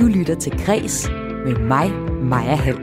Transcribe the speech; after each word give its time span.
Du 0.00 0.06
lytter 0.06 0.34
til 0.34 0.64
Græs 0.66 1.08
med 1.44 1.58
mig, 1.58 1.90
Maja 2.22 2.54
Hall. 2.54 2.78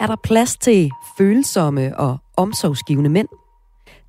Er 0.00 0.06
der 0.06 0.16
plads 0.22 0.56
til 0.56 0.90
følsomme 1.18 1.98
og 1.98 2.18
omsorgsgivende 2.36 3.10
mænd? 3.10 3.28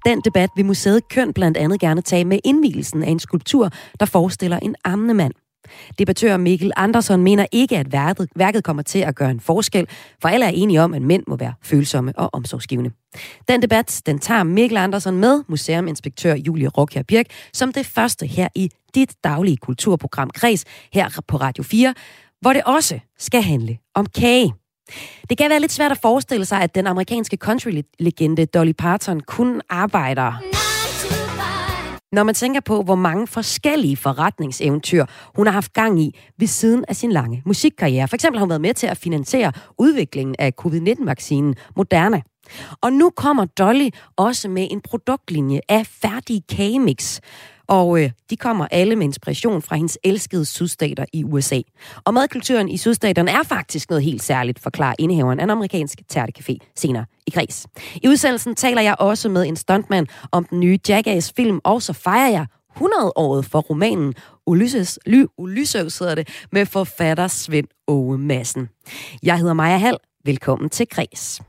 Den 0.06 0.22
debat 0.22 0.50
vil 0.56 0.66
museet 0.66 1.10
Køn 1.10 1.34
blandt 1.34 1.58
andet 1.58 1.80
gerne 1.80 2.02
tage 2.02 2.26
med 2.26 2.40
indvielsen 2.44 3.04
af 3.04 3.10
en 3.10 3.20
skulptur, 3.20 3.70
der 4.00 4.06
forestiller 4.06 4.60
en 4.60 4.76
ammende 4.84 5.14
mand. 5.14 5.34
Debattør 6.00 6.38
Mikkel 6.38 6.72
Andersson 6.76 7.24
mener 7.24 7.46
ikke, 7.52 7.78
at 7.78 7.92
værket, 7.92 8.30
værket 8.36 8.64
kommer 8.64 8.84
til 8.84 9.00
at 9.00 9.16
gøre 9.16 9.32
en 9.32 9.40
forskel, 9.40 9.88
for 10.22 10.30
alle 10.30 10.46
er 10.46 10.50
enige 10.50 10.82
om, 10.82 10.94
at 10.94 11.02
mænd 11.02 11.24
må 11.28 11.36
være 11.36 11.54
følsomme 11.64 12.14
og 12.18 12.30
omsorgsgivende. 12.34 12.92
Den 13.48 13.62
debat, 13.62 14.02
den 14.06 14.20
tager 14.20 14.44
Mikkel 14.44 14.78
Andersson 14.78 15.18
med, 15.18 15.44
museuminspektør 15.48 16.36
Julie 16.36 16.68
Rockher 16.68 17.04
Birk, 17.04 17.26
som 17.54 17.74
det 17.74 17.86
første 17.86 18.26
her 18.26 18.48
i 18.56 18.70
dit 18.96 19.16
daglige 19.24 19.58
kulturprogram 19.58 20.30
Kreds 20.30 20.66
her 20.94 21.22
på 21.28 21.38
Radio 21.38 21.64
4, 21.64 21.94
hvor 22.42 22.54
det 22.54 22.64
også 22.66 23.00
skal 23.18 23.42
handle 23.42 23.78
om 23.96 24.06
kage. 24.06 24.54
Det 25.30 25.38
kan 25.38 25.50
være 25.50 25.60
lidt 25.60 25.72
svært 25.72 25.92
at 25.92 25.98
forestille 26.02 26.46
sig, 26.46 26.62
at 26.62 26.76
den 26.76 26.88
amerikanske 26.88 27.38
country-legende 27.38 28.46
Dolly 28.46 28.72
Parton 28.72 29.20
kun 29.20 29.62
arbejder 29.70 30.42
når 32.16 32.24
man 32.24 32.36
tænker 32.36 32.60
på, 32.60 32.82
hvor 32.82 32.96
mange 32.96 33.28
forskellige 33.28 33.98
forretningseventyr 33.98 35.06
hun 35.36 35.48
har 35.48 35.54
haft 35.54 35.74
gang 35.74 36.02
i 36.02 36.20
ved 36.40 36.48
siden 36.48 36.86
af 36.88 36.96
sin 36.96 37.12
lange 37.12 37.42
musikkarriere. 37.46 38.08
For 38.08 38.16
eksempel 38.16 38.40
har 38.40 38.44
hun 38.46 38.50
været 38.50 38.62
med 38.62 38.74
til 38.74 38.88
at 38.88 38.98
finansiere 38.98 39.52
udviklingen 39.78 40.36
af 40.40 40.54
covid-19-vaccinen 40.62 41.56
Moderna. 41.76 42.22
Og 42.82 42.94
nu 42.94 43.10
kommer 43.10 43.46
Dolly 43.46 43.90
også 44.16 44.50
med 44.50 44.68
en 44.72 44.82
produktlinje 44.82 45.60
af 45.70 45.88
færdige 45.88 46.42
kagemix, 46.50 47.20
og 47.68 48.04
øh, 48.04 48.10
de 48.30 48.38
kommer 48.38 48.68
alle 48.72 48.96
med 48.96 49.06
inspiration 49.06 49.62
fra 49.62 49.76
hendes 49.76 49.98
elskede 50.04 50.46
sydstater 50.46 51.06
i 51.14 51.24
USA. 51.24 51.62
Og 52.06 52.14
madkulturen 52.14 52.70
i 52.70 52.78
sydstaterne 52.78 53.32
er 53.32 53.44
faktisk 53.44 53.90
noget 53.90 54.04
helt 54.04 54.24
særligt, 54.24 54.60
forklarer 54.60 54.96
indehaveren 55.00 55.40
af 55.40 55.44
en 55.44 55.50
amerikansk 55.50 56.02
tærtecafé 56.14 56.58
senere 56.76 57.06
i 57.28 57.32
Græs. 57.32 57.68
I 57.96 58.08
udsendelsen 58.08 58.56
taler 58.56 58.82
jeg 58.82 58.96
også 59.00 59.30
med 59.30 59.46
en 59.46 59.56
stuntmand 59.56 60.08
om 60.32 60.44
den 60.44 60.60
nye 60.60 60.80
Jackass-film, 60.90 61.60
og 61.64 61.82
så 61.82 61.94
fejrer 61.94 62.30
jeg 62.30 62.46
100-året 62.78 63.46
for 63.46 63.60
romanen 63.60 64.14
Ulysses, 64.48 65.00
Ly, 65.06 65.26
Ulysses 65.38 66.00
hedder 66.00 66.16
det, 66.16 66.46
med 66.52 66.66
forfatter 66.66 67.28
Svend 67.28 67.68
Åge 67.88 68.18
Madsen. 68.18 68.70
Jeg 69.24 69.38
hedder 69.38 69.54
Maja 69.54 69.78
Hall. 69.78 69.98
Velkommen 70.26 70.70
til 70.70 70.88
Græs. 70.88 71.42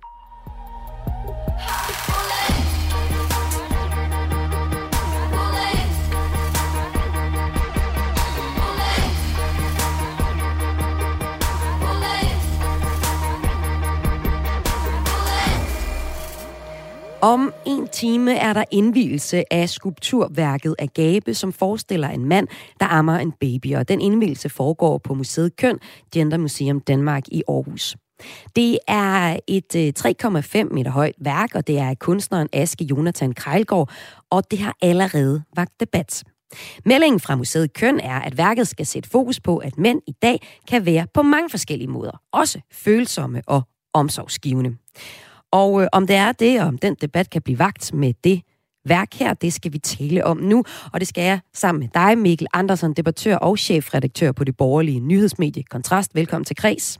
Om 17.26 17.52
en 17.66 17.88
time 17.88 18.34
er 18.34 18.52
der 18.52 18.64
indvielse 18.70 19.52
af 19.52 19.68
skulpturværket 19.68 20.74
Agape, 20.78 21.34
som 21.34 21.52
forestiller 21.52 22.08
en 22.08 22.24
mand, 22.24 22.48
der 22.80 22.86
ammer 22.86 23.18
en 23.18 23.32
baby. 23.32 23.74
Og 23.74 23.88
den 23.88 24.00
indvielse 24.00 24.48
foregår 24.48 24.98
på 24.98 25.14
Museet 25.14 25.56
Køn, 25.56 25.78
Gender 26.12 26.38
Museum 26.38 26.80
Danmark 26.80 27.22
i 27.28 27.42
Aarhus. 27.48 27.96
Det 28.56 28.78
er 28.88 29.36
et 29.46 29.76
øh, 29.76 29.92
3,5 29.98 30.74
meter 30.74 30.90
højt 30.90 31.14
værk, 31.18 31.54
og 31.54 31.66
det 31.66 31.78
er 31.78 31.94
kunstneren 31.94 32.48
Aske 32.52 32.84
Jonathan 32.84 33.32
Krejlgaard, 33.32 33.90
og 34.30 34.50
det 34.50 34.58
har 34.58 34.76
allerede 34.82 35.42
vagt 35.56 35.80
debat. 35.80 36.24
Meldingen 36.84 37.20
fra 37.20 37.36
Museet 37.36 37.72
Køn 37.72 38.00
er, 38.00 38.20
at 38.20 38.38
værket 38.38 38.68
skal 38.68 38.86
sætte 38.86 39.10
fokus 39.10 39.40
på, 39.40 39.56
at 39.56 39.78
mænd 39.78 40.02
i 40.06 40.12
dag 40.22 40.40
kan 40.68 40.86
være 40.86 41.06
på 41.14 41.22
mange 41.22 41.50
forskellige 41.50 41.88
måder, 41.88 42.20
også 42.32 42.60
følsomme 42.72 43.42
og 43.46 43.62
omsorgsgivende. 43.94 44.76
Og 45.60 45.82
øh, 45.82 45.88
om 45.92 46.06
det 46.06 46.16
er 46.16 46.32
det, 46.32 46.60
og 46.60 46.66
om 46.66 46.78
den 46.78 46.94
debat 46.94 47.30
kan 47.30 47.42
blive 47.42 47.58
vagt 47.58 47.92
med 47.94 48.14
det 48.24 48.42
værk 48.84 49.14
her, 49.14 49.34
det 49.34 49.52
skal 49.52 49.72
vi 49.72 49.78
tale 49.78 50.24
om 50.24 50.36
nu. 50.36 50.64
Og 50.92 51.00
det 51.00 51.08
skal 51.08 51.24
jeg 51.24 51.40
sammen 51.54 51.80
med 51.80 51.88
dig, 51.94 52.18
Mikkel 52.18 52.46
Andersen, 52.52 52.92
debattør 52.92 53.36
og 53.36 53.58
chefredaktør 53.58 54.32
på 54.32 54.44
det 54.44 54.56
borgerlige 54.56 55.00
nyhedsmedie 55.00 55.62
Kontrast. 55.62 56.14
Velkommen 56.14 56.44
til 56.44 56.56
Kreds. 56.56 56.98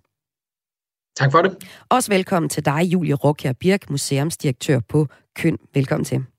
Tak 1.16 1.32
for 1.32 1.42
det. 1.42 1.56
Også 1.88 2.10
velkommen 2.10 2.48
til 2.48 2.64
dig, 2.64 2.82
Julie 2.82 3.14
Rockjær 3.14 3.52
Birk, 3.52 3.90
museumsdirektør 3.90 4.80
på 4.88 5.06
Køn. 5.36 5.58
Velkommen 5.74 6.04
til. 6.04 6.35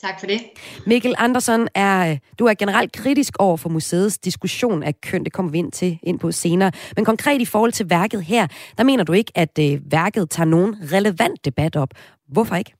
Tak 0.00 0.20
for 0.20 0.26
det. 0.26 0.40
Mikkel 0.86 1.14
Andersen, 1.18 1.68
er, 1.74 2.10
øh, 2.10 2.18
du 2.38 2.46
er 2.46 2.54
generelt 2.54 2.92
kritisk 2.92 3.36
over 3.38 3.56
for 3.56 3.68
museets 3.68 4.18
diskussion 4.18 4.82
af 4.82 5.00
køn. 5.00 5.24
Det 5.24 5.32
kommer 5.32 5.52
vi 5.52 5.58
ind 5.58 5.72
til 5.72 5.98
ind 6.02 6.18
på 6.18 6.32
senere. 6.32 6.72
Men 6.96 7.04
konkret 7.04 7.40
i 7.40 7.44
forhold 7.44 7.72
til 7.72 7.90
værket 7.90 8.24
her, 8.24 8.46
der 8.78 8.84
mener 8.84 9.04
du 9.04 9.12
ikke, 9.12 9.32
at 9.34 9.58
øh, 9.60 9.80
værket 9.90 10.30
tager 10.30 10.46
nogen 10.46 10.76
relevant 10.92 11.44
debat 11.44 11.76
op. 11.76 11.88
Hvorfor 12.28 12.56
ikke? 12.56 12.77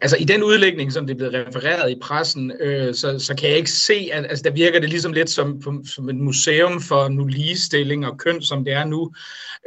Altså 0.00 0.16
i 0.16 0.24
den 0.24 0.42
udlægning, 0.42 0.92
som 0.92 1.06
det 1.06 1.14
er 1.14 1.18
blevet 1.18 1.46
refereret 1.46 1.90
i 1.90 1.98
pressen, 2.02 2.52
øh, 2.60 2.94
så, 2.94 3.18
så 3.18 3.36
kan 3.36 3.48
jeg 3.48 3.58
ikke 3.58 3.70
se, 3.70 4.08
at 4.12 4.24
altså, 4.24 4.42
der 4.42 4.50
virker 4.50 4.80
det 4.80 4.88
ligesom 4.88 5.12
lidt 5.12 5.30
som, 5.30 5.62
som 5.86 6.08
et 6.08 6.16
museum 6.16 6.80
for 6.80 7.08
nu 7.08 7.26
ligestilling 7.26 8.06
og 8.06 8.18
køn, 8.18 8.42
som 8.42 8.64
det 8.64 8.72
er 8.72 8.84
nu, 8.84 9.12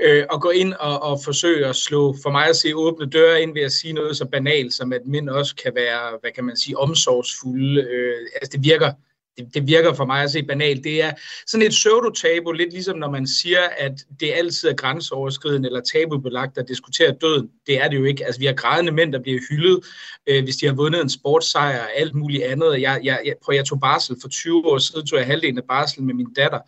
øh, 0.02 0.26
at 0.34 0.42
gå 0.42 0.50
ind 0.50 0.74
og, 0.74 1.04
og 1.04 1.20
forsøge 1.24 1.68
at 1.68 1.76
slå, 1.76 2.16
for 2.24 2.32
mig 2.32 2.48
at 2.48 2.56
se, 2.56 2.76
åbne 2.76 3.06
døre 3.06 3.42
ind 3.42 3.54
ved 3.54 3.62
at 3.62 3.72
sige 3.72 3.94
noget 3.94 4.18
så 4.18 4.26
banalt, 4.26 4.74
som 4.74 4.94
at 4.94 5.02
mænd 5.06 5.30
også 5.30 5.56
kan 5.56 5.72
være, 5.76 6.18
hvad 6.22 6.32
kan 6.32 6.44
man 6.44 6.58
sige, 6.58 6.78
omsorgsfulde. 6.78 7.82
Øh, 7.82 8.28
altså 8.42 8.58
det 8.58 8.64
virker, 8.64 8.92
det, 9.38 9.54
det 9.54 9.68
virker 9.68 9.94
for 9.94 10.06
mig 10.06 10.24
at 10.24 10.32
se 10.32 10.44
banalt. 10.44 10.84
Det 10.84 11.04
er 11.04 11.12
sådan 11.48 11.68
et 11.68 11.72
pseudo-tabu, 11.72 12.52
lidt 12.52 12.74
ligesom 12.74 12.98
når 12.98 13.10
man 13.10 13.28
siger, 13.28 13.62
at 13.78 13.92
det 14.20 14.32
altid 14.36 14.70
er 14.70 14.74
grænseoverskridende 14.74 15.70
eller 15.70 15.82
tabubelagt 15.82 16.58
at 16.58 16.68
diskutere 16.68 17.16
døden. 17.22 17.50
Det 17.68 17.82
er 17.82 17.88
det 17.88 17.98
jo 17.98 18.04
ikke. 18.04 18.26
Altså, 18.26 18.40
vi 18.40 18.46
har 18.46 18.54
grædende 18.54 18.92
mænd, 18.92 19.14
der 19.14 19.20
bliver 19.20 19.40
hyldet, 19.50 19.86
øh, 20.28 20.44
hvis 20.44 20.56
de 20.56 20.66
har 20.66 20.74
vundet 20.74 21.02
en 21.02 21.10
sportssejr 21.10 21.80
og 21.80 21.90
alt 21.96 22.16
muligt 22.16 22.44
andet. 22.44 22.82
Jeg, 22.82 23.00
jeg, 23.04 23.22
jeg, 23.26 23.36
prøv, 23.44 23.56
jeg 23.56 23.66
tog 23.66 23.80
barsel 23.80 24.16
for 24.22 24.30
20 24.30 24.66
år 24.66 24.78
siden, 24.78 25.08
tog 25.08 25.20
jeg 25.20 25.28
halvdelen 25.28 25.58
af 25.58 25.64
barsel 25.70 26.04
med 26.04 26.14
min 26.14 26.34
datter, 26.34 26.60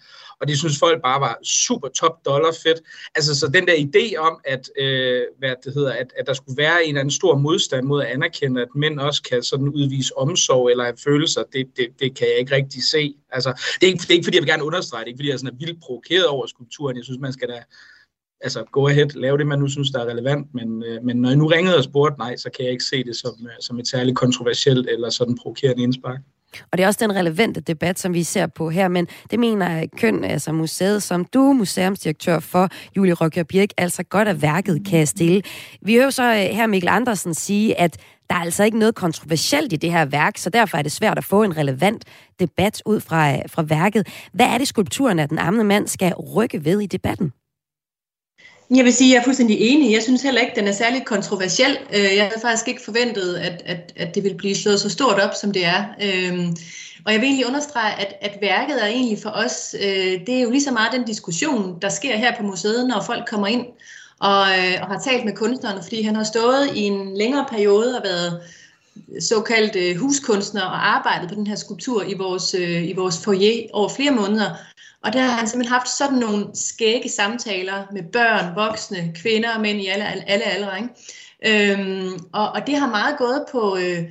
og 0.41 0.47
det 0.47 0.57
synes 0.57 0.79
folk 0.79 1.01
bare 1.01 1.21
var 1.21 1.39
super 1.43 1.87
top 1.87 2.25
dollar 2.25 2.51
fedt. 2.63 2.81
Altså, 3.15 3.39
så 3.39 3.47
den 3.47 3.67
der 3.67 3.73
idé 3.73 4.15
om, 4.17 4.39
at, 4.45 4.69
øh, 4.79 5.21
hvad 5.39 5.55
det 5.65 5.73
hedder, 5.73 5.93
at, 5.93 6.07
at 6.17 6.27
der 6.27 6.33
skulle 6.33 6.57
være 6.57 6.83
en 6.83 6.89
eller 6.89 6.99
anden 6.99 7.11
stor 7.11 7.37
modstand 7.37 7.85
mod 7.85 8.01
at 8.01 8.07
anerkende, 8.07 8.61
at 8.61 8.67
mænd 8.75 8.99
også 8.99 9.23
kan 9.23 9.43
sådan 9.43 9.69
udvise 9.69 10.17
omsorg 10.17 10.69
eller 10.69 10.83
have 10.83 10.97
følelser, 11.03 11.43
det, 11.53 11.67
det, 11.77 11.87
det 11.99 12.17
kan 12.17 12.27
jeg 12.27 12.37
ikke 12.39 12.54
rigtig 12.55 12.83
se. 12.83 13.15
Altså, 13.31 13.51
det, 13.79 13.87
er 13.87 13.91
ikke, 13.91 14.01
det 14.01 14.09
er 14.09 14.13
ikke, 14.13 14.25
fordi 14.25 14.37
jeg 14.37 14.43
vil 14.43 14.49
gerne 14.49 14.63
understrege 14.63 15.01
det, 15.01 15.07
ikke 15.07 15.17
fordi 15.17 15.29
jeg 15.29 15.33
er 15.33 15.37
sådan 15.37 15.53
er 15.55 15.65
vildt 15.65 15.81
provokeret 15.81 16.27
over 16.27 16.45
skulpturen. 16.45 16.97
Jeg 16.97 17.03
synes, 17.03 17.19
man 17.19 17.33
skal 17.33 17.47
da 17.49 17.59
altså, 18.41 18.63
go 18.71 18.87
ahead, 18.87 19.09
lave 19.09 19.37
det, 19.37 19.47
man 19.47 19.59
nu 19.59 19.67
synes, 19.67 19.91
der 19.91 19.99
er 19.99 20.05
relevant, 20.05 20.47
men, 20.53 20.83
øh, 20.83 21.03
men 21.03 21.17
når 21.17 21.29
jeg 21.29 21.37
nu 21.37 21.47
ringede 21.47 21.77
og 21.77 21.83
spurgte, 21.83 22.19
nej, 22.19 22.37
så 22.37 22.49
kan 22.55 22.65
jeg 22.65 22.71
ikke 22.71 22.83
se 22.83 23.03
det 23.03 23.15
som, 23.15 23.33
øh, 23.41 23.55
som 23.59 23.79
et 23.79 23.87
særligt 23.87 24.17
kontroversielt 24.17 24.89
eller 24.89 25.09
sådan 25.09 25.37
provokerende 25.37 25.83
indspark. 25.83 26.19
Og 26.71 26.77
det 26.77 26.83
er 26.83 26.87
også 26.87 26.99
den 27.07 27.15
relevante 27.15 27.61
debat, 27.61 27.99
som 27.99 28.13
vi 28.13 28.23
ser 28.23 28.47
på 28.47 28.69
her, 28.69 28.87
men 28.87 29.07
det 29.31 29.39
mener 29.39 29.85
Køn, 29.97 30.23
altså 30.23 30.51
museet, 30.51 31.03
som 31.03 31.25
du, 31.25 31.53
museumsdirektør 31.53 32.39
for 32.39 32.69
Julie 32.97 33.13
Røkker 33.13 33.43
Birk, 33.43 33.69
altså 33.77 34.03
godt 34.03 34.27
at 34.27 34.41
værket 34.41 34.87
kan 34.87 35.07
stille. 35.07 35.41
Vi 35.81 35.95
hører 35.95 36.09
så 36.09 36.23
øh, 36.23 36.37
her 36.37 36.67
Mikkel 36.67 36.89
Andersen 36.89 37.33
sige, 37.33 37.79
at 37.79 37.97
der 38.29 38.35
er 38.35 38.39
altså 38.39 38.63
ikke 38.63 38.79
noget 38.79 38.95
kontroversielt 38.95 39.73
i 39.73 39.75
det 39.75 39.91
her 39.91 40.05
værk, 40.05 40.37
så 40.37 40.49
derfor 40.49 40.77
er 40.77 40.81
det 40.81 40.91
svært 40.91 41.17
at 41.17 41.23
få 41.23 41.43
en 41.43 41.57
relevant 41.57 42.03
debat 42.39 42.81
ud 42.85 42.99
fra, 42.99 43.33
øh, 43.33 43.39
fra 43.49 43.61
værket. 43.61 44.07
Hvad 44.33 44.45
er 44.45 44.57
det, 44.57 44.67
skulpturen 44.67 45.19
af 45.19 45.29
den 45.29 45.39
amne 45.39 45.63
mand 45.63 45.87
skal 45.87 46.13
rykke 46.13 46.65
ved 46.65 46.81
i 46.81 46.85
debatten? 46.85 47.33
Jeg 48.69 48.85
vil 48.85 48.93
sige, 48.93 49.09
at 49.09 49.13
jeg 49.13 49.19
er 49.19 49.23
fuldstændig 49.23 49.57
enig. 49.59 49.93
Jeg 49.93 50.03
synes 50.03 50.21
heller 50.21 50.41
ikke, 50.41 50.51
at 50.51 50.57
den 50.57 50.67
er 50.67 50.71
særlig 50.71 51.05
kontroversiel. 51.05 51.77
Øh, 51.93 52.15
jeg 52.15 52.23
havde 52.23 52.41
faktisk 52.41 52.67
ikke 52.67 52.81
forventet, 52.85 53.35
at, 53.35 53.61
at, 53.65 53.93
at 53.95 54.15
det 54.15 54.23
ville 54.23 54.37
blive 54.37 54.55
slået 54.55 54.79
så 54.79 54.89
stort 54.89 55.19
op, 55.19 55.33
som 55.41 55.51
det 55.51 55.65
er. 55.65 55.85
Øhm, 56.01 56.55
og 57.05 57.13
jeg 57.13 57.21
vil 57.21 57.27
egentlig 57.27 57.47
understrege, 57.47 57.93
at, 57.93 58.13
at 58.21 58.37
værket 58.41 58.83
er 58.83 58.87
egentlig 58.87 59.17
for 59.23 59.29
os, 59.29 59.75
øh, 59.81 60.19
det 60.27 60.29
er 60.29 60.41
jo 60.41 60.51
lige 60.51 60.63
så 60.63 60.71
meget 60.71 60.91
den 60.91 61.05
diskussion, 61.05 61.77
der 61.81 61.89
sker 61.89 62.17
her 62.17 62.37
på 62.37 62.43
museet, 62.43 62.87
når 62.87 63.03
folk 63.05 63.29
kommer 63.29 63.47
ind 63.47 63.65
og, 64.19 64.47
øh, 64.47 64.81
og 64.81 64.87
har 64.87 65.01
talt 65.03 65.25
med 65.25 65.33
kunstneren, 65.33 65.83
fordi 65.83 66.01
han 66.01 66.15
har 66.15 66.23
stået 66.23 66.69
i 66.75 66.81
en 66.81 67.17
længere 67.17 67.45
periode 67.49 67.97
og 67.97 68.03
været 68.03 68.41
såkaldt 69.19 69.75
øh, 69.75 69.97
huskunstner 69.97 70.61
og 70.61 70.87
arbejdet 70.87 71.29
på 71.29 71.35
den 71.35 71.47
her 71.47 71.55
skulptur 71.55 72.03
i 72.03 72.13
vores, 72.13 72.53
øh, 72.53 72.89
i 72.89 72.93
vores 72.93 73.23
foyer 73.23 73.67
over 73.73 73.89
flere 73.89 74.11
måneder. 74.11 74.49
Og 75.03 75.13
der 75.13 75.21
har 75.21 75.37
han 75.37 75.47
simpelthen 75.47 75.73
haft 75.73 75.89
sådan 75.89 76.17
nogle 76.17 76.47
skægge 76.53 77.09
samtaler 77.09 77.83
med 77.91 78.03
børn, 78.13 78.55
voksne, 78.55 79.11
kvinder 79.15 79.55
og 79.55 79.61
mænd 79.61 79.81
i 79.81 79.87
alle, 79.87 80.29
alle 80.29 80.45
aldre. 80.45 80.77
Ikke? 80.77 81.73
Øhm, 81.73 82.19
og, 82.33 82.49
og 82.49 82.67
det 82.67 82.75
har 82.75 82.89
meget 82.89 83.17
gået 83.17 83.45
på, 83.51 83.77
øh, 83.77 84.03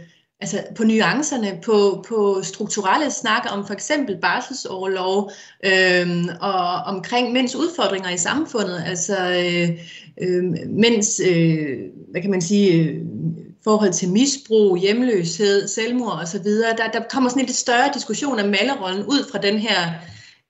altså 0.44 0.62
på 0.76 0.84
nuancerne, 0.84 1.58
på, 1.62 2.04
på 2.08 2.42
strukturelle 2.42 3.10
snakker 3.10 3.50
om 3.50 3.66
for 3.66 3.74
eksempel 3.74 4.18
barselsoverlov 4.22 5.30
øh, 5.64 6.24
og 6.40 6.66
omkring 6.94 7.32
mænds 7.32 7.54
udfordringer 7.54 8.10
i 8.10 8.18
samfundet, 8.18 8.82
altså 8.86 9.16
øh, 9.16 9.68
øh, 10.22 10.44
mænds, 10.68 11.20
øh, 11.20 11.78
hvad 12.10 12.22
kan 12.22 12.30
man 12.30 12.42
sige, 12.42 12.72
øh, 12.72 12.96
forhold 13.64 13.92
til 13.92 14.08
misbrug, 14.08 14.76
hjemløshed, 14.76 15.68
selvmord 15.68 16.18
osv. 16.22 16.44
Der, 16.78 16.90
der 16.92 17.00
kommer 17.10 17.30
sådan 17.30 17.42
en 17.42 17.46
lidt 17.46 17.56
større 17.56 17.90
diskussion 17.94 18.38
af 18.38 18.48
malerrollen 18.48 19.04
ud 19.04 19.30
fra 19.32 19.38
den 19.38 19.58
her 19.58 19.92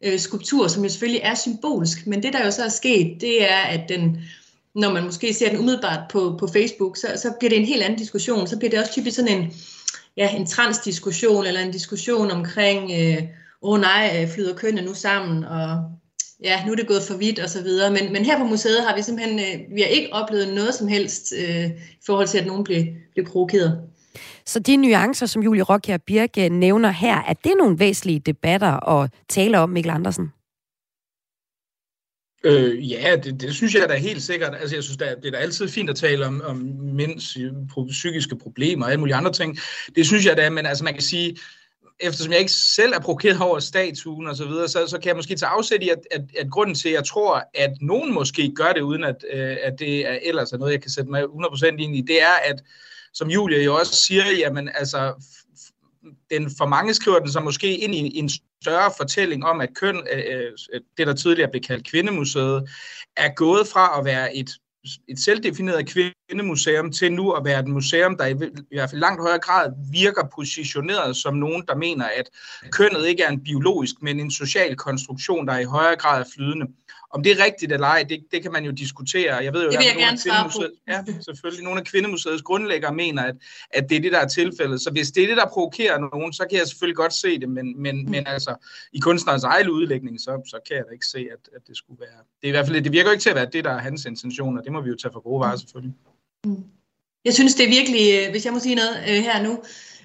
øh, 0.05 0.19
skulptur, 0.19 0.69
som 0.69 0.83
jo 0.83 0.89
selvfølgelig 0.89 1.21
er 1.25 1.35
symbolsk, 1.35 2.07
men 2.07 2.23
det 2.23 2.33
der 2.33 2.45
jo 2.45 2.51
så 2.51 2.65
er 2.65 2.69
sket, 2.69 3.21
det 3.21 3.51
er, 3.51 3.59
at 3.59 3.89
den 3.89 4.19
når 4.75 4.93
man 4.93 5.05
måske 5.05 5.35
ser 5.35 5.49
den 5.49 5.59
umiddelbart 5.59 6.01
på, 6.11 6.37
på 6.39 6.47
Facebook, 6.47 6.97
så, 6.97 7.07
så 7.17 7.33
bliver 7.39 7.51
det 7.51 7.59
en 7.59 7.67
helt 7.67 7.83
anden 7.83 7.99
diskussion. 7.99 8.47
Så 8.47 8.59
bliver 8.59 8.71
det 8.71 8.79
også 8.79 8.93
typisk 8.93 9.17
sådan 9.17 9.39
en, 9.39 9.53
ja, 10.17 10.37
en 10.37 10.47
transdiskussion, 10.47 11.47
eller 11.47 11.61
en 11.61 11.71
diskussion 11.71 12.31
omkring, 12.31 12.91
øh, 13.01 13.23
oh, 13.63 13.81
nej, 13.81 14.19
øh, 14.23 14.29
flyder 14.35 14.55
kønne 14.55 14.83
nu 14.83 14.95
sammen, 14.95 15.45
og 15.45 15.91
ja, 16.45 16.65
nu 16.67 16.73
er 16.73 16.77
det 16.77 16.89
gået 16.89 17.03
for 17.03 17.17
vidt 17.17 17.39
og 17.39 17.51
så 17.51 17.63
videre. 17.63 17.91
Men, 17.91 18.13
men 18.13 18.25
her 18.25 18.39
på 18.39 18.45
museet 18.45 18.85
har 18.87 18.97
vi 18.97 19.03
simpelthen, 19.03 19.39
øh, 19.39 19.75
vi 19.75 19.81
har 19.81 19.89
ikke 19.89 20.13
oplevet 20.13 20.55
noget 20.55 20.75
som 20.75 20.89
helst 20.89 21.33
øh, 21.39 21.67
i 21.71 22.05
forhold 22.07 22.29
til, 22.29 22.39
at 22.39 22.47
nogen 22.47 22.65
blev, 22.65 22.85
blev 23.13 23.27
provokeret. 23.27 23.81
Så 24.47 24.59
de 24.59 24.77
nuancer, 24.77 25.27
som 25.27 25.43
Julie 25.43 25.63
Rockher 25.63 25.99
Birke 25.99 26.49
nævner 26.49 26.91
her, 26.91 27.17
er 27.29 27.33
det 27.33 27.53
nogle 27.59 27.79
væsentlige 27.79 28.21
debatter 28.21 28.89
at 28.89 29.11
tale 29.29 29.59
om, 29.59 29.71
Mikkel 29.71 29.91
Andersen? 29.91 30.33
Øh, 32.45 32.91
ja, 32.91 33.17
det, 33.25 33.41
det 33.41 33.55
synes 33.55 33.75
jeg 33.75 33.89
da 33.89 33.95
helt 33.95 34.23
sikkert. 34.23 34.55
Altså, 34.61 34.77
jeg 34.77 34.85
synes, 34.85 34.97
det 34.97 35.11
er, 35.11 35.15
det 35.15 35.27
er 35.27 35.31
da 35.31 35.37
altid 35.37 35.69
fint 35.69 35.91
at 35.91 35.97
tale 35.97 36.27
om, 36.27 36.43
om 36.45 36.57
mænds 36.83 37.37
øh, 37.37 37.53
psykiske 37.89 38.37
problemer 38.37 38.85
og 38.85 38.91
alle 38.91 39.01
mulige 39.01 39.15
andre 39.15 39.33
ting. 39.33 39.59
Det 39.97 40.07
synes 40.07 40.27
jeg 40.27 40.37
da, 40.37 40.51
men 40.51 40.67
altså, 40.67 40.85
man 40.85 40.93
kan 40.93 41.03
sige, 41.03 41.37
eftersom 42.01 42.33
jeg 42.33 42.41
ikke 42.41 42.53
selv 42.53 42.93
er 42.93 43.01
provokeret 43.01 43.41
over 43.41 43.59
statuen 43.59 44.27
og 44.27 44.37
så 44.37 44.45
videre, 44.45 44.69
så, 44.69 44.87
så 44.87 44.99
kan 44.99 45.09
jeg 45.09 45.17
måske 45.17 45.37
tage 45.37 45.51
afsæt 45.51 45.83
i, 45.83 45.89
at, 45.89 45.99
at, 46.11 46.23
at 46.39 46.51
grunden 46.51 46.75
til, 46.75 46.89
at 46.89 46.95
jeg 46.95 47.05
tror, 47.05 47.43
at 47.55 47.73
nogen 47.81 48.15
måske 48.15 48.53
gør 48.57 48.73
det, 48.73 48.81
uden 48.81 49.05
at, 49.05 49.25
øh, 49.33 49.57
at 49.63 49.79
det 49.79 50.09
er 50.09 50.19
ellers 50.23 50.53
er 50.53 50.59
noget, 50.59 50.73
jeg 50.73 50.83
kan 50.83 50.91
sætte 50.91 51.11
mig 51.11 51.23
100% 51.23 51.67
ind 51.67 51.97
i, 51.97 52.01
det 52.01 52.23
er, 52.23 52.35
at 52.45 52.63
som 53.15 53.31
Julia 53.31 53.63
jo 53.63 53.75
også 53.75 53.97
siger, 53.97 54.25
jamen 54.39 54.71
altså, 54.75 55.13
den 56.31 56.51
for 56.59 56.67
mange 56.67 56.95
skriver 56.95 57.19
den 57.19 57.33
så 57.33 57.41
måske 57.41 57.77
ind 57.77 57.95
i 57.95 58.19
en 58.19 58.31
større 58.65 58.91
fortælling 58.97 59.45
om, 59.45 59.61
at 59.61 59.75
køn, 59.75 59.97
øh, 60.13 60.53
øh, 60.73 60.81
det 60.99 61.07
der 61.07 61.15
tidligere 61.15 61.51
blev 61.51 61.63
kaldt 61.63 61.91
Kvindemuseet, 61.91 62.71
er 63.17 63.35
gået 63.35 63.67
fra 63.73 63.99
at 63.99 64.05
være 64.05 64.37
et, 64.37 64.51
et 65.09 65.19
selvdefineret 65.19 65.87
kvindemuseum 65.87 66.93
til 66.93 67.13
nu 67.13 67.33
at 67.33 67.45
være 67.45 67.61
et 67.61 67.69
museum, 67.69 68.17
der 68.17 68.27
i, 68.27 68.35
i 68.71 68.77
hvert 68.77 68.91
fald 68.91 69.01
langt 69.01 69.21
højere 69.21 69.39
grad 69.39 69.73
virker 69.93 70.23
positioneret 70.35 71.17
som 71.17 71.35
nogen, 71.35 71.63
der 71.69 71.77
mener, 71.77 72.05
at 72.05 72.31
kønnet 72.71 73.07
ikke 73.07 73.23
er 73.23 73.29
en 73.29 73.45
biologisk, 73.45 73.95
men 74.03 74.21
en 74.21 74.31
social 74.31 74.77
konstruktion, 74.77 75.47
der 75.47 75.59
i 75.59 75.65
højere 75.65 75.97
grad 75.97 76.21
er 76.21 76.31
flydende. 76.35 76.67
Om 77.15 77.23
det 77.23 77.33
er 77.33 77.45
rigtigt 77.45 77.73
eller 77.73 77.87
ej, 77.87 78.05
det, 78.09 78.25
det 78.33 78.43
kan 78.43 78.53
man 78.53 78.65
jo 78.65 78.71
diskutere. 78.71 79.35
Jeg 79.35 79.53
ved 79.53 79.65
jo, 79.65 79.71
det 79.71 79.79
vil 79.79 79.87
jeg 79.87 79.97
gerne 79.97 80.19
svare 80.19 80.51
på. 80.51 80.65
Ja, 80.89 81.05
selvfølgelig. 81.21 81.65
Nogle 81.65 81.81
af 81.81 81.87
Kvindemuseets 81.87 82.43
grundlæggere 82.43 82.95
mener, 82.95 83.23
at, 83.23 83.37
at 83.71 83.89
det 83.89 83.97
er 83.97 84.01
det, 84.01 84.13
der 84.13 84.19
er 84.19 84.29
tilfældet. 84.29 84.81
Så 84.81 84.91
hvis 84.91 85.11
det 85.11 85.23
er 85.23 85.27
det, 85.27 85.37
der 85.37 85.47
provokerer 85.47 85.99
nogen, 85.99 86.33
så 86.33 86.47
kan 86.51 86.59
jeg 86.59 86.67
selvfølgelig 86.67 86.97
godt 86.97 87.13
se 87.13 87.41
det, 87.41 87.49
men, 87.49 87.83
men, 87.83 88.05
mm. 88.05 88.11
men 88.11 88.27
altså, 88.27 88.55
i 88.93 88.99
kunstnerens 88.99 89.45
egen 89.45 89.69
udlægning, 89.69 90.21
så, 90.21 90.43
så 90.47 90.59
kan 90.67 90.77
jeg 90.77 90.85
da 90.89 90.93
ikke 90.93 91.07
se, 91.07 91.19
at, 91.19 91.49
at 91.57 91.63
det 91.69 91.77
skulle 91.77 92.01
være... 92.01 92.21
Det, 92.41 92.45
er 92.45 92.49
i 92.49 92.51
hvert 92.51 92.67
fald, 92.67 92.85
det 92.85 92.93
virker 92.93 93.11
ikke 93.11 93.23
til 93.23 93.31
at 93.31 93.37
være 93.37 93.49
det, 93.53 93.65
der 93.65 93.71
er 93.71 93.79
hans 93.79 94.05
intentioner. 94.05 94.63
Det 94.63 94.73
må 94.73 94.81
vi 94.81 94.89
jo 94.89 94.97
tage 94.97 95.13
for 95.13 95.21
gode 95.21 95.41
varer, 95.41 95.57
selvfølgelig. 95.57 95.95
Mm. 96.45 96.65
Jeg 97.25 97.35
synes, 97.35 97.55
det 97.55 97.65
er 97.65 97.71
virkelig, 97.71 98.15
øh, 98.15 98.31
hvis 98.31 98.45
jeg 98.45 98.53
må 98.53 98.59
sige 98.59 98.75
noget 98.75 99.05
øh, 99.09 99.23
her 99.23 99.43
nu, 99.43 99.59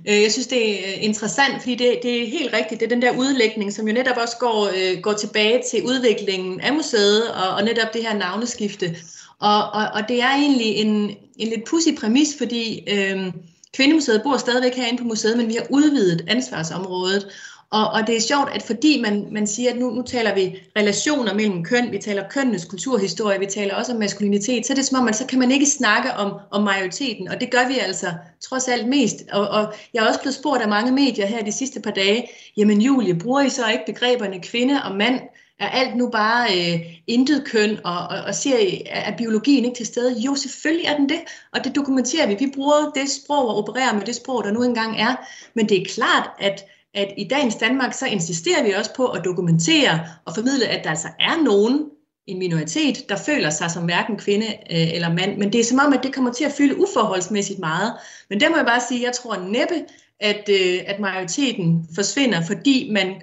øh, 0.07 0.21
jeg 0.21 0.31
synes, 0.31 0.47
det 0.47 0.69
er 0.69 0.93
øh, 0.97 1.03
interessant, 1.03 1.61
fordi 1.61 1.75
det, 1.75 1.99
det 2.03 2.23
er 2.23 2.27
helt 2.27 2.53
rigtigt. 2.53 2.79
Det 2.79 2.85
er 2.85 2.95
den 2.95 3.01
der 3.01 3.17
udlægning, 3.17 3.73
som 3.73 3.87
jo 3.87 3.93
netop 3.93 4.17
også 4.17 4.37
går, 4.39 4.69
øh, 4.77 5.01
går 5.01 5.13
tilbage 5.13 5.61
til 5.71 5.83
udviklingen 5.83 6.61
af 6.61 6.73
museet 6.73 7.31
og, 7.31 7.49
og 7.49 7.63
netop 7.63 7.93
det 7.93 8.01
her 8.01 8.17
navneskifte. 8.17 8.95
Og, 9.39 9.71
og, 9.71 9.87
og 9.93 10.01
det 10.07 10.21
er 10.21 10.31
egentlig 10.35 10.75
en, 10.75 11.15
en 11.37 11.47
lidt 11.47 11.65
pussy 11.65 11.89
præmis, 11.99 12.35
fordi 12.37 12.83
øh, 12.89 13.33
Kvindemuseet 13.73 14.23
bor 14.23 14.37
stadigvæk 14.37 14.75
herinde 14.75 15.01
på 15.01 15.07
museet, 15.07 15.37
men 15.37 15.47
vi 15.47 15.53
har 15.53 15.67
udvidet 15.69 16.25
ansvarsområdet. 16.27 17.27
Og, 17.71 17.89
og 17.89 18.07
det 18.07 18.17
er 18.17 18.21
sjovt, 18.21 18.49
at 18.53 18.63
fordi 18.63 19.01
man, 19.01 19.27
man 19.31 19.47
siger, 19.47 19.71
at 19.71 19.77
nu, 19.77 19.89
nu 19.89 20.01
taler 20.01 20.35
vi 20.35 20.59
relationer 20.77 21.33
mellem 21.33 21.63
køn, 21.63 21.91
vi 21.91 21.97
taler 21.97 22.29
kønnenes 22.29 22.65
kulturhistorie, 22.65 23.39
vi 23.39 23.45
taler 23.45 23.75
også 23.75 23.91
om 23.91 23.99
maskulinitet, 23.99 24.65
så 24.65 24.73
er 24.73 24.75
det 24.75 24.85
som 24.85 24.99
om, 24.99 25.07
at 25.07 25.15
så 25.15 25.25
kan 25.25 25.39
man 25.39 25.51
ikke 25.51 25.65
snakke 25.65 26.13
om, 26.13 26.33
om 26.51 26.63
majoriteten, 26.63 27.27
og 27.27 27.41
det 27.41 27.51
gør 27.51 27.67
vi 27.67 27.79
altså 27.79 28.13
trods 28.41 28.67
alt 28.67 28.87
mest. 28.87 29.15
Og, 29.31 29.47
og 29.47 29.73
jeg 29.93 30.03
er 30.03 30.07
også 30.07 30.19
blevet 30.19 30.35
spurgt 30.35 30.61
af 30.61 30.69
mange 30.69 30.91
medier 30.91 31.25
her 31.25 31.43
de 31.43 31.51
sidste 31.51 31.81
par 31.81 31.91
dage, 31.91 32.29
jamen 32.57 32.81
Julie, 32.81 33.19
bruger 33.19 33.41
I 33.41 33.49
så 33.49 33.69
ikke 33.71 33.93
begreberne 33.93 34.41
kvinde 34.41 34.81
og 34.85 34.95
mand? 34.95 35.19
Er 35.59 35.69
alt 35.69 35.95
nu 35.95 36.09
bare 36.09 36.47
øh, 36.51 36.79
intet 37.07 37.45
køn, 37.45 37.77
og, 37.83 37.97
og, 37.97 38.21
og 38.27 38.35
siger 38.35 38.57
I, 38.57 38.81
er 38.89 39.17
biologien 39.17 39.65
ikke 39.65 39.77
til 39.77 39.85
stede? 39.85 40.19
Jo, 40.19 40.35
selvfølgelig 40.35 40.85
er 40.85 40.97
den 40.97 41.09
det, 41.09 41.19
og 41.53 41.63
det 41.63 41.75
dokumenterer 41.75 42.27
vi. 42.27 42.35
Vi 42.39 42.51
bruger 42.55 42.91
det 42.95 43.09
sprog 43.09 43.47
og 43.47 43.57
opererer 43.57 43.93
med 43.93 44.05
det 44.05 44.15
sprog, 44.15 44.43
der 44.43 44.51
nu 44.51 44.63
engang 44.63 44.99
er. 44.99 45.15
Men 45.53 45.69
det 45.69 45.81
er 45.81 45.85
klart, 45.85 46.29
at 46.39 46.65
at 46.93 47.13
i 47.17 47.27
dagens 47.27 47.55
Danmark, 47.55 47.93
så 47.93 48.05
insisterer 48.05 48.63
vi 48.63 48.71
også 48.71 48.93
på 48.95 49.07
at 49.07 49.25
dokumentere 49.25 49.99
og 50.25 50.35
formidle, 50.35 50.67
at 50.67 50.83
der 50.83 50.89
altså 50.89 51.07
er 51.19 51.43
nogen, 51.43 51.89
en 52.27 52.39
minoritet, 52.39 53.09
der 53.09 53.15
føler 53.15 53.49
sig 53.49 53.71
som 53.71 53.83
hverken 53.83 54.17
kvinde 54.17 54.45
øh, 54.45 54.93
eller 54.93 55.13
mand. 55.13 55.37
Men 55.37 55.53
det 55.53 55.59
er 55.59 55.63
som 55.63 55.79
om, 55.79 55.93
at 55.93 56.03
det 56.03 56.13
kommer 56.13 56.33
til 56.33 56.43
at 56.43 56.53
fylde 56.57 56.81
uforholdsmæssigt 56.81 57.59
meget. 57.59 57.93
Men 58.29 58.39
der 58.39 58.49
må 58.49 58.55
jeg 58.55 58.65
bare 58.65 58.81
sige, 58.87 58.99
at 58.99 59.05
jeg 59.05 59.13
tror 59.13 59.37
næppe, 59.37 59.75
at, 60.19 60.49
øh, 60.49 60.79
at 60.87 60.99
majoriteten 60.99 61.87
forsvinder, 61.95 62.45
fordi 62.45 62.89
man 62.91 63.21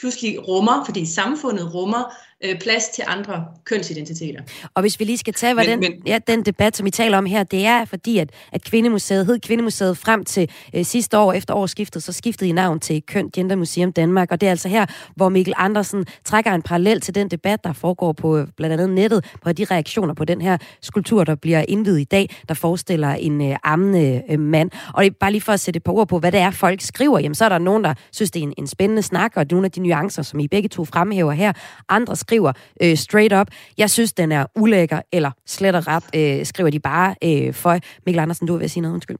pludselig 0.00 0.48
rummer, 0.48 0.84
fordi 0.84 1.06
samfundet 1.06 1.74
rummer 1.74 2.16
øh, 2.44 2.58
plads 2.58 2.88
til 2.88 3.04
andre 3.06 3.44
kønsidentiteter. 3.64 4.40
Og 4.74 4.80
hvis 4.80 5.00
vi 5.00 5.04
lige 5.04 5.18
skal 5.18 5.34
tage, 5.34 5.54
hvad 5.54 5.64
men, 5.64 5.82
den, 5.82 5.92
men... 5.92 6.06
Ja, 6.06 6.18
den 6.26 6.42
debat, 6.42 6.76
som 6.76 6.84
vi 6.84 6.90
taler 6.90 7.18
om 7.18 7.26
her, 7.26 7.42
det 7.42 7.66
er 7.66 7.84
fordi, 7.84 8.18
at, 8.18 8.30
at 8.52 8.64
Kvindemuseet 8.64 9.26
hed 9.26 9.40
Kvindemuseet 9.40 9.98
frem 9.98 10.24
til 10.24 10.50
øh, 10.74 10.84
sidste 10.84 11.18
år 11.18 11.32
efter 11.32 11.54
årsskiftet, 11.54 12.02
så 12.02 12.12
skiftede 12.12 12.50
I 12.50 12.52
navn 12.52 12.80
til 12.80 13.02
Køn 13.02 13.30
Gender 13.30 13.56
Museum 13.56 13.92
Danmark, 13.92 14.32
og 14.32 14.40
det 14.40 14.46
er 14.46 14.50
altså 14.50 14.68
her, 14.68 14.86
hvor 15.16 15.28
Mikkel 15.28 15.54
Andersen 15.56 16.06
trækker 16.24 16.52
en 16.52 16.62
parallel 16.62 17.00
til 17.00 17.14
den 17.14 17.28
debat, 17.28 17.64
der 17.64 17.72
foregår 17.72 18.12
på 18.12 18.38
øh, 18.38 18.46
blandt 18.56 18.72
andet 18.72 18.90
nettet, 18.90 19.24
på 19.42 19.52
de 19.52 19.64
reaktioner 19.64 20.14
på 20.14 20.24
den 20.24 20.40
her 20.40 20.58
skulptur, 20.82 21.24
der 21.24 21.34
bliver 21.34 21.64
indvidet 21.68 22.00
i 22.00 22.04
dag, 22.04 22.30
der 22.48 22.54
forestiller 22.54 23.08
en 23.08 23.50
øh, 23.50 23.56
ammende 23.64 24.22
øh, 24.30 24.40
mand. 24.40 24.70
Og 24.94 25.04
det 25.04 25.10
er 25.10 25.14
bare 25.20 25.32
lige 25.32 25.40
for 25.40 25.52
at 25.52 25.60
sætte 25.60 25.76
et 25.78 25.84
par 25.84 25.92
ord 25.92 26.08
på, 26.08 26.18
hvad 26.18 26.32
det 26.32 26.40
er, 26.40 26.50
folk 26.50 26.80
skriver, 26.80 27.18
jamen 27.18 27.34
så 27.34 27.44
er 27.44 27.48
der 27.48 27.58
nogen, 27.58 27.84
der 27.84 27.94
synes, 28.12 28.30
det 28.30 28.40
er 28.40 28.44
en, 28.44 28.54
en 28.58 28.66
spændende 28.66 29.02
snak, 29.02 29.32
og 29.36 29.46
nogle 29.50 29.64
af 29.64 29.70
de 29.70 29.80
nuancer, 29.80 30.22
som 30.22 30.40
I 30.40 30.48
begge 30.48 30.68
to 30.68 30.84
fremhæver 30.84 31.32
her. 31.32 31.52
Andre 31.88 32.16
skriver 32.26 32.52
øh, 32.82 32.96
straight 32.96 33.32
up, 33.40 33.48
jeg 33.78 33.90
synes, 33.90 34.12
den 34.12 34.32
er 34.32 34.46
ulækker, 34.56 35.00
eller 35.12 35.30
slet 35.46 35.74
og 35.74 35.86
ret, 35.86 36.04
øh, 36.14 36.46
skriver 36.46 36.70
de 36.70 36.80
bare 36.80 37.14
øh, 37.24 37.54
for. 37.54 37.78
Mikkel 38.06 38.20
Andersen, 38.20 38.46
du 38.46 38.56
vil 38.56 38.70
sige 38.70 38.80
noget, 38.80 38.94
undskyld. 38.94 39.18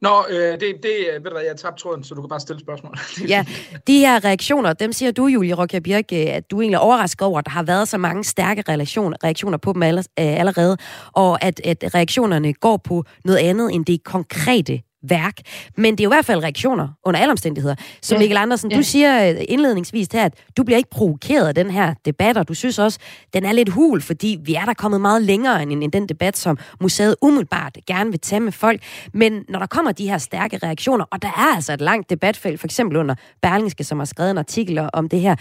Nå, 0.00 0.24
øh, 0.30 0.36
det, 0.36 0.60
det, 0.60 0.92
ved 1.12 1.24
du 1.24 1.30
hvad, 1.30 1.42
jeg 1.42 1.50
har 1.50 1.56
tabt 1.56 1.78
tråden, 1.78 2.04
så 2.04 2.14
du 2.14 2.20
kan 2.20 2.28
bare 2.28 2.40
stille 2.40 2.60
spørgsmål. 2.60 2.98
ja, 3.34 3.44
de 3.86 3.98
her 3.98 4.24
reaktioner, 4.24 4.72
dem 4.72 4.92
siger 4.92 5.12
du, 5.12 5.26
Julie 5.26 5.54
Rokia 5.54 5.78
Birk, 5.78 6.04
øh, 6.12 6.26
at 6.28 6.50
du 6.50 6.60
egentlig 6.60 6.76
er 6.76 6.80
overrasket 6.80 7.22
over, 7.22 7.38
at 7.38 7.44
der 7.44 7.50
har 7.50 7.62
været 7.62 7.88
så 7.88 7.98
mange 7.98 8.24
stærke 8.24 8.62
reaktioner, 8.68 9.16
reaktioner 9.24 9.58
på 9.58 9.72
dem 9.72 9.82
øh, 9.82 10.00
allerede, 10.16 10.76
og 11.12 11.44
at, 11.44 11.60
at 11.64 11.94
reaktionerne 11.94 12.52
går 12.52 12.76
på 12.76 13.04
noget 13.24 13.38
andet 13.38 13.74
end 13.74 13.84
det 13.84 14.04
konkrete 14.04 14.80
værk. 15.02 15.34
Men 15.76 15.94
det 15.94 16.00
er 16.00 16.04
jo 16.04 16.10
i 16.10 16.14
hvert 16.14 16.24
fald 16.24 16.42
reaktioner 16.42 16.88
under 17.04 17.20
alle 17.20 17.30
omstændigheder. 17.30 17.74
Så 18.02 18.14
ja. 18.14 18.18
Mikkel 18.18 18.36
Andersen, 18.36 18.70
ja. 18.70 18.76
du 18.76 18.82
siger 18.82 19.30
øh, 19.30 19.36
indledningsvis 19.48 20.08
her, 20.12 20.24
at 20.24 20.34
du 20.56 20.62
bliver 20.62 20.78
ikke 20.78 20.90
provokeret 20.90 21.48
af 21.48 21.54
den 21.54 21.70
her 21.70 21.94
debat, 22.04 22.36
og 22.36 22.48
du 22.48 22.54
synes 22.54 22.78
også, 22.78 22.98
den 23.34 23.44
er 23.44 23.52
lidt 23.52 23.68
hul, 23.68 24.00
fordi 24.00 24.38
vi 24.42 24.54
er 24.54 24.64
der 24.64 24.74
kommet 24.74 25.00
meget 25.00 25.22
længere 25.22 25.62
end, 25.62 25.82
end 25.84 25.92
den 25.92 26.08
debat, 26.08 26.36
som 26.36 26.58
museet 26.80 27.16
umiddelbart 27.22 27.78
gerne 27.86 28.10
vil 28.10 28.20
tage 28.20 28.40
med 28.40 28.52
folk. 28.52 28.82
Men 29.12 29.44
når 29.48 29.58
der 29.58 29.66
kommer 29.66 29.92
de 29.92 30.08
her 30.08 30.18
stærke 30.18 30.58
reaktioner, 30.62 31.04
og 31.10 31.22
der 31.22 31.28
er 31.28 31.54
altså 31.54 31.72
et 31.72 31.80
langt 31.80 32.10
debatfelt, 32.10 32.60
for 32.60 32.66
eksempel 32.66 32.96
under 32.96 33.14
Berlingske, 33.42 33.84
som 33.84 33.98
har 33.98 34.06
skrevet 34.06 34.30
en 34.30 34.38
artikel 34.38 34.88
om 34.92 35.08
det 35.08 35.20
her, 35.20 35.36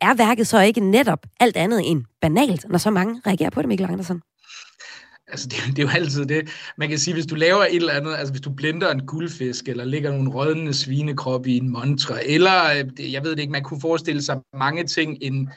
er 0.00 0.14
værket 0.14 0.46
så 0.46 0.60
ikke 0.60 0.80
netop 0.80 1.26
alt 1.40 1.56
andet 1.56 1.90
end 1.90 2.04
banalt, 2.20 2.66
når 2.68 2.78
så 2.78 2.90
mange 2.90 3.20
reagerer 3.26 3.50
på 3.50 3.62
det, 3.62 3.68
Mikkel 3.68 3.86
Andersen? 3.86 4.22
Altså, 5.30 5.48
det, 5.48 5.76
det 5.76 5.78
er 5.78 5.82
jo 5.82 5.92
altid 5.94 6.26
det. 6.26 6.48
Man 6.76 6.88
kan 6.88 6.98
sige, 6.98 7.14
hvis 7.14 7.26
du 7.26 7.34
laver 7.34 7.62
et 7.64 7.76
eller 7.76 7.92
andet, 7.92 8.14
altså 8.14 8.32
hvis 8.32 8.40
du 8.40 8.50
blender 8.50 8.90
en 8.90 9.06
guldfisk, 9.06 9.68
eller 9.68 9.84
lægger 9.84 10.10
nogle 10.10 10.30
rødne 10.30 10.74
svinekrop 10.74 11.46
i 11.46 11.56
en 11.56 11.68
montre, 11.68 12.28
eller, 12.28 12.64
øh, 12.64 13.12
jeg 13.12 13.24
ved 13.24 13.30
det 13.30 13.38
ikke, 13.38 13.52
man 13.52 13.62
kunne 13.62 13.80
forestille 13.80 14.22
sig 14.22 14.40
mange 14.54 14.84
ting, 14.84 15.18
en, 15.20 15.50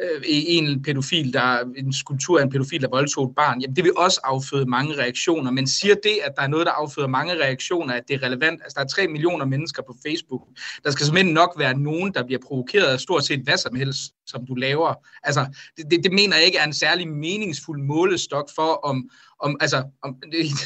øh, 0.00 0.22
en 0.26 0.82
pædofil, 0.82 1.32
der 1.32 1.58
en 1.76 1.92
skulptur 1.92 2.38
af 2.38 2.42
en 2.42 2.50
pædofil, 2.50 2.82
der 2.82 2.88
voldtog 2.88 3.28
et 3.28 3.34
barn, 3.36 3.60
jamen 3.60 3.76
det 3.76 3.84
vil 3.84 3.92
også 3.96 4.20
afføde 4.24 4.66
mange 4.66 4.94
reaktioner. 4.98 5.50
Men 5.50 5.66
siger 5.66 5.94
det, 5.94 6.18
at 6.24 6.32
der 6.36 6.42
er 6.42 6.46
noget, 6.46 6.66
der 6.66 6.72
afføder 6.72 7.08
mange 7.08 7.34
reaktioner, 7.34 7.94
at 7.94 8.02
det 8.08 8.14
er 8.14 8.22
relevant? 8.22 8.60
Altså 8.62 8.74
der 8.74 8.84
er 8.84 8.88
3 8.88 9.08
millioner 9.08 9.44
mennesker 9.44 9.82
på 9.82 9.96
Facebook. 10.06 10.42
Der 10.84 10.90
skal 10.90 11.06
simpelthen 11.06 11.34
nok 11.34 11.54
være 11.58 11.78
nogen, 11.78 12.14
der 12.14 12.26
bliver 12.26 12.40
provokeret 12.46 12.86
af 12.86 13.00
stort 13.00 13.24
set 13.24 13.40
hvad 13.40 13.56
som 13.56 13.74
helst, 13.74 14.12
som 14.26 14.46
du 14.46 14.54
laver. 14.54 14.94
Altså 15.22 15.46
det, 15.76 15.90
det, 15.90 16.04
det 16.04 16.12
mener 16.12 16.36
jeg 16.36 16.46
ikke 16.46 16.58
er 16.58 16.64
en 16.64 16.72
særlig 16.72 17.08
meningsfuld 17.08 17.82
målestok 17.82 18.48
for, 18.54 18.72
om, 18.84 19.10
om, 19.40 19.56
altså, 19.60 19.82
om, 20.02 20.16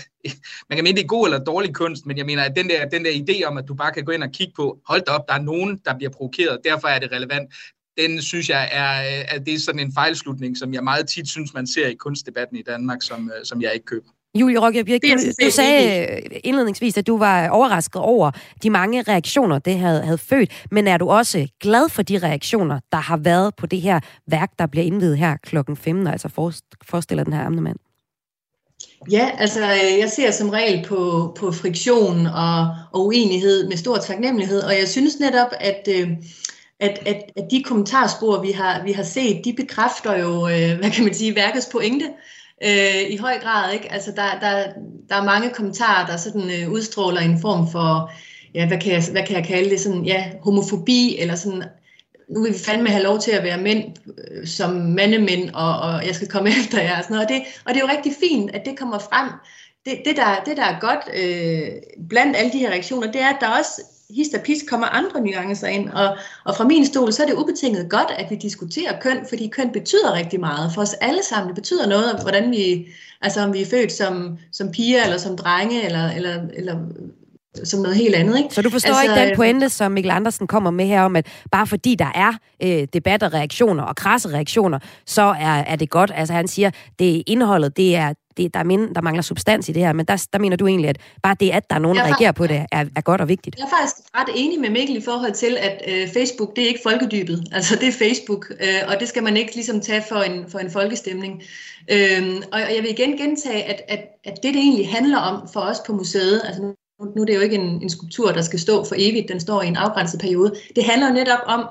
man 0.68 0.76
kan 0.76 0.84
mene, 0.84 0.96
det 0.96 1.02
er 1.02 1.06
god 1.06 1.26
eller 1.26 1.44
dårlig 1.44 1.74
kunst, 1.74 2.06
men 2.06 2.18
jeg 2.18 2.26
mener, 2.26 2.42
at 2.42 2.56
den 2.56 2.68
der, 2.68 2.88
den 2.88 3.04
der 3.04 3.10
idé 3.10 3.44
om, 3.44 3.58
at 3.58 3.64
du 3.68 3.74
bare 3.74 3.92
kan 3.92 4.04
gå 4.04 4.12
ind 4.12 4.22
og 4.22 4.30
kigge 4.32 4.52
på, 4.56 4.78
hold 4.88 5.02
da 5.02 5.10
op, 5.12 5.28
der 5.28 5.34
er 5.34 5.42
nogen, 5.42 5.80
der 5.84 5.96
bliver 5.96 6.10
provokeret, 6.10 6.58
derfor 6.64 6.88
er 6.88 6.98
det 6.98 7.12
relevant, 7.12 7.54
den 7.98 8.22
synes 8.22 8.48
jeg 8.48 8.68
er, 8.72 8.88
at 9.36 9.46
det 9.46 9.54
er 9.54 9.58
sådan 9.58 9.80
en 9.80 9.92
fejlslutning, 9.94 10.56
som 10.56 10.74
jeg 10.74 10.84
meget 10.84 11.08
tit 11.08 11.28
synes, 11.28 11.54
man 11.54 11.66
ser 11.66 11.86
i 11.86 11.94
kunstdebatten 11.94 12.56
i 12.56 12.62
Danmark, 12.62 13.02
som, 13.02 13.30
som 13.44 13.62
jeg 13.62 13.74
ikke 13.74 13.86
køber. 13.86 14.10
Julie 14.34 14.60
Rokke 14.60 14.82
du, 14.82 15.44
du 15.46 15.50
sagde 15.50 16.20
indledningsvis, 16.44 16.96
at 16.98 17.06
du 17.06 17.18
var 17.18 17.48
overrasket 17.48 18.02
over 18.02 18.30
de 18.62 18.70
mange 18.70 19.02
reaktioner, 19.02 19.58
det 19.58 19.78
havde, 19.78 20.02
havde 20.02 20.18
født, 20.18 20.66
men 20.70 20.86
er 20.86 20.96
du 20.96 21.08
også 21.08 21.48
glad 21.60 21.88
for 21.88 22.02
de 22.02 22.18
reaktioner, 22.18 22.80
der 22.92 22.98
har 22.98 23.16
været 23.16 23.54
på 23.56 23.66
det 23.66 23.80
her 23.80 24.00
værk, 24.26 24.50
der 24.58 24.66
bliver 24.66 24.84
indvidet 24.84 25.18
her 25.18 25.36
klokken 25.36 25.76
15, 25.76 26.06
altså 26.06 26.28
forestiller 26.82 27.24
den 27.24 27.32
her 27.32 27.46
amnemand? 27.46 27.76
Ja, 29.10 29.30
altså 29.38 29.60
øh, 29.60 29.98
jeg 29.98 30.10
ser 30.10 30.30
som 30.30 30.48
regel 30.48 30.84
på, 30.84 31.32
på 31.38 31.52
friktion 31.52 32.26
og, 32.26 32.74
og 32.92 33.06
uenighed 33.06 33.68
med 33.68 33.76
stor 33.76 33.96
taknemmelighed, 33.96 34.62
og 34.62 34.72
jeg 34.78 34.88
synes 34.88 35.18
netop, 35.20 35.48
at, 35.60 35.88
øh, 35.90 36.08
at, 36.80 36.98
at, 37.06 37.22
at 37.36 37.44
de 37.50 37.62
kommentarspor, 37.62 38.42
vi 38.42 38.52
har, 38.52 38.82
vi 38.84 38.92
har 38.92 39.02
set, 39.02 39.44
de 39.44 39.52
bekræfter 39.52 40.18
jo, 40.18 40.48
øh, 40.48 40.78
hvad 40.78 40.90
kan 40.90 41.04
man 41.04 41.14
sige, 41.14 41.36
værkets 41.36 41.68
pointe 41.72 42.04
øh, 42.64 43.10
i 43.10 43.16
høj 43.16 43.38
grad. 43.38 43.72
Ikke? 43.72 43.92
Altså 43.92 44.12
der, 44.16 44.38
der, 44.40 44.64
der 45.08 45.16
er 45.16 45.24
mange 45.24 45.50
kommentarer, 45.50 46.06
der 46.06 46.16
sådan 46.16 46.50
øh, 46.50 46.72
udstråler 46.72 47.20
en 47.20 47.40
form 47.40 47.70
for, 47.72 48.10
ja, 48.54 48.66
hvad 48.66 48.78
kan, 48.78 48.92
jeg, 48.92 49.04
hvad 49.12 49.26
kan 49.26 49.36
jeg 49.36 49.44
kalde 49.44 49.70
det, 49.70 49.80
sådan, 49.80 50.04
ja, 50.04 50.30
homofobi, 50.42 51.16
eller 51.18 51.34
sådan 51.34 51.62
nu 52.28 52.42
vil 52.42 52.52
vi 52.52 52.58
fandme 52.58 52.88
have 52.88 53.02
lov 53.02 53.18
til 53.18 53.30
at 53.30 53.42
være 53.42 53.60
mænd 53.60 53.84
øh, 54.18 54.46
som 54.46 54.70
mandemænd, 54.70 55.50
og, 55.54 55.78
og 55.78 56.06
jeg 56.06 56.14
skal 56.14 56.28
komme 56.28 56.48
efter 56.60 56.82
jer 56.82 56.98
og 56.98 57.04
sådan 57.04 57.14
noget. 57.14 57.26
Og 57.26 57.34
det, 57.34 57.42
og 57.64 57.74
det 57.74 57.80
er 57.82 57.86
jo 57.86 57.96
rigtig 57.96 58.12
fint, 58.20 58.50
at 58.50 58.62
det 58.66 58.78
kommer 58.78 58.98
frem. 58.98 59.28
Det, 59.84 60.02
det, 60.04 60.16
der, 60.16 60.42
det 60.46 60.56
der 60.56 60.64
er 60.64 60.80
godt 60.80 61.08
øh, 61.16 61.68
blandt 62.08 62.36
alle 62.36 62.52
de 62.52 62.58
her 62.58 62.70
reaktioner, 62.70 63.12
det 63.12 63.20
er, 63.20 63.28
at 63.28 63.40
der 63.40 63.48
også 63.48 63.82
hist 64.14 64.34
og 64.34 64.40
pis 64.40 64.64
kommer 64.68 64.86
andre 64.86 65.20
nuancer 65.20 65.66
ind. 65.66 65.88
Og, 65.88 66.16
og 66.44 66.56
fra 66.56 66.64
min 66.64 66.86
stol, 66.86 67.12
så 67.12 67.22
er 67.22 67.26
det 67.26 67.34
ubetinget 67.34 67.90
godt, 67.90 68.10
at 68.18 68.30
vi 68.30 68.36
diskuterer 68.36 69.00
køn, 69.00 69.18
fordi 69.28 69.48
køn 69.48 69.72
betyder 69.72 70.14
rigtig 70.14 70.40
meget 70.40 70.72
for 70.74 70.82
os 70.82 70.94
alle 70.94 71.20
sammen. 71.28 71.48
Det 71.48 71.54
betyder 71.54 71.88
noget, 71.88 72.20
hvordan 72.22 72.50
vi, 72.50 72.86
altså 73.22 73.40
om 73.40 73.52
vi 73.52 73.62
er 73.62 73.66
født 73.66 73.92
som, 73.92 74.38
som 74.52 74.70
piger, 74.70 75.04
eller 75.04 75.18
som 75.18 75.36
drenge, 75.36 75.84
eller, 75.84 76.10
eller, 76.10 76.40
eller 76.54 76.76
som 77.64 77.80
noget 77.80 77.96
helt 77.96 78.14
andet. 78.14 78.38
Ikke? 78.38 78.54
Så 78.54 78.62
du 78.62 78.70
forstår 78.70 78.94
altså, 78.94 79.12
ikke 79.12 79.22
den 79.22 79.30
øh, 79.30 79.36
pointe, 79.36 79.68
som 79.68 79.92
Mikkel 79.92 80.10
Andersen 80.10 80.46
kommer 80.46 80.70
med 80.70 80.86
her 80.86 81.02
om, 81.02 81.16
at 81.16 81.26
bare 81.52 81.66
fordi 81.66 81.94
der 81.94 82.12
er 82.14 82.32
øh, 82.62 82.88
debat 82.92 83.22
og 83.22 83.32
reaktioner 83.32 83.82
og 83.82 83.96
krasse 83.96 84.28
reaktioner, 84.28 84.78
så 85.06 85.22
er, 85.22 85.64
er 85.66 85.76
det 85.76 85.90
godt. 85.90 86.12
Altså 86.14 86.34
han 86.34 86.48
siger, 86.48 86.70
det 86.98 87.22
indholdet, 87.26 87.76
det 87.76 87.96
er, 87.96 88.12
det, 88.36 88.54
der, 88.54 88.60
er 88.60 88.64
mind, 88.64 88.94
der 88.94 89.00
mangler 89.00 89.22
substans 89.22 89.68
i 89.68 89.72
det 89.72 89.82
her, 89.82 89.92
men 89.92 90.06
der, 90.06 90.26
der 90.32 90.38
mener 90.38 90.56
du 90.56 90.66
egentlig, 90.66 90.88
at 90.88 90.98
bare 91.22 91.36
det, 91.40 91.50
at 91.50 91.70
der 91.70 91.76
er 91.76 91.80
nogen, 91.80 91.96
der 91.96 92.04
reagerer 92.04 92.32
på 92.32 92.46
det, 92.46 92.66
er, 92.72 92.84
er 92.96 93.00
godt 93.00 93.20
og 93.20 93.28
vigtigt. 93.28 93.56
Jeg 93.58 93.64
er 93.64 93.76
faktisk 93.80 93.96
ret 94.16 94.28
enig 94.34 94.60
med 94.60 94.70
Mikkel 94.70 94.96
i 94.96 95.00
forhold 95.00 95.32
til, 95.32 95.56
at 95.60 95.82
øh, 95.88 96.08
Facebook, 96.08 96.56
det 96.56 96.64
er 96.64 96.68
ikke 96.68 96.80
folkedybet. 96.82 97.48
Altså 97.52 97.76
det 97.76 97.88
er 97.88 97.92
Facebook, 97.92 98.46
øh, 98.60 98.82
og 98.88 99.00
det 99.00 99.08
skal 99.08 99.22
man 99.22 99.36
ikke 99.36 99.54
ligesom 99.54 99.80
tage 99.80 100.04
for 100.08 100.16
en, 100.16 100.50
for 100.50 100.58
en 100.58 100.70
folkestemning. 100.70 101.42
Øh, 101.90 102.42
og 102.52 102.60
jeg 102.60 102.78
vil 102.82 102.90
igen 102.90 103.16
gentage, 103.16 103.62
at, 103.62 103.82
at, 103.88 104.00
at 104.24 104.34
det, 104.42 104.54
det 104.54 104.62
egentlig 104.62 104.90
handler 104.90 105.18
om 105.18 105.48
for 105.52 105.60
os 105.60 105.80
på 105.86 105.92
museet, 105.92 106.42
altså 106.44 106.62
nu 107.16 107.22
er 107.22 107.26
det 107.26 107.34
jo 107.34 107.40
ikke 107.40 107.56
en, 107.56 107.82
en 107.82 107.90
skulptur, 107.90 108.32
der 108.32 108.42
skal 108.42 108.58
stå 108.58 108.84
for 108.84 108.94
evigt, 108.98 109.28
den 109.28 109.40
står 109.40 109.62
i 109.62 109.66
en 109.66 109.76
afgrænset 109.76 110.20
periode. 110.20 110.54
Det 110.76 110.84
handler 110.84 111.08
jo 111.08 111.14
netop 111.14 111.38
om, 111.46 111.68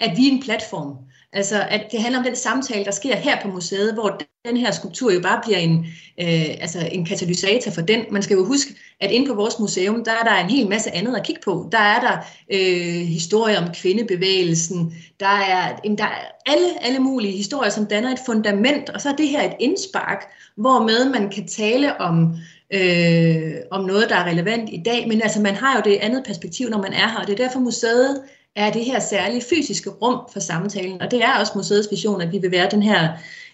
at 0.00 0.16
vi 0.16 0.28
er 0.28 0.32
en 0.32 0.42
platform. 0.42 0.96
Altså, 1.32 1.66
at 1.68 1.86
det 1.92 2.02
handler 2.02 2.18
om 2.18 2.24
den 2.24 2.36
samtale, 2.36 2.84
der 2.84 2.90
sker 2.90 3.16
her 3.16 3.42
på 3.42 3.48
museet, 3.48 3.94
hvor 3.94 4.20
den 4.44 4.56
her 4.56 4.70
skulptur 4.70 5.12
jo 5.12 5.20
bare 5.20 5.40
bliver 5.44 5.58
en, 5.58 5.86
øh, 6.20 6.56
altså 6.60 6.88
en 6.92 7.04
katalysator 7.04 7.70
for 7.70 7.80
den. 7.80 8.04
Man 8.10 8.22
skal 8.22 8.36
jo 8.36 8.44
huske, 8.44 8.74
at 9.00 9.10
inde 9.10 9.26
på 9.26 9.34
vores 9.34 9.58
museum, 9.58 10.04
der 10.04 10.12
er 10.12 10.24
der 10.24 10.34
en 10.34 10.50
hel 10.50 10.68
masse 10.68 10.94
andet 10.94 11.16
at 11.16 11.26
kigge 11.26 11.40
på. 11.44 11.68
Der 11.72 11.78
er 11.78 12.00
der 12.00 12.16
øh, 12.52 13.06
historier 13.06 13.62
om 13.62 13.74
kvindebevægelsen, 13.74 14.94
der 15.20 15.26
er, 15.26 15.76
der 15.76 16.04
er 16.04 16.26
alle, 16.46 16.84
alle 16.84 16.98
mulige 16.98 17.36
historier, 17.36 17.70
som 17.70 17.86
danner 17.86 18.12
et 18.12 18.20
fundament, 18.26 18.90
og 18.90 19.00
så 19.00 19.08
er 19.08 19.16
det 19.16 19.28
her 19.28 19.42
et 19.42 19.56
indspark, 19.60 20.24
hvormed 20.56 21.10
man 21.10 21.30
kan 21.30 21.48
tale 21.48 22.00
om 22.00 22.36
øh, 22.72 23.54
om 23.70 23.84
noget, 23.84 24.08
der 24.08 24.16
er 24.16 24.24
relevant 24.24 24.70
i 24.72 24.82
dag, 24.84 25.08
men 25.08 25.22
altså 25.22 25.40
man 25.40 25.54
har 25.54 25.76
jo 25.76 25.82
det 25.84 25.98
andet 26.00 26.24
perspektiv, 26.26 26.68
når 26.68 26.82
man 26.82 26.92
er 26.92 27.08
her, 27.08 27.18
og 27.20 27.26
det 27.26 27.32
er 27.32 27.44
derfor 27.44 27.60
museet 27.60 28.22
er 28.56 28.70
det 28.70 28.84
her 28.84 29.00
særlige 29.00 29.42
fysiske 29.50 29.90
rum 29.90 30.20
for 30.32 30.40
samtalen, 30.40 31.02
og 31.02 31.10
det 31.10 31.24
er 31.24 31.38
også 31.40 31.52
museets 31.56 31.88
vision, 31.90 32.20
at 32.20 32.32
vi 32.32 32.38
vil 32.38 32.50
være 32.50 32.70
den 32.70 32.82
her 32.82 33.08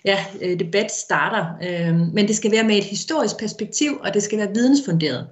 ja, 0.05 0.25
øh, 0.43 0.59
debat 0.59 0.93
starter, 0.93 1.47
øhm, 1.62 2.11
men 2.12 2.29
det 2.29 2.37
skal 2.37 2.53
være 2.53 2.65
med 2.65 2.79
et 2.79 2.85
historisk 2.85 3.38
perspektiv, 3.38 3.99
og 4.00 4.15
det 4.15 4.23
skal 4.23 4.38
være 4.38 4.55
vidensfunderet. 4.55 5.26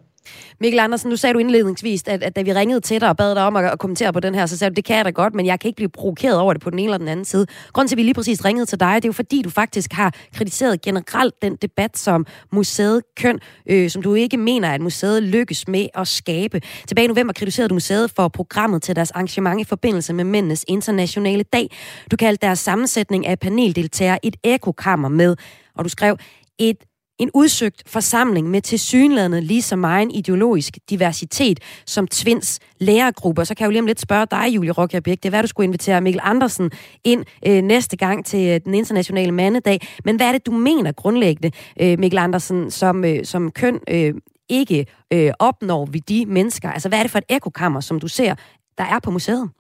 Mikkel 0.61 0.81
Andersen, 0.81 1.11
nu 1.11 1.17
sagde 1.17 1.35
du 1.35 1.39
indledningsvis, 1.39 2.03
at, 2.07 2.23
at 2.23 2.37
da 2.37 2.43
vi 2.43 2.53
ringede 2.53 2.81
til 2.81 3.01
dig 3.01 3.09
og 3.09 3.17
bad 3.17 3.35
dig 3.35 3.43
om 3.43 3.57
at, 3.57 3.65
at 3.65 3.79
kommentere 3.79 4.13
på 4.13 4.21
den 4.21 4.35
her, 4.35 4.47
så 4.47 4.59
sagde 4.59 4.71
du, 4.71 4.75
det 4.75 4.85
kan 4.85 4.97
jeg 4.97 5.05
da 5.05 5.11
godt, 5.11 5.35
men 5.35 5.47
jeg 5.47 5.61
kan 5.61 5.69
ikke 5.69 5.77
blive 5.77 5.89
provokeret 5.89 6.39
over 6.39 6.53
det 6.53 6.63
på 6.63 6.71
den 6.71 6.79
ene 6.79 6.87
eller 6.87 6.99
den 6.99 7.09
anden 7.09 7.25
side. 7.25 7.47
Grunden 7.73 7.89
til, 7.89 7.95
at 7.95 7.99
vi 7.99 8.03
lige 8.03 8.15
præcis 8.15 8.45
ringede 8.45 8.67
til 8.67 8.81
dig, 8.81 8.95
det 8.95 9.05
er 9.05 9.09
jo 9.09 9.13
fordi, 9.13 9.43
du 9.43 9.51
faktisk 9.51 9.93
har 9.93 10.15
kritiseret 10.35 10.83
generelt 10.83 11.35
den 11.43 11.57
debat, 11.57 11.99
som 11.99 12.27
museet 12.53 13.03
køn, 13.17 13.39
øh, 13.67 13.91
som 13.91 14.03
du 14.03 14.15
ikke 14.15 14.37
mener, 14.37 14.71
at 14.71 14.81
museet 14.81 15.23
lykkes 15.23 15.69
med 15.69 15.87
at 15.95 16.09
skabe. 16.09 16.61
Tilbage 16.89 17.05
i 17.05 17.09
november 17.09 17.33
kritiserede 17.33 17.69
du 17.69 17.75
museet 17.75 18.11
for 18.11 18.29
programmet 18.29 18.83
til 18.83 18.97
deres 18.97 19.11
arrangement 19.11 19.61
i 19.61 19.65
forbindelse 19.65 20.13
med 20.13 20.25
Mændenes 20.25 20.65
Internationale 20.69 21.43
Dag. 21.43 21.71
Du 22.11 22.17
kaldte 22.17 22.47
deres 22.47 22.59
sammensætning 22.59 23.27
af 23.27 23.39
paneldeltagere 23.39 24.27
et 24.27 24.37
ekokammer 24.45 25.09
med, 25.09 25.37
og 25.75 25.85
du 25.85 25.89
skrev, 25.89 26.17
et 26.59 26.77
en 27.19 27.31
udsøgt 27.35 27.83
forsamling 27.87 28.51
med 28.51 28.61
tilsyneladende 28.61 29.41
lige 29.41 29.63
så 29.63 29.77
meget 29.77 30.11
ideologisk 30.15 30.79
diversitet 30.91 31.61
som 31.87 32.09
Tvinds 32.09 32.61
lærergrupper. 32.79 33.45
Så 33.45 33.55
kan 33.55 33.63
jeg 33.63 33.67
jo 33.67 33.71
lige 33.71 33.81
om 33.81 33.87
lidt 33.87 34.01
spørge 34.01 34.27
dig, 34.31 34.55
Julie 34.55 34.73
Rokjabæk. 34.73 35.17
Det 35.17 35.25
er 35.25 35.31
hvad 35.31 35.43
du 35.43 35.49
skulle 35.49 35.65
invitere 35.65 36.01
Mikkel 36.01 36.21
Andersen 36.25 36.71
ind 37.05 37.25
øh, 37.47 37.63
næste 37.63 37.97
gang 37.97 38.27
til 38.27 38.49
øh, 38.49 38.61
den 38.65 38.75
internationale 38.75 39.33
mandedag. 39.33 39.81
Men 40.05 40.17
hvad 40.17 40.27
er 40.27 40.33
det, 40.33 40.47
du 40.47 40.53
mener 40.53 40.93
grundlæggende, 40.93 41.57
øh, 41.81 41.99
Mikkel 41.99 42.19
Andersen, 42.19 42.71
som, 42.71 43.05
øh, 43.05 43.25
som 43.25 43.51
køn 43.51 43.81
øh, 43.89 44.15
ikke 44.49 44.87
øh, 45.13 45.33
opnår 45.39 45.87
vi 45.87 45.99
de 45.99 46.27
mennesker? 46.27 46.71
Altså, 46.71 46.89
hvad 46.89 46.99
er 46.99 47.03
det 47.03 47.11
for 47.11 47.19
et 47.19 47.25
ekokammer, 47.29 47.81
som 47.81 48.01
du 48.01 48.09
ser, 48.09 48.35
der 48.79 48.85
er 48.85 48.99
på 48.99 49.11
museet? 49.11 49.51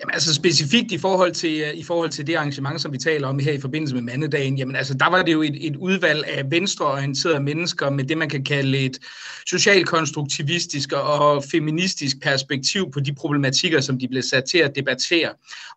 Jamen 0.00 0.14
altså 0.14 0.34
specifikt 0.34 0.92
i 0.92 0.98
forhold, 0.98 1.32
til, 1.32 1.60
øh, 1.60 1.74
i 1.74 1.82
forhold 1.82 2.10
til 2.10 2.26
det 2.26 2.34
arrangement, 2.34 2.80
som 2.80 2.92
vi 2.92 2.98
taler 2.98 3.28
om 3.28 3.38
her 3.38 3.52
i 3.52 3.60
forbindelse 3.60 3.94
med 3.94 4.02
mandedagen, 4.02 4.58
jamen 4.58 4.76
altså 4.76 4.94
der 4.94 5.10
var 5.10 5.22
det 5.22 5.32
jo 5.32 5.42
et, 5.42 5.66
et 5.66 5.76
udvalg 5.76 6.24
af 6.26 6.50
venstreorienterede 6.50 7.40
mennesker 7.40 7.90
med 7.90 8.04
det, 8.04 8.18
man 8.18 8.28
kan 8.28 8.44
kalde 8.44 8.78
et 8.78 8.98
socialkonstruktivistisk 9.46 10.92
og 10.92 11.44
feministisk 11.44 12.22
perspektiv 12.22 12.90
på 12.90 13.00
de 13.00 13.14
problematikker, 13.14 13.80
som 13.80 13.98
de 13.98 14.08
blev 14.08 14.22
sat 14.22 14.44
til 14.44 14.58
at 14.58 14.74
debattere. 14.76 15.30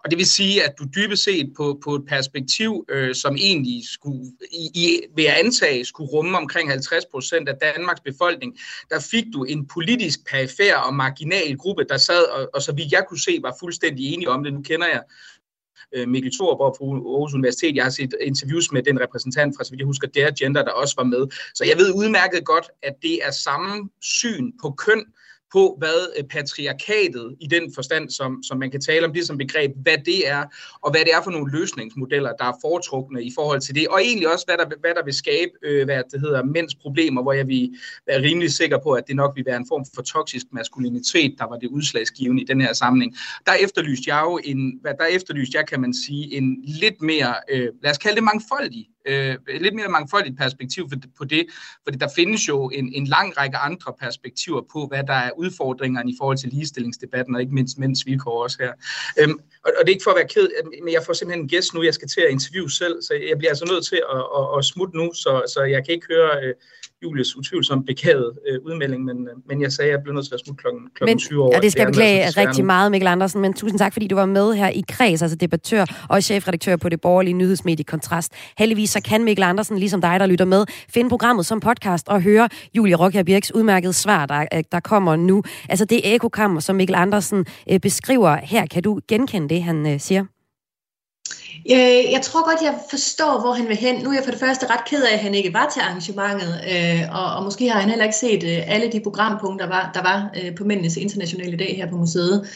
Og 0.04 0.12
det 0.12 0.18
vil 0.18 0.26
sige, 0.26 0.64
at 0.64 0.74
du 0.80 0.86
dybest 0.96 1.24
set 1.24 1.54
på, 1.58 1.80
på 1.84 1.96
et 1.96 2.04
perspektiv, 2.08 2.86
øh, 2.90 3.16
som 3.16 3.36
egentlig 3.36 3.84
skulle, 3.90 4.32
i, 4.52 4.70
i, 4.74 5.00
ved 5.16 5.26
at 5.26 5.34
antage, 5.34 5.86
skulle 5.86 6.10
rumme 6.10 6.38
omkring 6.38 6.70
50 6.70 7.06
procent 7.12 7.50
af 7.50 7.56
Danmarks 7.62 8.00
befolkning, 8.00 8.58
der 8.90 9.00
fik 9.00 9.26
du 9.34 9.44
en 9.44 9.68
politisk 9.68 10.20
perifer 10.32 10.76
og 10.76 10.94
marginal 10.94 11.58
gruppe, 11.58 11.84
der 11.90 11.98
sad, 11.98 12.24
og, 12.24 12.50
og 12.54 12.62
så 12.62 12.72
vidt 12.72 12.92
jeg 12.92 13.04
kunne 13.10 13.20
se, 13.20 13.40
var 13.42 13.56
fuldstændig 13.60 13.91
fuldstændig 13.92 14.14
enige 14.14 14.30
om 14.30 14.44
det. 14.44 14.54
Nu 14.54 14.62
kender 14.62 14.88
jeg 14.88 15.04
øh, 15.96 16.08
Mikkel 16.08 16.32
Thorborg 16.32 16.76
fra 16.78 16.86
Aarhus 16.86 17.34
Universitet. 17.34 17.76
Jeg 17.76 17.84
har 17.84 17.92
set 17.92 18.14
interviews 18.22 18.72
med 18.72 18.84
den 18.84 19.02
repræsentant 19.02 19.56
fra, 19.58 19.64
så 19.64 19.72
vidt 19.72 19.80
jeg 19.80 19.86
husker, 19.86 20.08
der 20.08 20.32
Gender, 20.40 20.64
der 20.64 20.72
også 20.72 20.96
var 20.98 21.04
med. 21.04 21.28
Så 21.54 21.64
jeg 21.66 21.78
ved 21.78 21.94
udmærket 21.94 22.46
godt, 22.46 22.68
at 22.84 22.96
det 23.02 23.26
er 23.26 23.32
samme 23.32 23.90
syn 24.02 24.52
på 24.62 24.72
køn, 24.72 25.06
på, 25.52 25.76
hvad 25.78 26.18
øh, 26.18 26.24
patriarkatet 26.24 27.36
i 27.40 27.48
den 27.48 27.74
forstand, 27.76 28.10
som, 28.10 28.44
som 28.44 28.58
man 28.58 28.72
kan 28.72 28.82
tale 28.82 29.06
om 29.06 29.14
det 29.14 29.28
som 29.28 29.38
begreb, 29.38 29.72
hvad 29.76 29.98
det 30.06 30.28
er, 30.28 30.44
og 30.82 30.92
hvad 30.92 31.02
det 31.02 31.14
er 31.14 31.24
for 31.24 31.32
nogle 31.32 31.52
løsningsmodeller, 31.52 32.32
der 32.40 32.46
er 32.46 32.54
foretrukne 32.62 33.24
i 33.24 33.32
forhold 33.36 33.62
til 33.62 33.76
det, 33.76 33.88
og 33.88 34.02
egentlig 34.02 34.34
også, 34.34 34.46
hvad 34.46 34.58
der, 34.58 34.66
hvad 34.80 34.96
der 34.96 35.04
vil 35.04 35.14
skabe, 35.14 35.52
øh, 35.64 35.86
hvad 35.86 36.04
det 36.12 36.20
hedder, 36.22 36.44
mænds 36.44 36.76
problemer, 36.76 37.22
hvor 37.22 37.34
jeg 37.34 37.48
vil 37.48 37.76
være 38.08 38.22
rimelig 38.22 38.52
sikker 38.52 38.78
på, 38.84 38.92
at 38.92 39.08
det 39.08 39.16
nok 39.16 39.36
vil 39.36 39.46
være 39.46 39.58
en 39.58 39.68
form 39.68 39.86
for 39.96 40.02
toksisk 40.02 40.46
maskulinitet, 40.52 41.36
der 41.38 41.46
var 41.50 41.58
det 41.58 41.68
udslagsgivende 41.68 42.42
i 42.42 42.46
den 42.46 42.62
her 42.62 42.74
samling. 42.74 43.16
Der 43.46 43.54
efterlyste 43.54 44.04
jeg 44.14 44.22
jo 44.24 44.40
en, 44.44 44.80
hvad 44.82 44.94
der 45.00 45.06
efterlyste 45.06 45.58
jeg, 45.58 45.68
kan 45.68 45.82
man 45.82 45.94
sige, 45.94 46.34
en 46.38 46.64
lidt 46.66 47.02
mere, 47.02 47.36
øh, 47.50 47.70
lad 47.84 47.92
os 47.92 47.98
kalde 47.98 48.16
det 48.16 48.24
mangfoldig 48.24 48.91
øh, 49.06 49.36
lidt 49.62 49.76
mere 49.76 49.88
mangfoldigt 49.88 50.38
perspektiv 50.38 50.90
på 51.18 51.26
det, 51.26 51.46
fordi 51.84 51.98
der 51.98 52.08
findes 52.16 52.48
jo 52.48 52.70
en, 52.70 52.94
en 52.94 53.08
lang 53.08 53.38
række 53.38 53.58
andre 53.58 53.94
perspektiver 54.00 54.62
på, 54.74 54.88
hvad 54.88 55.04
der 55.04 55.14
er 55.14 55.32
udfordringerne 55.38 56.12
i 56.12 56.16
forhold 56.20 56.38
til 56.38 56.50
ligestillingsdebatten, 56.50 57.36
og 57.36 57.42
ikke 57.42 57.54
mindst 57.54 57.78
mænds 57.78 58.06
vilkår 58.06 58.44
også 58.44 58.58
her. 58.60 58.74
Øhm, 59.20 59.40
og, 59.66 59.72
og 59.80 59.82
det 59.86 59.90
er 59.90 59.96
ikke 59.96 60.04
for 60.04 60.12
at 60.12 60.18
være 60.18 60.28
ked, 60.28 60.50
øhm, 60.60 60.84
men 60.84 60.94
jeg 60.94 61.04
får 61.06 61.14
simpelthen 61.14 61.44
en 61.44 61.50
gæst 61.50 61.74
nu, 61.74 61.84
jeg 61.84 61.94
skal 61.94 62.08
til 62.08 62.22
at 62.22 62.32
interviewe 62.32 62.72
selv, 62.72 63.02
så 63.02 63.14
jeg 63.14 63.38
bliver 63.38 63.52
altså 63.52 63.66
nødt 63.72 63.86
til 63.86 64.02
at, 64.16 64.24
at, 64.40 64.58
at 64.58 64.66
smutte 64.66 64.98
nu, 64.98 65.14
så, 65.14 65.44
så 65.54 65.62
jeg 65.64 65.86
kan 65.86 65.94
ikke 65.94 66.08
høre... 66.10 66.44
Øh, 66.44 66.54
Julies 67.04 67.38
utvivlsomt 67.38 67.86
begavet 67.86 68.32
øh, 68.50 68.60
udmelding, 68.66 69.06
men, 69.06 69.18
øh, 69.28 69.34
men 69.46 69.62
jeg 69.62 69.72
sagde, 69.72 69.92
at 69.92 69.96
jeg 69.96 70.04
blev 70.04 70.14
nødt 70.16 70.28
til 70.28 70.34
at 70.34 70.40
smutte 70.46 70.62
klokken, 70.62 70.82
klokken 70.96 71.18
20 71.18 71.44
år. 71.44 71.54
Ja, 71.54 71.60
det 71.60 71.72
skal 71.72 71.82
jeg 71.82 71.88
beklage 71.88 72.30
rigtig 72.30 72.66
meget, 72.66 72.92
Mikkel 72.92 73.08
Andersen, 73.08 73.42
men 73.42 73.54
tusind 73.54 73.80
tak, 73.80 73.94
fordi 73.94 74.08
du 74.08 74.16
var 74.16 74.26
med 74.26 74.54
her 74.54 74.70
i 74.70 74.84
Kreds, 74.90 75.22
altså 75.22 75.36
debattør 75.36 75.86
og 76.10 76.24
chefredaktør 76.24 76.76
på 76.76 76.90
det 76.90 77.02
borgerlige 77.02 77.34
nyhedsmedie 77.34 77.84
Kontrast. 77.84 78.34
Heldigvis 78.58 78.90
så 78.90 79.02
kan 79.02 79.24
Mikkel 79.24 79.44
Andersen, 79.44 79.78
ligesom 79.78 80.02
dig, 80.02 80.20
der 80.20 80.26
lytter 80.26 80.46
med, 80.46 80.66
finde 80.90 81.10
programmet 81.10 81.46
som 81.46 81.60
podcast 81.60 82.10
og 82.10 82.22
høre 82.22 82.50
Julie 82.74 82.96
Rockja 82.96 83.24
Birks 83.24 83.56
udmærkede 83.56 83.94
svar, 83.94 84.26
der, 84.26 84.46
øh, 84.54 84.64
der 84.72 84.80
kommer 84.80 85.16
nu. 85.16 85.44
Altså 85.70 85.86
det 85.86 86.16
ekokammer, 86.16 86.60
som 86.60 86.76
Mikkel 86.76 86.96
Andersen 86.96 87.46
øh, 87.72 87.80
beskriver 87.80 88.36
her, 88.36 88.66
kan 88.66 88.84
du 88.84 89.00
genkende 89.08 89.50
det, 89.50 89.64
han 89.64 89.94
øh, 89.94 90.00
siger? 90.00 90.26
Øh, 91.72 92.12
jeg 92.12 92.22
tror 92.24 92.50
godt, 92.50 92.62
jeg 92.62 92.80
forstår, 92.90 93.40
hvor 93.40 93.54
han 93.54 93.68
vil 93.68 93.76
hen. 93.76 94.04
Nu 94.04 94.10
er 94.10 94.14
jeg 94.14 94.24
for 94.24 94.32
det 94.32 94.40
første 94.40 94.66
ret 94.70 94.86
ked 94.86 95.04
af, 95.04 95.14
at 95.14 95.20
han 95.20 95.36
ikke 95.36 95.54
var 95.54 95.70
til 95.74 95.80
arrangementet, 95.80 96.62
øh, 96.72 97.16
og, 97.16 97.36
og 97.36 97.44
måske 97.44 97.70
har 97.70 97.80
han 97.80 97.90
heller 97.90 98.06
ikke 98.06 98.18
set 98.18 98.44
øh, 98.44 98.76
alle 98.76 98.92
de 98.92 99.00
programpunkter, 99.00 99.66
der 99.66 99.76
var, 99.76 99.92
der 99.94 100.02
var 100.02 100.30
øh, 100.44 100.56
på 100.56 100.64
Mændenes 100.64 100.98
Internationale 100.98 101.58
Dag 101.58 101.76
her 101.76 101.90
på 101.90 101.96
museet. 101.96 102.50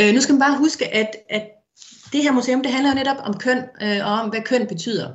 Øh, 0.00 0.14
nu 0.14 0.20
skal 0.20 0.32
man 0.32 0.40
bare 0.40 0.58
huske, 0.58 0.94
at, 0.94 1.16
at 1.30 1.42
det 2.12 2.22
her 2.22 2.32
museum, 2.32 2.62
det 2.62 2.72
handler 2.72 2.90
jo 2.90 2.94
netop 2.94 3.16
om 3.24 3.34
køn, 3.38 3.62
øh, 3.82 4.06
og 4.06 4.12
om, 4.12 4.28
hvad 4.28 4.40
køn 4.40 4.66
betyder. 4.66 5.08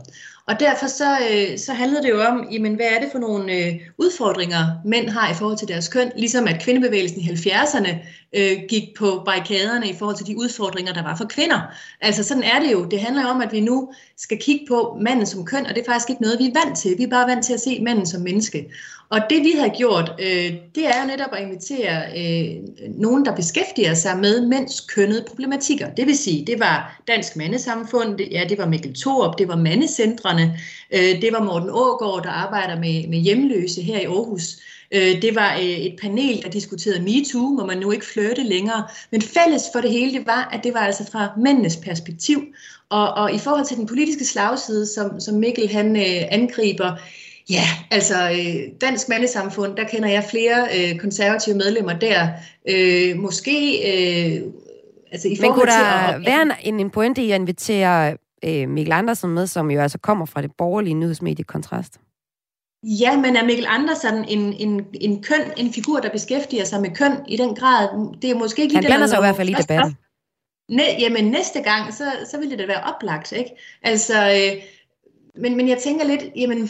Og 0.50 0.60
derfor 0.60 0.88
så, 0.88 1.18
øh, 1.32 1.58
så 1.58 1.74
handlede 1.74 2.04
det 2.04 2.10
jo 2.10 2.22
om, 2.22 2.48
jamen, 2.52 2.76
hvad 2.76 2.86
er 2.86 3.00
det 3.00 3.10
for 3.12 3.20
nogle 3.20 3.54
øh, 3.54 3.80
udfordringer, 3.98 4.66
mænd 4.86 5.10
har 5.10 5.32
i 5.32 5.34
forhold 5.34 5.58
til 5.58 5.68
deres 5.68 5.88
køn, 5.88 6.12
ligesom 6.16 6.48
at 6.48 6.62
kvindebevægelsen 6.62 7.22
i 7.22 7.24
70'erne 7.24 7.90
øh, 8.34 8.58
gik 8.70 8.84
på 8.98 9.22
barrikaderne 9.26 9.90
i 9.90 9.96
forhold 9.96 10.18
til 10.18 10.28
de 10.28 10.38
udfordringer, 10.38 10.94
der 10.94 11.04
var 11.04 11.16
for 11.16 11.26
kvinder. 11.26 11.62
Altså 12.02 12.24
sådan 12.24 12.44
er 12.44 12.60
det 12.60 12.72
jo. 12.72 12.86
Det 12.86 13.00
handler 13.00 13.22
jo 13.22 13.28
om, 13.28 13.42
at 13.42 13.52
vi 13.52 13.60
nu 13.60 13.94
skal 14.18 14.38
kigge 14.42 14.66
på 14.68 14.98
manden 15.02 15.26
som 15.26 15.46
køn, 15.46 15.66
og 15.66 15.76
det 15.76 15.82
er 15.82 15.92
faktisk 15.92 16.10
ikke 16.10 16.22
noget, 16.22 16.40
vi 16.40 16.46
er 16.46 16.66
vant 16.66 16.78
til. 16.78 16.98
Vi 16.98 17.04
er 17.04 17.10
bare 17.10 17.28
vant 17.28 17.46
til 17.46 17.54
at 17.54 17.62
se 17.62 17.82
manden 17.82 18.06
som 18.06 18.22
menneske. 18.22 18.72
Og 19.12 19.20
det 19.30 19.44
vi 19.44 19.52
har 19.60 19.68
gjort, 19.78 20.12
øh, 20.20 20.54
det 20.76 20.88
er 20.88 21.02
jo 21.02 21.08
netop 21.08 21.30
at 21.34 21.44
invitere 21.44 22.02
øh, 22.18 22.56
nogen, 22.98 23.26
der 23.26 23.36
beskæftiger 23.36 23.94
sig 23.94 24.18
med 24.18 24.48
mænds 24.48 24.82
kønnede 24.82 25.26
problematikker. 25.28 25.90
Det 25.90 26.08
vil 26.08 26.18
sige, 26.18 26.46
det 26.46 26.60
var 26.60 27.02
Dansk 27.08 27.36
Mandesamfund, 27.36 28.18
det, 28.18 28.28
ja, 28.32 28.44
det 28.50 28.58
var 28.58 28.68
Mikkel 28.68 28.96
Thorup, 28.96 29.38
det 29.38 29.48
var 29.48 29.56
Mandecentrene, 29.56 30.60
øh, 30.94 31.22
det 31.22 31.30
var 31.34 31.44
Morten 31.44 31.70
Ågård, 31.70 32.24
der 32.24 32.30
arbejder 32.30 32.80
med, 32.80 33.08
med 33.08 33.18
hjemløse 33.18 33.82
her 33.82 34.00
i 34.00 34.06
Aarhus. 34.06 34.58
Øh, 34.92 35.22
det 35.22 35.36
var 35.36 35.56
øh, 35.56 35.64
et 35.64 35.96
panel, 36.02 36.42
der 36.44 36.50
diskuterede 36.50 37.02
MeToo, 37.02 37.56
hvor 37.56 37.66
man 37.66 37.78
nu 37.78 37.92
ikke 37.92 38.06
flirte 38.06 38.44
længere. 38.44 38.88
Men 39.12 39.22
fælles 39.22 39.64
for 39.74 39.82
det 39.82 39.92
hele, 39.92 40.14
det 40.14 40.28
var, 40.28 40.50
at 40.54 40.64
det 40.64 40.74
var 40.74 40.80
altså 40.80 41.12
fra 41.12 41.30
mændenes 41.38 41.78
perspektiv. 41.78 42.42
Og, 42.90 43.14
og 43.14 43.34
i 43.34 43.40
forhold 43.40 43.66
til 43.66 43.78
den 43.78 43.88
politiske 43.88 44.26
slagside, 44.26 44.86
som, 44.86 45.20
som 45.20 45.36
Mikkel 45.36 45.70
han 45.70 45.96
øh, 45.96 46.22
angriber, 46.32 46.96
Ja, 47.50 47.64
altså 47.92 48.16
øh, 48.32 48.80
Dansk 48.82 49.10
Mandesamfund, 49.10 49.76
der 49.76 49.84
kender 49.84 50.10
jeg 50.10 50.24
flere 50.30 50.68
øh, 50.78 51.00
konservative 51.00 51.56
medlemmer 51.56 51.94
der. 51.94 52.28
Øh, 52.70 53.18
måske 53.18 53.78
øh, 53.78 54.42
altså 55.12 55.28
i 55.28 55.38
Men 55.42 55.54
kunne 55.54 55.66
der 55.66 55.84
at, 55.84 56.26
være 56.26 56.48
en, 56.64 56.80
en 56.80 56.90
pointe 56.90 57.22
i 57.22 57.32
at 57.32 57.40
invitere 57.40 58.18
øh, 58.46 58.70
Mikkel 58.70 58.92
Andersen 58.92 59.30
med, 59.30 59.48
som 59.48 59.72
jo 59.72 59.82
altså 59.82 59.98
kommer 59.98 60.26
fra 60.26 60.42
det 60.42 60.52
borgerlige 60.58 60.94
nyhedsmedie 60.94 61.44
Kontrast? 61.44 62.00
Ja, 62.84 63.18
men 63.18 63.36
er 63.36 63.46
Mikkel 63.46 63.66
Andersen 63.70 64.26
en, 64.28 64.54
en, 64.54 64.86
en 65.02 65.24
køn, 65.24 65.42
en 65.58 65.74
figur, 65.74 66.00
der 66.00 66.10
beskæftiger 66.10 66.66
sig 66.66 66.82
med 66.82 66.96
køn 66.96 67.12
i 67.28 67.38
den 67.38 67.56
grad? 67.56 67.90
Det 68.22 68.30
er 68.30 68.36
måske 68.36 68.62
ikke 68.62 68.74
lige 68.74 68.84
Han 68.84 68.90
blander 68.90 69.08
sig 69.08 69.18
i 69.18 69.22
hvert 69.22 69.36
fald 69.36 69.50
i 69.50 69.54
debatten. 69.54 69.98
Næ, 70.70 70.84
jamen 71.00 71.26
næste 71.26 71.62
gang, 71.62 71.94
så, 71.94 72.04
så 72.32 72.40
vil 72.40 72.50
det 72.50 72.60
da 72.60 72.66
være 72.66 72.84
oplagt, 72.84 73.32
ikke? 73.32 73.52
Altså, 73.84 74.14
øh, 74.30 74.64
men, 75.42 75.58
men 75.58 75.68
jeg 75.70 75.78
tænker 75.78 76.06
lidt, 76.06 76.24
jamen, 76.36 76.70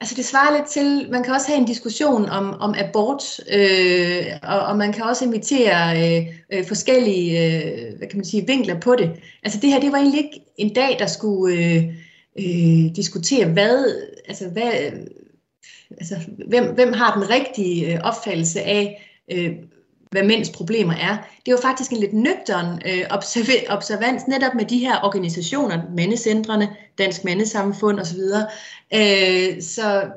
Altså 0.00 0.14
det 0.14 0.24
svarer 0.24 0.56
lidt 0.56 0.68
til, 0.68 1.10
man 1.10 1.22
kan 1.22 1.34
også 1.34 1.46
have 1.48 1.58
en 1.58 1.66
diskussion 1.66 2.28
om, 2.28 2.54
om 2.60 2.74
abort, 2.78 3.40
øh, 3.52 4.26
og, 4.42 4.60
og 4.60 4.76
man 4.76 4.92
kan 4.92 5.04
også 5.04 5.24
invitere 5.24 5.98
øh, 5.98 6.26
øh, 6.52 6.66
forskellige 6.66 7.46
øh, 7.46 7.98
hvad 7.98 8.08
kan 8.08 8.18
man 8.18 8.24
sige, 8.24 8.46
vinkler 8.46 8.80
på 8.80 8.94
det. 8.94 9.10
Altså 9.42 9.58
det 9.60 9.70
her, 9.70 9.80
det 9.80 9.92
var 9.92 9.98
egentlig 9.98 10.24
ikke 10.24 10.40
en 10.56 10.74
dag, 10.74 10.96
der 10.98 11.06
skulle 11.06 11.56
øh, 11.56 11.84
øh, 12.38 12.96
diskutere, 12.96 13.46
hvad, 13.46 14.02
altså 14.28 14.48
hvad, 14.48 14.72
altså 15.90 16.16
hvem, 16.48 16.74
hvem 16.74 16.92
har 16.92 17.14
den 17.20 17.30
rigtige 17.30 17.94
øh, 17.94 18.00
opfattelse 18.04 18.62
af, 18.62 19.08
øh, 19.32 19.52
hvad 20.10 20.22
mænds 20.22 20.50
problemer 20.50 20.94
er. 20.94 21.16
Det 21.16 21.48
er 21.48 21.56
jo 21.56 21.62
faktisk 21.62 21.90
en 21.90 21.96
lidt 21.96 22.12
nøgtern 22.12 22.82
øh, 22.86 23.04
observ- 23.10 23.66
observans 23.68 24.22
netop 24.28 24.54
med 24.54 24.64
de 24.64 24.78
her 24.78 25.00
organisationer, 25.04 25.82
mandecentrene, 25.96 26.76
Dansk 26.98 27.24
Mandesamfund 27.24 28.00
osv. 28.00 28.20
Øh, 28.94 29.62
så 29.62 30.10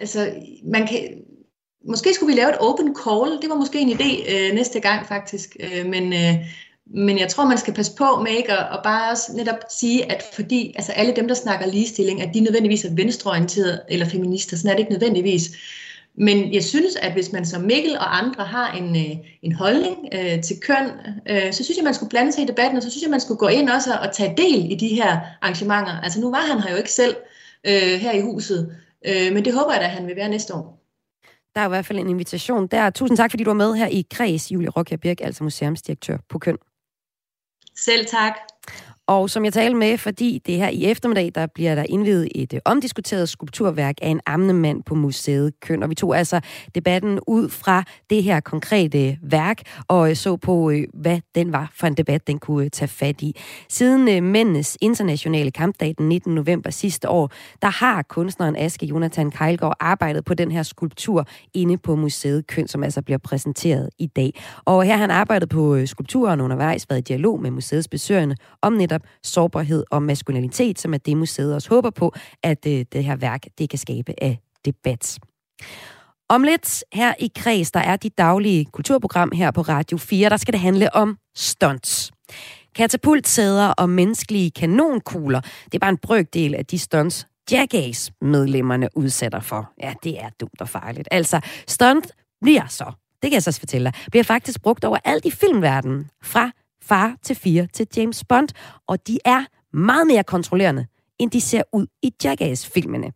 altså, 0.00 0.32
man 0.64 0.86
kan, 0.86 1.08
måske 1.88 2.14
skulle 2.14 2.34
vi 2.34 2.40
lave 2.40 2.50
et 2.50 2.58
open 2.58 2.96
call, 3.04 3.42
det 3.42 3.50
var 3.50 3.56
måske 3.56 3.80
en 3.80 4.00
idé 4.00 4.34
øh, 4.34 4.54
næste 4.54 4.80
gang 4.80 5.06
faktisk, 5.06 5.56
øh, 5.60 5.86
men, 5.86 6.12
øh, 6.12 6.34
men 6.86 7.18
jeg 7.18 7.28
tror, 7.28 7.48
man 7.48 7.58
skal 7.58 7.74
passe 7.74 7.92
på 7.96 8.20
med 8.22 8.32
ikke 8.32 8.52
at, 8.52 8.80
bare 8.84 9.10
også 9.10 9.32
netop 9.36 9.58
sige, 9.78 10.12
at 10.12 10.24
fordi 10.34 10.72
altså 10.76 10.92
alle 10.92 11.16
dem, 11.16 11.28
der 11.28 11.34
snakker 11.34 11.66
ligestilling, 11.66 12.22
at 12.22 12.34
de 12.34 12.40
nødvendigvis 12.40 12.84
er 12.84 12.94
venstreorienterede 12.94 13.82
eller 13.88 14.08
feminister, 14.08 14.56
sådan 14.56 14.70
er 14.70 14.74
det 14.74 14.80
ikke 14.80 14.92
nødvendigvis. 14.92 15.50
Men 16.18 16.54
jeg 16.54 16.64
synes, 16.64 16.96
at 16.96 17.12
hvis 17.12 17.32
man 17.32 17.46
som 17.46 17.62
Mikkel 17.62 17.98
og 17.98 18.18
andre 18.18 18.44
har 18.44 18.72
en, 18.72 18.96
øh, 18.96 19.16
en 19.42 19.52
holdning 19.52 20.08
øh, 20.12 20.42
til 20.42 20.56
køn, 20.60 20.90
øh, 21.28 21.52
så 21.52 21.64
synes 21.64 21.76
jeg, 21.76 21.84
man 21.84 21.94
skulle 21.94 22.10
blande 22.10 22.32
sig 22.32 22.42
i 22.42 22.46
debatten, 22.46 22.76
og 22.76 22.82
så 22.82 22.90
synes 22.90 23.02
jeg, 23.02 23.10
man 23.10 23.20
skulle 23.20 23.38
gå 23.38 23.48
ind 23.48 23.70
også 23.70 23.90
og 24.02 24.14
tage 24.14 24.34
del 24.36 24.72
i 24.72 24.74
de 24.74 24.88
her 24.88 25.20
arrangementer. 25.42 26.00
Altså 26.00 26.20
nu 26.20 26.30
var 26.30 26.40
han 26.40 26.60
her 26.60 26.70
jo 26.70 26.76
ikke 26.76 26.92
selv 26.92 27.16
øh, 27.66 28.00
her 28.00 28.12
i 28.12 28.20
huset, 28.20 28.76
øh, 29.06 29.32
men 29.32 29.44
det 29.44 29.54
håber 29.54 29.72
jeg 29.72 29.80
da, 29.80 29.86
at 29.86 29.92
han 29.92 30.06
vil 30.06 30.16
være 30.16 30.28
næste 30.28 30.54
år. 30.54 30.80
Der 31.54 31.60
er 31.60 31.66
i 31.66 31.68
hvert 31.68 31.86
fald 31.86 31.98
en 31.98 32.08
invitation 32.08 32.66
der. 32.66 32.90
Tusind 32.90 33.16
tak, 33.16 33.30
fordi 33.30 33.44
du 33.44 33.50
var 33.50 33.54
med 33.54 33.74
her 33.74 33.86
i 33.86 34.06
Kreds, 34.10 34.52
Julie 34.52 34.68
Rokia 34.68 34.96
Birk, 34.96 35.20
altså 35.20 35.44
museumsdirektør 35.44 36.16
på 36.28 36.38
Køn. 36.38 36.58
Selv 37.76 38.06
tak. 38.06 38.32
Og 39.06 39.30
som 39.30 39.44
jeg 39.44 39.52
talte 39.52 39.76
med, 39.76 39.98
fordi 39.98 40.42
det 40.46 40.56
her 40.56 40.68
i 40.68 40.84
eftermiddag, 40.84 41.30
der 41.34 41.46
bliver 41.46 41.74
der 41.74 41.84
indvidet 41.88 42.28
et 42.34 42.54
øh, 42.54 42.60
omdiskuteret 42.64 43.28
skulpturværk 43.28 43.94
af 44.02 44.08
en 44.08 44.20
amnemand 44.26 44.82
på 44.82 44.94
museet 44.94 45.60
Køn. 45.60 45.82
Og 45.82 45.90
vi 45.90 45.94
tog 45.94 46.18
altså 46.18 46.40
debatten 46.74 47.20
ud 47.26 47.48
fra 47.48 47.84
det 48.10 48.22
her 48.22 48.40
konkrete 48.40 49.08
øh, 49.08 49.16
værk, 49.22 49.62
og 49.88 50.10
øh, 50.10 50.16
så 50.16 50.36
på, 50.36 50.72
hvad 50.94 51.20
den 51.34 51.52
var 51.52 51.72
for 51.74 51.86
en 51.86 51.94
debat, 51.94 52.26
den 52.26 52.38
kunne 52.38 52.68
tage 52.68 52.88
fat 52.88 53.22
i. 53.22 53.36
Siden 53.68 54.24
Mændenes 54.24 54.76
internationale 54.80 55.50
kampdag 55.50 55.94
den 55.98 56.08
19. 56.08 56.34
november 56.34 56.70
sidste 56.70 57.08
år, 57.08 57.30
der 57.62 57.68
har 57.68 58.02
kunstneren 58.02 58.56
Aske 58.56 58.86
Jonathan 58.86 59.30
Keilgaard 59.30 59.76
arbejdet 59.80 60.24
på 60.24 60.34
den 60.34 60.52
her 60.52 60.62
skulptur 60.62 61.26
inde 61.54 61.78
på 61.78 61.96
museet 61.96 62.46
Køn, 62.46 62.68
som 62.68 62.82
altså 62.82 63.02
bliver 63.02 63.18
præsenteret 63.18 63.90
i 63.98 64.06
dag. 64.06 64.42
Og 64.64 64.84
her 64.84 64.92
har 64.92 65.00
han 65.00 65.10
arbejdet 65.10 65.48
på 65.48 65.86
skulpturen 65.86 66.40
undervejs, 66.40 66.86
været 66.90 66.98
i 66.98 67.02
dialog 67.02 67.40
med 67.40 67.50
museets 67.50 67.88
besøgende 67.88 68.36
om 68.62 68.72
netop 68.72 68.93
netop 68.94 69.06
sårbarhed 69.22 69.84
og 69.90 70.02
maskulinitet, 70.02 70.78
som 70.78 70.94
er 70.94 70.98
det, 70.98 71.16
museet 71.16 71.54
også 71.54 71.68
håber 71.68 71.90
på, 71.90 72.14
at 72.42 72.66
øh, 72.66 72.84
det 72.92 73.04
her 73.04 73.16
værk 73.16 73.46
det 73.58 73.70
kan 73.70 73.78
skabe 73.78 74.14
af 74.22 74.38
debat. 74.64 75.18
Om 76.28 76.42
lidt 76.42 76.84
her 76.92 77.14
i 77.18 77.30
Kreds, 77.36 77.70
der 77.70 77.80
er 77.80 77.96
dit 77.96 78.18
daglige 78.18 78.64
kulturprogram 78.64 79.32
her 79.34 79.50
på 79.50 79.60
Radio 79.60 79.98
4, 79.98 80.30
der 80.30 80.36
skal 80.36 80.52
det 80.52 80.60
handle 80.60 80.94
om 80.94 81.18
stunts. 81.34 82.12
Katapultsæder 82.74 83.68
og 83.68 83.90
menneskelige 83.90 84.50
kanonkugler, 84.50 85.40
det 85.40 85.74
er 85.74 85.78
bare 85.78 85.90
en 85.90 85.98
brøkdel 85.98 86.54
af 86.54 86.66
de 86.66 86.78
stunts, 86.78 87.26
Jackass-medlemmerne 87.50 88.88
udsætter 88.96 89.40
for. 89.40 89.72
Ja, 89.82 89.94
det 90.04 90.22
er 90.22 90.28
dumt 90.40 90.60
og 90.60 90.68
farligt. 90.68 91.08
Altså, 91.10 91.40
stunt 91.68 92.12
bliver 92.42 92.66
så, 92.68 92.92
det 93.22 93.30
kan 93.30 93.32
jeg 93.32 93.42
så 93.42 93.58
fortælle 93.58 93.84
dig, 93.84 93.94
bliver 94.10 94.24
faktisk 94.24 94.62
brugt 94.62 94.84
over 94.84 94.98
alt 95.04 95.24
i 95.24 95.30
filmverdenen. 95.30 96.10
Fra 96.22 96.50
Far 96.88 97.16
til 97.22 97.36
fire 97.36 97.66
til 97.72 97.86
James 97.96 98.24
Bond, 98.24 98.48
og 98.88 99.06
de 99.06 99.18
er 99.24 99.44
meget 99.76 100.06
mere 100.06 100.24
kontrollerende, 100.24 100.86
end 101.18 101.30
de 101.30 101.40
ser 101.40 101.62
ud 101.72 101.86
i 102.02 102.10
Jackass-filmene. 102.24 103.12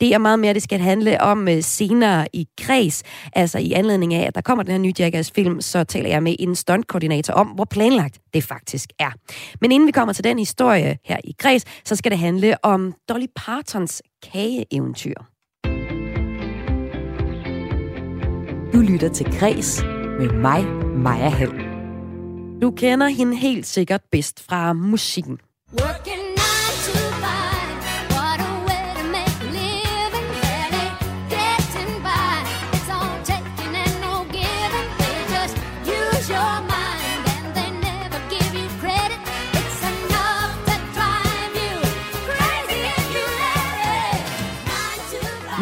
Det 0.00 0.14
er 0.14 0.18
meget 0.18 0.38
mere, 0.38 0.54
det 0.54 0.62
skal 0.62 0.80
handle 0.80 1.20
om 1.20 1.48
øh, 1.48 1.62
senere 1.62 2.26
i 2.32 2.46
kreds. 2.60 3.02
Altså 3.32 3.58
i 3.58 3.72
anledning 3.72 4.14
af, 4.14 4.26
at 4.26 4.34
der 4.34 4.40
kommer 4.40 4.64
den 4.64 4.72
her 4.72 4.78
nye 4.78 4.92
Jackass-film, 4.98 5.60
så 5.60 5.84
taler 5.84 6.08
jeg 6.08 6.22
med 6.22 6.36
en 6.38 6.54
stuntkoordinator 6.54 7.34
om, 7.34 7.46
hvor 7.46 7.64
planlagt 7.64 8.18
det 8.34 8.44
faktisk 8.44 8.90
er. 8.98 9.10
Men 9.60 9.72
inden 9.72 9.86
vi 9.86 9.92
kommer 9.92 10.12
til 10.12 10.24
den 10.24 10.38
historie 10.38 10.98
her 11.04 11.16
i 11.24 11.34
kreds, 11.38 11.64
så 11.84 11.96
skal 11.96 12.10
det 12.10 12.18
handle 12.18 12.64
om 12.64 12.94
Dolly 13.08 13.26
Partons 13.36 14.02
kageeventyr. 14.32 15.14
Du 18.72 18.80
lytter 18.80 19.10
til 19.14 19.26
Græs 19.38 19.82
med 20.18 20.32
mig, 20.32 20.64
Maja 20.96 21.28
Hall. 21.28 21.69
Du 22.60 22.70
kender 22.70 23.06
hende 23.08 23.36
helt 23.36 23.66
sikkert 23.66 24.02
bedst 24.10 24.40
fra 24.40 24.72
musikken. 24.72 25.40
Working 25.72 26.29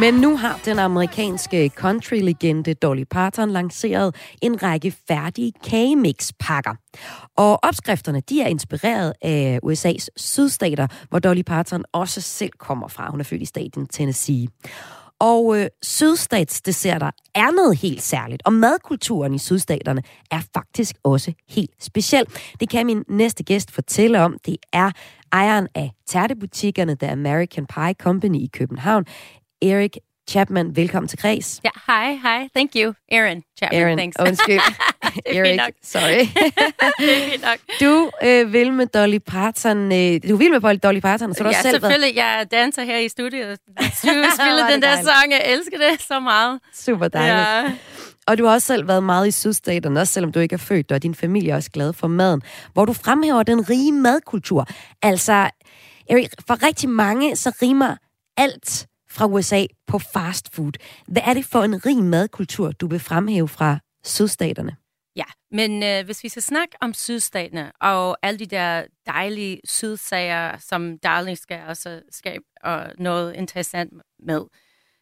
Men 0.01 0.15
nu 0.15 0.37
har 0.37 0.61
den 0.65 0.79
amerikanske 0.79 1.71
country-legende 1.75 2.75
Dolly 2.75 3.05
Parton 3.11 3.51
lanceret 3.51 4.15
en 4.43 4.63
række 4.63 4.95
færdige 5.09 5.53
kagemix-pakker. 5.65 6.75
Og 7.37 7.65
opskrifterne 7.65 8.21
de 8.21 8.41
er 8.41 8.47
inspireret 8.47 9.13
af 9.23 9.59
USA's 9.65 10.07
sydstater, 10.17 10.87
hvor 11.09 11.19
Dolly 11.19 11.43
Parton 11.43 11.85
også 11.93 12.21
selv 12.21 12.53
kommer 12.59 12.89
fra. 12.89 13.11
Hun 13.11 13.21
er 13.21 13.25
født 13.25 13.43
i 13.43 13.45
staten 13.45 13.87
Tennessee. 13.87 14.49
Og 15.21 15.59
øh, 15.59 15.67
sydstatsdesserter 15.83 17.11
er 17.35 17.51
noget 17.51 17.79
helt 17.79 18.03
særligt, 18.03 18.43
og 18.45 18.53
madkulturen 18.53 19.35
i 19.35 19.39
sydstaterne 19.39 20.03
er 20.31 20.41
faktisk 20.55 20.97
også 21.05 21.33
helt 21.49 21.71
speciel. 21.81 22.25
Det 22.61 22.71
kan 22.71 22.87
min 22.87 23.05
næste 23.09 23.45
gæst 23.45 23.71
fortælle 23.71 24.21
om. 24.21 24.37
Det 24.47 24.57
er 24.73 24.91
ejeren 25.33 25.69
af 25.75 25.91
tærtebutikkerne 26.07 26.97
The 26.97 27.11
American 27.11 27.67
Pie 27.67 27.95
Company 27.95 28.37
i 28.37 28.51
København, 28.53 29.05
Erik 29.63 29.99
Chapman. 30.31 30.77
Velkommen 30.77 31.09
til 31.09 31.19
Kreds. 31.19 31.61
Ja, 31.65 31.71
hej, 31.87 32.19
hej. 32.23 32.49
Thank 32.55 32.71
you. 32.77 32.95
Aaron 33.13 33.43
Chapman, 33.59 33.83
Aaron, 33.83 33.99
thanks. 33.99 34.17
undskyld. 34.21 34.61
Erik, 35.37 35.61
sorry. 35.83 36.27
er 36.85 36.91
fint 37.31 37.43
nok. 37.43 37.59
Du 37.81 38.11
øh, 38.23 38.53
vil 38.53 38.73
med 38.73 38.87
Dolly 38.87 39.19
Parton. 39.27 39.93
Øh, 39.93 40.21
du 40.29 40.37
vil 40.37 40.51
med 40.51 40.79
Dolly 40.79 41.01
Parton, 41.01 41.35
så 41.35 41.43
du 41.43 41.49
ja, 41.49 41.55
har 41.55 41.63
selv 41.63 41.75
selvfølgelig. 41.75 42.17
Jeg 42.17 42.47
danser 42.51 42.83
her 42.83 42.99
i 42.99 43.09
studiet. 43.09 43.59
Du 43.69 43.75
spiller 44.39 44.71
den 44.71 44.83
der 44.83 44.89
dejligt. 44.89 45.09
sang. 45.09 45.33
Jeg 45.33 45.43
elsker 45.47 45.79
det 45.79 46.03
så 46.03 46.21
meget. 46.21 46.61
Super 46.75 47.09
dejligt. 47.09 47.39
Ja. 47.39 47.77
Og 48.27 48.39
du 48.39 48.45
har 48.45 48.53
også 48.53 48.67
selv 48.67 48.89
været 48.89 49.03
meget 49.03 49.29
i 49.29 49.31
sydstaterne, 49.31 50.01
også 50.01 50.13
selvom 50.13 50.33
du 50.33 50.41
ikke 50.41 50.55
er 50.55 50.59
født, 50.59 50.93
og 50.93 51.03
din 51.03 51.15
familie 51.15 51.53
er 51.53 51.57
også 51.57 51.71
glad 51.71 51.93
for 51.93 52.09
maden, 52.09 52.43
hvor 52.73 52.85
du 52.85 52.93
fremhæver 52.93 53.43
den 53.43 53.71
rige 53.71 53.93
madkultur. 53.93 54.67
Altså, 55.03 55.51
Erik, 56.11 56.29
for 56.47 56.67
rigtig 56.67 56.89
mange, 56.89 57.37
så 57.37 57.53
rimer 57.63 57.97
alt 58.37 58.88
fra 59.11 59.27
USA 59.27 59.67
på 59.87 59.99
fast 59.99 60.55
food. 60.55 60.73
Hvad 61.07 61.23
er 61.25 61.35
det 61.35 61.45
for 61.45 61.63
en 61.63 61.87
rig 61.87 61.97
madkultur, 61.97 62.73
du 62.73 62.87
vil 62.87 63.01
fremhæve 63.01 63.49
fra 63.49 63.79
sydstaterne? 64.05 64.77
Ja, 65.17 65.25
men 65.51 65.83
øh, 65.83 66.05
hvis 66.05 66.25
vi 66.25 66.29
skal 66.29 66.43
snakke 66.43 66.77
om 66.81 66.95
sydstaterne 66.95 67.73
og 67.81 68.19
alle 68.23 68.39
de 68.39 68.47
der 68.47 68.85
dejlige 69.07 69.61
sydsager, 69.65 70.59
som 70.59 70.99
Darling 70.99 71.39
skal 71.39 71.61
også 71.69 72.03
skabe 72.11 72.45
og 72.63 72.93
noget 72.99 73.35
interessant 73.35 73.93
med. 74.19 74.45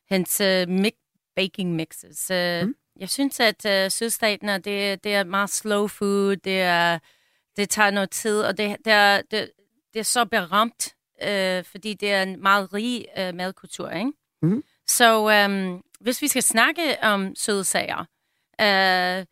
Hans 0.08 0.40
øh, 0.40 0.68
mix, 0.68 0.92
baking 1.36 1.74
mixes. 1.74 2.30
Øh, 2.30 2.62
mm. 2.62 2.74
Jeg 3.00 3.10
synes, 3.10 3.40
at 3.40 3.66
øh, 3.66 3.90
sydstaterne, 3.90 4.58
det, 4.58 5.04
det 5.04 5.14
er 5.14 5.24
meget 5.24 5.50
slow 5.50 5.86
food, 5.86 6.36
det, 6.36 6.60
er, 6.60 6.98
det 7.56 7.70
tager 7.70 7.90
noget 7.90 8.10
tid, 8.10 8.40
og 8.40 8.58
det, 8.58 8.76
det, 8.84 8.92
er, 8.92 9.22
det, 9.30 9.50
det 9.94 10.00
er 10.00 10.04
så 10.04 10.24
berømt, 10.24 10.95
øh, 11.22 11.64
fordi 11.70 11.94
det 11.94 12.12
er 12.12 12.22
en 12.22 12.42
meget 12.42 12.72
rig 12.74 13.04
øh, 13.18 13.34
madkultur, 13.34 13.90
ikke? 13.90 14.12
Mm. 14.42 14.62
Så 14.86 15.30
øh, 15.30 15.78
hvis 16.00 16.22
vi 16.22 16.28
skal 16.28 16.42
snakke 16.42 16.82
om 17.02 17.32
sødsager, 17.36 18.04
øh, 18.60 19.24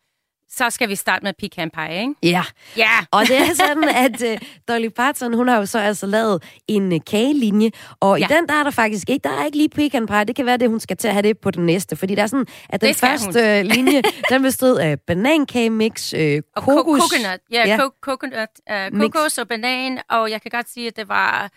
så 0.49 0.69
skal 0.69 0.89
vi 0.89 0.95
starte 0.95 1.23
med 1.23 1.33
pecan 1.39 1.69
pie, 1.69 1.99
ikke? 2.01 2.13
Ja, 2.23 2.43
Ja! 2.77 2.89
og 3.11 3.27
det 3.27 3.37
er 3.37 3.53
sådan, 3.55 3.83
at 3.83 4.21
uh, 4.41 4.47
Dolly 4.67 4.87
Parton, 4.87 5.33
hun 5.33 5.47
har 5.47 5.57
jo 5.57 5.65
så 5.65 5.79
altså 5.79 6.05
lavet 6.05 6.43
en 6.67 6.91
uh, 6.91 6.99
kagelinje, 7.07 7.71
og 7.99 8.19
ja. 8.19 8.25
i 8.25 8.29
den 8.33 8.47
der 8.47 8.53
er 8.53 8.63
der 8.63 8.71
faktisk 8.71 9.09
ikke, 9.09 9.23
der 9.23 9.29
er 9.39 9.45
ikke 9.45 9.57
lige 9.57 9.69
pecan 9.69 10.05
pie, 10.07 10.23
det 10.23 10.35
kan 10.35 10.45
være 10.45 10.57
det, 10.57 10.69
hun 10.69 10.79
skal 10.79 10.97
til 10.97 11.07
at 11.07 11.13
have 11.13 11.21
det 11.21 11.37
på 11.39 11.51
den 11.51 11.65
næste, 11.65 11.95
fordi 11.95 12.15
der 12.15 12.23
er 12.23 12.27
sådan, 12.27 12.45
at 12.69 12.81
den 12.81 12.93
første 12.95 13.59
uh, 13.59 13.65
linje, 13.75 14.01
den 14.31 14.41
bestod 14.41 14.77
af 14.77 14.99
banankagemix, 14.99 16.13
uh, 16.13 16.19
Og 16.55 16.63
kokos, 16.63 17.01
ko- 17.01 17.07
coconut. 17.07 17.39
Ja, 17.51 17.63
Ja. 17.65 17.67
ja. 17.69 17.77
Co- 17.77 17.99
coconut, 18.01 18.49
uh, 18.71 18.97
Mix. 18.97 19.11
kokos 19.13 19.37
og 19.37 19.47
banan, 19.47 19.99
og 20.09 20.31
jeg 20.31 20.41
kan 20.41 20.51
godt 20.51 20.69
sige, 20.69 20.87
at 20.87 20.95
det 20.95 21.07
var, 21.09 21.51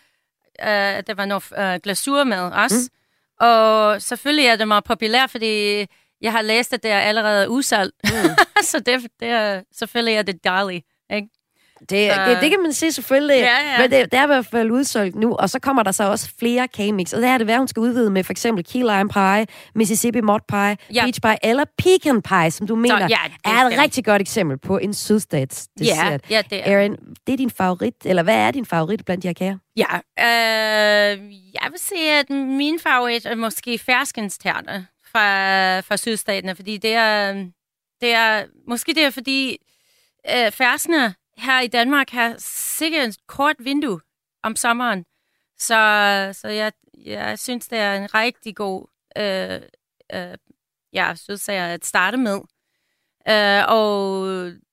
uh, 0.62 1.02
der 1.06 1.14
var 1.14 1.24
noget 1.24 1.44
uh, 1.52 1.82
glasur 1.82 2.24
med 2.24 2.38
også. 2.38 2.90
Mm. 2.90 3.46
Og 3.46 4.02
selvfølgelig 4.02 4.46
er 4.46 4.56
det 4.56 4.68
meget 4.68 4.84
populært, 4.84 5.30
fordi 5.30 5.86
jeg 6.20 6.32
har 6.32 6.42
læst, 6.42 6.72
at 6.72 6.82
det 6.82 6.90
er 6.90 6.98
allerede 6.98 7.50
udsolgt. 7.50 7.94
Mm. 8.04 8.30
så 8.70 8.80
det, 8.80 9.06
det 9.20 9.28
er, 9.28 9.62
selvfølgelig 9.72 10.14
er 10.14 10.22
det 10.22 10.44
dejligt. 10.44 10.86
Det, 11.80 12.12
Så- 12.14 12.24
det, 12.30 12.38
det 12.40 12.50
kan 12.50 12.62
man 12.62 12.72
sige 12.72 12.92
selvfølgelig, 12.92 13.36
Ja, 13.36 13.72
ja. 13.72 13.78
men 13.80 13.90
det, 13.90 14.12
det 14.12 14.18
er 14.18 14.24
i 14.24 14.26
hvert 14.26 14.46
fald 14.46 14.70
udsolgt 14.70 15.16
nu, 15.16 15.34
og 15.34 15.50
så 15.50 15.58
kommer 15.58 15.82
der 15.82 15.92
så 15.92 16.04
også 16.10 16.30
flere 16.38 16.68
kagemix, 16.68 17.12
og 17.12 17.22
det 17.22 17.28
er 17.28 17.38
det 17.38 17.46
værd, 17.46 17.58
hun 17.58 17.68
skal 17.68 17.80
udvide 17.80 18.10
med 18.10 18.24
for 18.24 18.32
eksempel 18.32 18.64
key 18.64 18.76
lime 18.80 19.08
pie, 19.08 19.46
Mississippi 19.74 20.20
mud 20.20 20.40
pie, 20.48 20.76
Ja. 20.94 21.02
peach 21.04 21.20
pie 21.20 21.36
eller 21.42 21.64
pecan 21.78 22.22
pie, 22.22 22.50
som 22.50 22.66
du 22.66 22.74
mener 22.76 22.98
ja, 23.00 23.06
det 23.06 23.40
er 23.44 23.64
et 23.66 23.78
rigtig 23.78 24.04
godt 24.04 24.22
eksempel 24.22 24.58
på 24.58 24.78
en 24.78 24.94
sydstats 24.94 25.68
Ja, 25.80 25.84
dessert. 25.84 26.20
ja, 26.30 26.42
det 26.50 26.68
er. 26.68 26.78
Aaron, 26.78 26.96
det 27.26 27.32
er 27.32 27.36
din 27.36 27.50
favorit, 27.50 27.94
eller 28.04 28.22
hvad 28.22 28.36
er 28.36 28.50
din 28.50 28.66
favorit 28.66 29.04
blandt 29.04 29.22
de 29.22 29.28
her 29.28 29.34
kager? 29.34 29.56
Ja, 29.76 29.94
øh, 30.20 31.18
jeg 31.62 31.68
vil 31.70 31.78
sige, 31.80 32.12
at 32.18 32.30
min 32.30 32.78
favorit 32.80 33.26
er 33.26 33.34
måske 33.34 33.78
ferskenstærter 33.78 34.82
fra, 35.12 35.80
fra 35.80 35.96
sydstaterne, 35.96 36.54
fordi 36.56 36.76
det 36.76 36.94
er, 36.94 37.32
det 38.00 38.12
er, 38.14 38.42
måske 38.68 38.94
det 38.94 39.04
er 39.04 39.10
fordi 39.10 39.56
øh, 40.36 40.52
ferskner 40.52 41.12
her 41.38 41.60
i 41.60 41.66
Danmark 41.66 42.10
har 42.10 42.34
sikkert 42.38 43.08
et 43.08 43.26
kort 43.26 43.56
vindue 43.58 44.00
om 44.42 44.56
sommeren, 44.56 45.04
så, 45.58 46.30
så 46.32 46.48
jeg, 46.48 46.72
jeg 47.04 47.38
synes, 47.38 47.68
det 47.68 47.78
er 47.78 47.94
en 47.94 48.14
rigtig 48.14 48.56
god 48.56 48.86
øh, 49.16 49.60
øh, 50.14 50.36
ja, 50.92 51.14
sydsager 51.14 51.66
at 51.66 51.86
starte 51.86 52.16
med. 52.16 52.40
Øh, 53.28 53.64
og 53.68 54.26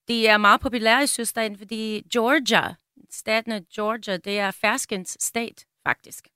det 0.08 0.30
er 0.30 0.38
meget 0.38 0.62
populære 0.62 1.04
i 1.04 1.08
sydstaten, 1.08 1.58
fordi 1.58 2.08
Georgia, 2.14 2.76
staten 3.12 3.52
af 3.52 3.62
Georgia, 3.76 4.18
det 4.18 4.40
er 4.40 4.52
ferskens 4.52 5.18
stat, 5.20 5.66
faktisk. 5.84 6.28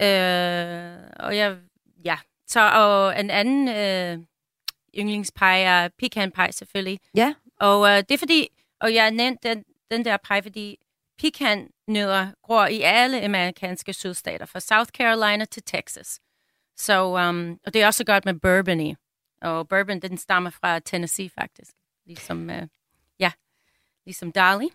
Øh, 0.00 0.98
og 1.16 1.36
jeg, 1.36 1.58
ja, 2.04 2.18
så 2.46 2.60
og 2.60 3.20
en 3.20 3.30
anden 3.30 3.68
øh, 3.68 4.26
yndlingspie 4.98 5.48
er 5.48 5.88
pecan 5.98 6.32
pie 6.32 6.52
selvfølgelig. 6.52 7.00
Ja. 7.16 7.34
Og 7.60 7.88
øh, 7.88 7.96
det 7.96 8.10
er 8.10 8.18
fordi, 8.18 8.48
og 8.82 8.94
jeg 8.94 9.10
nævnte 9.10 9.48
den, 9.48 9.64
den 9.90 10.04
der 10.04 10.16
pie, 10.28 10.42
fordi 10.42 10.76
pekannødder 11.18 12.26
gror 12.42 12.66
i 12.66 12.80
alle 12.80 13.24
amerikanske 13.24 13.92
sydstater, 13.92 14.46
fra 14.46 14.60
South 14.60 14.90
Carolina 14.90 15.44
til 15.44 15.62
Texas. 15.66 16.20
Så, 16.76 17.04
um, 17.04 17.58
og 17.66 17.74
det 17.74 17.82
er 17.82 17.86
også 17.86 18.04
godt 18.04 18.24
med 18.24 18.34
bourbon 18.34 18.80
i. 18.80 18.94
Og 19.42 19.68
bourbon, 19.68 20.00
den 20.00 20.18
stammer 20.18 20.50
fra 20.50 20.78
Tennessee 20.78 21.30
faktisk. 21.38 21.70
Ligesom, 22.06 22.50
øh, 22.50 22.62
ja, 23.20 23.32
ligesom 24.06 24.32
Dolly. 24.32 24.68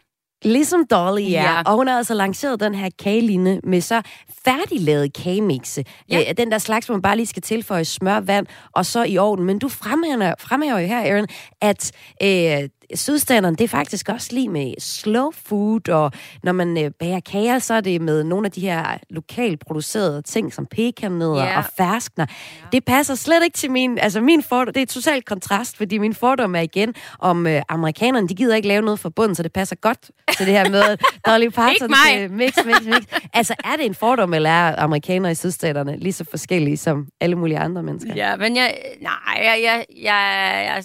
Ligesom 0.44 0.88
Dolly, 0.88 1.22
ja. 1.22 1.44
Ja. 1.44 1.62
Og 1.66 1.76
hun 1.76 1.88
har 1.88 1.98
altså 1.98 2.14
lanceret 2.14 2.60
den 2.60 2.76
her 2.76 2.90
kagelinje 3.00 3.60
med 3.64 3.82
så 3.82 4.02
færdiglavet 4.46 5.14
kagemixe. 5.14 5.84
Ja. 6.10 6.20
Øh, 6.30 6.38
den 6.38 6.52
der 6.52 6.58
slags, 6.58 6.86
hvor 6.86 6.96
man 6.96 7.02
bare 7.02 7.16
lige 7.16 7.28
skal 7.28 7.42
tilføje 7.42 7.86
smør, 7.86 8.20
vand, 8.20 8.48
og 8.72 8.86
så 8.86 9.04
i 9.04 9.18
orden. 9.18 9.46
Men 9.46 9.60
du 9.60 9.70
fremhæver, 9.70 10.34
fremhæver 10.40 10.80
jo 10.80 10.88
her, 10.88 11.14
Aaron, 11.14 11.28
at 11.62 11.92
øh, 12.24 12.70
sydstanderen, 12.96 13.56
det 13.56 13.64
er 13.64 13.68
faktisk 13.68 14.10
også 14.10 14.28
lige 14.32 14.50
med 14.50 14.74
slow 14.80 15.32
food, 15.48 15.90
og 15.90 16.12
når 16.44 16.52
man 16.52 16.84
øh, 16.84 16.92
bager 17.00 17.20
kager, 17.20 17.60
så 17.60 17.74
er 17.74 17.82
det 17.82 18.02
med 18.02 18.24
nogle 18.24 18.46
af 18.46 18.52
de 18.52 18.62
her 18.62 18.98
lokalt 19.10 19.60
producerede 19.68 20.22
ting, 20.22 20.54
som 20.54 20.66
pekannødder 20.66 21.44
Ja. 21.44 21.58
og 21.58 21.64
ferskner. 21.78 22.26
Ja. 22.30 22.68
Det 22.72 22.86
passer 22.86 23.16
slet 23.16 23.44
ikke 23.44 23.58
til 23.58 23.72
min, 23.72 23.98
altså 24.00 24.22
min 24.22 24.44
fordom, 24.44 24.74
det 24.74 24.82
er 24.82 24.86
totalt 24.86 25.26
kontrast, 25.26 25.78
fordi 25.78 25.98
min 25.98 26.14
fordom 26.14 26.56
er 26.56 26.60
igen 26.62 26.94
om 27.20 27.48
øh, 27.48 27.62
amerikanerne, 27.70 28.28
de 28.28 28.36
gider 28.36 28.56
ikke 28.56 28.68
lave 28.68 28.82
noget 28.82 29.00
fra 29.00 29.10
bunden, 29.10 29.36
så 29.36 29.44
det 29.44 29.54
passer 29.54 29.76
godt 29.76 30.12
til 30.38 30.46
det 30.46 30.54
her 30.54 30.70
med 30.70 30.98
Dolly 31.28 31.48
Parton 31.56 31.90
til 32.08 32.32
mix, 32.32 32.56
mix, 32.66 32.86
mix. 32.86 33.04
Altså 33.34 33.56
er 33.64 33.76
det 33.78 33.86
en 33.86 33.96
fordom, 33.96 34.34
eller 34.34 34.50
er 34.50 34.76
amerikanere 34.84 35.32
i 35.32 35.36
sydstaterne 35.36 35.98
lige 35.98 36.14
så 36.14 36.26
forskellige 36.30 36.78
som 36.78 37.08
alle 37.22 37.36
mulige 37.36 37.60
andre 37.60 37.84
mennesker? 37.84 38.14
Ja, 38.16 38.36
men 38.36 38.56
jeg, 38.56 38.78
nej, 39.02 39.44
jeg, 39.44 39.60
jeg, 39.64 39.86
jeg, 40.04 40.64
jeg, 40.76 40.84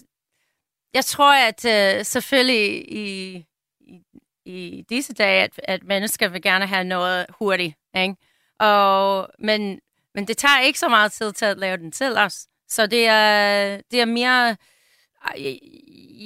jeg 0.95 1.05
tror, 1.05 1.33
at 1.35 1.65
uh, 1.99 2.05
selvfølgelig 2.07 2.93
i, 2.93 3.37
i, 3.81 4.01
i 4.45 4.85
disse 4.91 5.13
dage, 5.15 5.43
at, 5.43 5.61
at 5.65 5.85
mennesker 5.85 6.29
vil 6.29 6.43
gerne 6.43 6.67
have 6.67 6.85
noget 6.85 7.27
hurtigt, 7.39 7.75
ikke? 7.97 8.17
Og, 8.59 9.29
men, 9.39 9.81
men 10.15 10.29
det 10.29 10.37
tager 10.37 10.61
ikke 10.61 10.79
så 10.79 10.89
meget 10.89 11.13
tid 11.13 11.33
til 11.33 11.45
at 11.45 11.59
lave 11.59 11.77
den 11.77 11.93
til 11.93 12.17
os. 12.17 12.47
Så 12.69 12.87
det 12.87 13.07
er, 13.07 13.81
det 13.91 14.01
er 14.01 14.05
mere... 14.05 14.57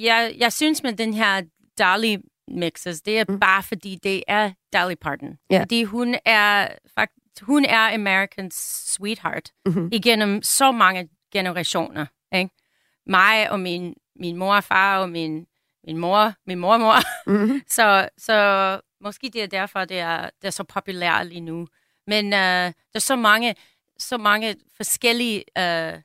Jeg, 0.01 0.35
jeg, 0.37 0.53
synes 0.53 0.83
med 0.83 0.93
den 0.93 1.13
her 1.13 1.41
Dolly 1.79 2.15
mixes, 2.47 3.01
det 3.01 3.19
er 3.19 3.25
mm. 3.29 3.39
bare 3.39 3.63
fordi, 3.63 3.99
det 4.03 4.23
er 4.27 4.51
Dolly 4.73 4.95
Parton. 5.01 5.37
Ja. 5.51 5.59
Fordi 5.61 5.83
hun 5.83 6.15
er 6.25 6.67
faktisk 6.95 7.17
hun 7.41 7.65
er 7.65 7.93
Americans 7.93 8.55
sweetheart 8.95 9.51
Mhm. 9.65 9.89
igennem 9.91 10.41
så 10.41 10.71
mange 10.71 11.09
generationer. 11.33 12.05
Ikke? 12.35 12.49
Mig 13.07 13.51
og 13.51 13.59
min, 13.59 13.93
min 14.19 14.35
mor 14.35 14.55
og 14.55 14.63
far 14.63 14.99
og 14.99 15.09
min, 15.09 15.47
min 15.83 15.97
mor, 15.97 16.33
min 16.45 16.59
mormor. 16.59 16.95
Mm-hmm. 17.29 17.61
Så, 17.77 18.09
så 18.17 18.79
måske 19.01 19.29
det 19.33 19.43
er 19.43 19.47
derfor, 19.47 19.85
det 19.85 19.99
er, 19.99 20.29
det 20.41 20.47
er 20.47 20.49
så 20.49 20.63
populært 20.63 21.27
lige 21.27 21.41
nu. 21.41 21.67
Men 22.07 22.25
uh, 22.25 22.31
der 22.31 22.73
er 22.95 22.99
så 22.99 23.15
mange, 23.15 23.55
så 23.97 24.17
mange 24.17 24.55
forskellige 24.77 25.43
uh, 25.59 26.01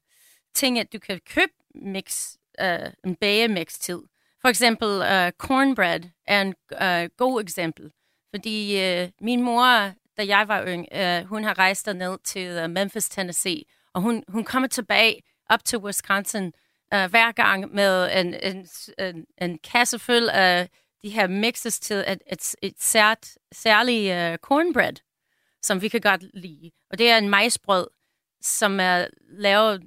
ting, 0.55 0.79
at 0.79 0.93
du 0.93 0.99
kan 0.99 1.21
købe 1.35 1.53
mix, 1.75 2.35
uh, 2.63 2.91
en 3.05 3.17
bagemix 3.17 3.79
til. 3.79 3.99
For 4.41 4.49
eksempel 4.49 4.89
uh, 4.89 5.31
cornbread 5.39 6.01
er 6.27 6.41
en 6.43 6.55
uh, 6.73 7.11
god 7.17 7.43
eksempel. 7.43 7.91
Fordi 8.31 8.81
uh, 9.03 9.09
min 9.21 9.43
mor, 9.43 9.93
da 10.17 10.27
jeg 10.27 10.49
var 10.49 10.73
ung, 10.73 10.87
uh, 10.95 11.29
hun 11.29 11.45
har 11.45 11.59
rejst 11.59 11.87
ned 11.87 12.19
til 12.25 12.65
uh, 12.65 12.71
Memphis, 12.71 13.09
Tennessee, 13.09 13.63
Og 13.95 14.03
hun, 14.03 14.25
hun 14.29 14.45
kommer 14.45 14.69
tilbage 14.69 15.23
op 15.51 15.65
til 15.65 15.79
Wisconsin 15.79 16.53
uh, 16.95 17.11
hver 17.11 17.33
gang 17.33 17.75
med 17.75 18.21
en, 18.21 18.35
en, 18.35 18.69
en, 18.99 19.27
en 19.41 19.59
kasse 19.59 19.99
fuld 19.99 20.29
af 20.29 20.69
de 21.03 21.11
her 21.11 21.27
mixes 21.27 21.81
til 21.81 21.97
et, 21.97 22.23
et, 22.33 22.55
et 22.63 22.75
sært, 22.79 23.29
særligt 23.53 24.11
uh, 24.11 24.37
cornbread, 24.37 24.95
som 25.63 25.83
vi 25.83 25.89
kan 25.89 26.01
godt 26.01 26.25
lide. 26.35 26.71
Og 26.91 26.99
det 26.99 27.11
er 27.11 27.19
en 27.19 27.29
majsbrød, 27.29 27.87
som 28.43 28.81
er 28.81 29.07
lavet 29.29 29.83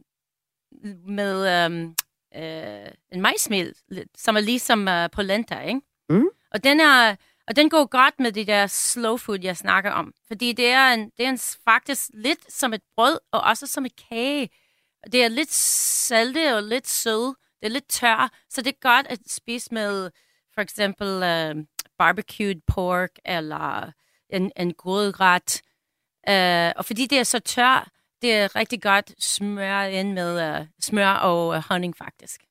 med 1.08 1.65
um, 1.65 1.96
uh, 2.36 2.91
en 3.12 3.22
majsmel, 3.22 3.74
som 4.18 4.36
er 4.38 4.41
ligesom 4.41 4.88
uh, 4.88 5.10
polenta, 5.12 5.60
ikke? 5.60 5.82
Mm. 6.10 6.30
Og 6.52 6.63
den 6.63 6.80
er 6.80 7.15
og 7.48 7.56
den 7.56 7.70
går 7.70 7.86
godt 7.86 8.20
med 8.20 8.32
det 8.32 8.48
der 8.48 8.68
slow 8.68 9.18
food, 9.18 9.39
jeg 9.41 9.58
snakker 9.58 9.91
om. 9.91 10.13
Fordi 10.28 10.54
det 10.54 10.68
er, 10.68 10.94
en, 10.94 11.10
det 11.18 11.26
er 11.26 11.30
en, 11.30 11.39
faktisk 11.65 12.10
lidt 12.13 12.54
som 12.54 12.74
et 12.74 12.82
brød, 12.96 13.20
og 13.32 13.41
også 13.41 13.68
som 13.68 13.86
et 13.86 13.96
kage. 14.10 14.50
Det 15.12 15.24
er 15.24 15.28
lidt 15.28 15.54
salte 15.54 16.56
og 16.56 16.63
lidt 16.63 16.88
sød. 16.88 17.36
Det 17.60 17.65
er 17.65 17.70
lidt 17.70 17.88
tør, 17.88 18.32
så 18.50 18.62
det 18.62 18.68
er 18.68 18.89
godt 18.89 19.08
at 19.08 19.20
spise 19.28 19.74
med 19.74 20.12
for 20.54 20.62
eksempel 20.62 21.08
uh, 21.08 21.63
barbecued 21.98 22.62
pork 22.68 23.10
eller 23.26 23.91
en, 24.30 24.52
en 24.58 24.74
grødret. 24.74 25.62
Uh, 26.28 26.34
øh, 26.34 26.72
og 26.76 26.86
fordi 26.86 27.06
det 27.06 27.20
er 27.20 27.24
så 27.24 27.39
tør, 27.39 27.89
det 28.22 28.34
er 28.34 28.56
rigtig 28.56 28.82
godt 28.82 29.24
smør 29.24 29.82
ind 29.82 30.13
med 30.13 30.60
uh, 30.60 30.68
smør 30.82 31.13
og 31.13 31.48
uh, 31.48 31.56
honning 31.56 31.98
faktisk. 31.98 32.44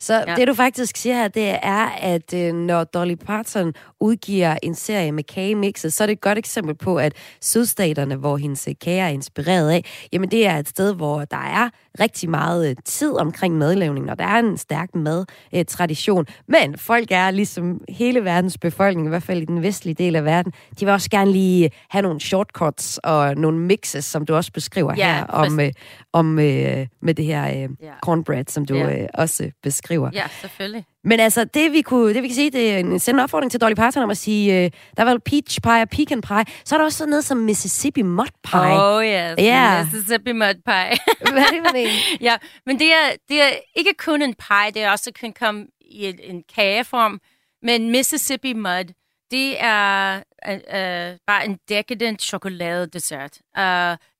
Så 0.00 0.24
ja. 0.26 0.34
det, 0.34 0.48
du 0.48 0.54
faktisk 0.54 0.96
siger 0.96 1.14
her, 1.14 1.28
det 1.28 1.48
er, 1.62 1.88
at 2.00 2.34
øh, 2.34 2.54
når 2.54 2.84
Dolly 2.84 3.14
Parton 3.14 3.74
udgiver 4.00 4.56
en 4.62 4.74
serie 4.74 5.12
med 5.12 5.24
kagemixet, 5.24 5.92
så 5.92 6.04
er 6.04 6.06
det 6.06 6.12
et 6.12 6.20
godt 6.20 6.38
eksempel 6.38 6.74
på, 6.74 6.96
at 6.96 7.12
sydstaterne, 7.40 8.16
hvor 8.16 8.36
hendes 8.36 8.68
øh, 8.68 8.74
kage 8.80 9.00
er 9.00 9.08
inspireret 9.08 9.70
af, 9.70 9.84
jamen 10.12 10.30
det 10.30 10.46
er 10.46 10.58
et 10.58 10.68
sted, 10.68 10.94
hvor 10.94 11.24
der 11.24 11.36
er 11.36 11.70
rigtig 12.00 12.30
meget 12.30 12.70
øh, 12.70 12.76
tid 12.84 13.12
omkring 13.12 13.58
madlavningen, 13.58 14.10
og 14.10 14.18
der 14.18 14.24
er 14.24 14.38
en 14.38 14.58
stærk 14.58 14.88
madtradition. 14.94 16.26
Men 16.48 16.78
folk 16.78 17.08
er 17.10 17.30
ligesom 17.30 17.80
hele 17.88 18.24
verdens 18.24 18.58
befolkning, 18.58 19.06
i 19.06 19.08
hvert 19.08 19.22
fald 19.22 19.42
i 19.42 19.44
den 19.44 19.62
vestlige 19.62 19.94
del 19.94 20.16
af 20.16 20.24
verden, 20.24 20.52
de 20.80 20.84
vil 20.84 20.94
også 20.94 21.10
gerne 21.10 21.32
lige 21.32 21.70
have 21.88 22.02
nogle 22.02 22.20
shortcuts 22.20 22.98
og 22.98 23.34
nogle 23.36 23.58
mixes, 23.58 24.04
som 24.04 24.26
du 24.26 24.34
også 24.34 24.52
beskriver 24.52 24.94
ja, 24.96 25.14
her, 25.14 25.24
om, 25.24 25.60
øh, 25.60 25.72
om 26.12 26.38
øh, 26.38 26.86
med 27.02 27.14
det 27.14 27.24
her 27.24 27.48
øh, 27.48 27.68
ja. 27.82 27.92
cornbread, 28.02 28.44
som 28.48 28.64
du 28.64 28.74
ja. 28.74 29.02
øh, 29.02 29.08
også 29.14 29.50
beskriver. 29.62 30.10
Ja, 30.12 30.26
selvfølgelig. 30.40 30.84
Men 31.04 31.20
altså, 31.20 31.44
det 31.44 31.72
vi, 31.72 31.82
kunne, 31.82 32.14
det 32.14 32.22
vi 32.22 32.28
kan 32.28 32.34
sige, 32.34 32.50
det 32.50 32.74
er 32.74 32.78
en 32.78 32.98
sende 32.98 33.22
opfordring 33.22 33.50
til 33.50 33.60
Dolly 33.60 33.74
Parton 33.74 34.02
om 34.02 34.10
at 34.10 34.16
sige, 34.16 34.64
øh, 34.64 34.70
der 34.96 35.02
var 35.02 35.18
peach 35.24 35.60
pie 35.60 35.82
og 35.82 35.88
pecan 35.88 36.20
pie. 36.20 36.44
Så 36.64 36.74
er 36.74 36.78
der 36.78 36.84
også 36.84 36.98
sådan 36.98 37.10
noget 37.10 37.24
som 37.24 37.38
Mississippi 37.38 38.02
mud 38.02 38.26
pie. 38.44 38.82
Oh 38.82 39.04
yes, 39.04 39.36
yeah. 39.40 39.84
Mississippi 39.84 40.32
mud 40.32 40.54
pie. 40.54 40.98
Hvad 41.32 41.42
er 41.42 41.50
det 41.50 41.60
for 41.68 41.76
en? 41.76 41.88
ja, 42.28 42.36
men 42.66 42.78
det 42.78 42.92
er, 42.92 43.10
det 43.28 43.42
er 43.42 43.50
ikke 43.76 43.94
kun 43.98 44.22
en 44.22 44.34
pie, 44.34 44.70
det 44.74 44.82
er 44.82 44.90
også 44.90 45.12
kan 45.12 45.32
komme 45.32 45.66
i 45.80 46.06
en, 46.06 46.18
en 46.22 46.42
kageform. 46.54 47.20
Men 47.62 47.90
Mississippi 47.90 48.52
mud, 48.52 48.92
det 49.30 49.56
er 49.64 50.22
uh, 50.48 50.54
uh, 50.54 51.18
bare 51.26 51.46
en 51.46 51.58
decadent 51.68 52.22
chokoladedessert. 52.22 53.38
Uh, 53.58 53.62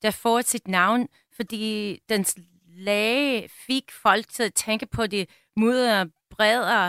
der 0.02 0.10
får 0.10 0.40
sit 0.40 0.68
navn, 0.68 1.08
fordi 1.36 1.98
dens 2.08 2.36
lage 2.82 3.48
fik 3.66 3.92
folk 4.02 4.28
til 4.28 4.42
at 4.42 4.54
tænke 4.54 4.86
på 4.86 5.06
det 5.06 5.30
mudder 5.56 6.04
bredere 6.30 6.88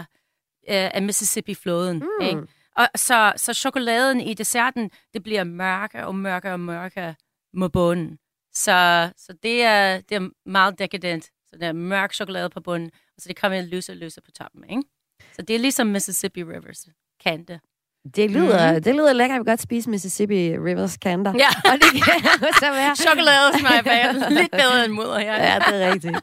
øh, 0.69 0.89
af 0.93 1.01
Mississippi-floden. 1.01 1.97
Mm. 1.99 2.25
Ikke? 2.25 2.41
Og 2.75 2.87
så, 2.95 3.33
så 3.35 3.53
chokoladen 3.53 4.21
i 4.21 4.33
desserten, 4.33 4.91
det 5.13 5.23
bliver 5.23 5.43
mørkere 5.43 6.07
og 6.07 6.15
mørkere 6.15 6.53
og 6.53 6.59
mørkere 6.59 7.15
mod 7.53 7.69
bunden. 7.69 8.19
Så, 8.53 9.11
så 9.17 9.33
det, 9.43 9.63
er, 9.63 10.01
det 10.01 10.15
er 10.15 10.29
meget 10.45 10.79
decadent. 10.79 11.23
Så 11.23 11.59
det 11.59 11.63
er 11.63 11.73
mørk 11.73 12.13
chokolade 12.13 12.49
på 12.49 12.61
bunden, 12.61 12.91
og 13.15 13.21
så 13.21 13.27
det 13.27 13.35
kommer 13.35 13.61
løs 13.61 13.89
og 13.89 13.95
løs 13.95 14.19
på 14.25 14.31
toppen. 14.31 14.69
Ikke? 14.69 14.83
Så 15.33 15.41
det 15.41 15.55
er 15.55 15.59
ligesom 15.59 15.87
Mississippi 15.87 16.43
Rivers 16.43 16.87
kante. 17.19 17.59
Det 18.15 18.31
lyder, 18.31 18.73
mm. 18.73 18.83
det 18.83 18.95
lyder 18.95 19.13
lækkert. 19.13 19.33
Jeg 19.33 19.39
vil 19.39 19.45
godt 19.45 19.61
spise 19.61 19.89
Mississippi 19.89 20.57
Rivers 20.57 20.91
Canter. 20.93 21.33
Ja. 21.37 21.47
Og 21.71 21.77
det 21.81 22.03
kan 22.03 22.49
så 22.59 22.71
være. 22.71 22.95
Chokolade 22.95 23.59
smag 23.59 23.83
bag. 23.89 24.29
Lidt 24.29 24.51
bedre 24.51 24.85
end 24.85 24.93
mudder 24.93 25.19
her. 25.19 25.33
Ja, 25.33 25.59
det 25.67 25.83
er 25.83 25.91
rigtigt. 25.91 26.17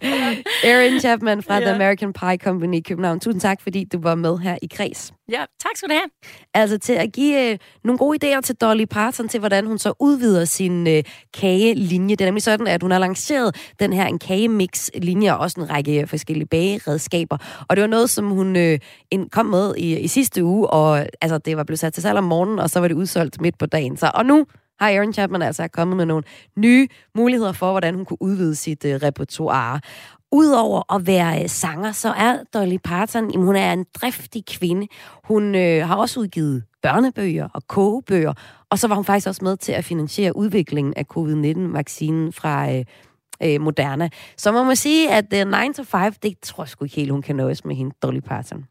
Erin 0.65 1.01
Chapman 1.01 1.43
fra 1.43 1.55
yeah. 1.55 1.63
The 1.63 1.75
American 1.75 2.13
Pie 2.13 2.37
Company 2.37 2.77
i 2.77 2.81
København. 2.81 3.21
Tusind 3.21 3.41
tak, 3.41 3.61
fordi 3.61 3.85
du 3.93 4.01
var 4.01 4.15
med 4.15 4.39
her 4.39 4.59
i 4.63 4.67
Kreds. 4.77 5.13
Ja, 5.31 5.45
tak 5.61 5.77
skal 5.77 5.89
du 5.89 5.95
have. 5.95 6.11
Altså 6.55 6.79
til 6.79 6.93
at 6.93 7.13
give 7.13 7.51
øh, 7.51 7.59
nogle 7.85 7.99
gode 7.99 8.19
idéer 8.37 8.41
til 8.41 8.55
Dolly 8.57 8.85
Parton 8.85 9.29
til, 9.29 9.41
hvordan 9.41 9.67
hun 9.67 9.79
så 9.79 9.93
udvider 10.01 10.45
sin 10.45 10.87
øh, 10.87 11.03
kagelinje. 11.35 12.17
Det 12.17 12.21
er 12.21 12.27
nemlig 12.27 12.43
sådan, 12.43 12.67
at 12.67 12.83
hun 12.83 12.91
har 12.91 12.99
lanceret 12.99 13.75
den 13.81 13.93
her 13.93 14.07
en 14.07 14.19
kagemix-linje 14.19 15.33
og 15.33 15.39
også 15.39 15.61
en 15.61 15.71
række 15.71 16.07
forskellige 16.07 16.47
bageredskaber. 16.47 17.39
Og 17.69 17.77
det 17.77 17.83
var 17.83 17.89
noget, 17.89 18.11
som 18.11 18.31
hun 18.31 18.57
øh, 18.57 18.79
kom 19.33 19.47
med 19.47 19.75
i, 19.77 19.99
i 19.99 20.09
sidste 20.09 20.45
uge, 20.45 20.67
og 20.67 21.07
altså, 21.21 21.39
det 21.39 21.57
var 21.57 21.65
blevet 21.65 21.79
sat 21.79 21.93
til 21.93 22.03
salg 22.03 22.19
om 22.19 22.25
morgenen, 22.25 22.59
og 22.59 22.71
så 22.71 22.81
var 22.81 22.89
det 22.89 22.95
udsolgt 22.95 23.41
midt 23.41 23.59
på 23.59 23.67
dagen. 23.67 23.97
Så, 23.97 24.11
og 24.15 24.27
nu 24.27 24.47
har 24.81 24.91
Aaron 24.91 25.13
Chapman 25.13 25.43
altså 25.43 25.69
kommet 25.69 25.97
med 25.97 26.07
nogle 26.07 26.25
nye 26.57 26.89
muligheder 27.15 27.53
for, 27.53 27.71
hvordan 27.71 27.95
hun 27.95 28.05
kunne 28.05 28.23
udvide 28.23 28.55
sit 28.55 28.85
øh, 28.85 28.95
repertoire. 28.95 29.81
Udover 30.33 30.95
at 30.95 31.07
være 31.07 31.43
øh, 31.43 31.49
sanger, 31.49 31.93
så 31.93 32.09
er 32.09 32.39
Dolly 32.55 32.77
Parton, 32.85 33.31
jamen, 33.31 33.47
hun 33.47 33.57
er 33.57 33.73
en 33.73 33.87
driftig 33.95 34.47
kvinde. 34.47 34.87
Hun 35.25 35.55
øh, 35.55 35.89
har 35.89 35.97
også 35.97 36.21
udgivet 36.21 36.65
børnebøger 36.83 37.49
og 37.55 37.67
kogebøger, 37.67 38.33
og 38.71 38.79
så 38.79 38.89
var 38.89 38.95
hun 38.95 39.05
faktisk 39.05 39.29
også 39.29 39.45
med 39.45 39.57
til 39.57 39.73
at 39.73 39.85
finansiere 39.85 40.37
udviklingen 40.37 40.95
af 40.97 41.05
covid-19-vaccinen 41.05 42.33
fra 42.33 42.73
øh, 42.73 42.85
øh, 43.43 43.61
Moderna. 43.61 44.09
Så 44.37 44.53
man 44.53 44.67
må 44.67 44.75
sige, 44.75 45.11
at 45.11 45.35
øh, 45.35 45.67
9 45.69 45.73
to 45.75 45.83
5, 45.85 46.13
det 46.23 46.39
tror 46.43 46.65
jeg 46.65 46.69
sgu 46.69 46.85
ikke 46.85 46.97
helt, 46.97 47.11
hun 47.11 47.23
kan 47.23 47.37
nøjes 47.37 47.65
med 47.65 47.77
hende, 47.77 47.95
Dolly 48.03 48.21
Parton. 48.21 48.67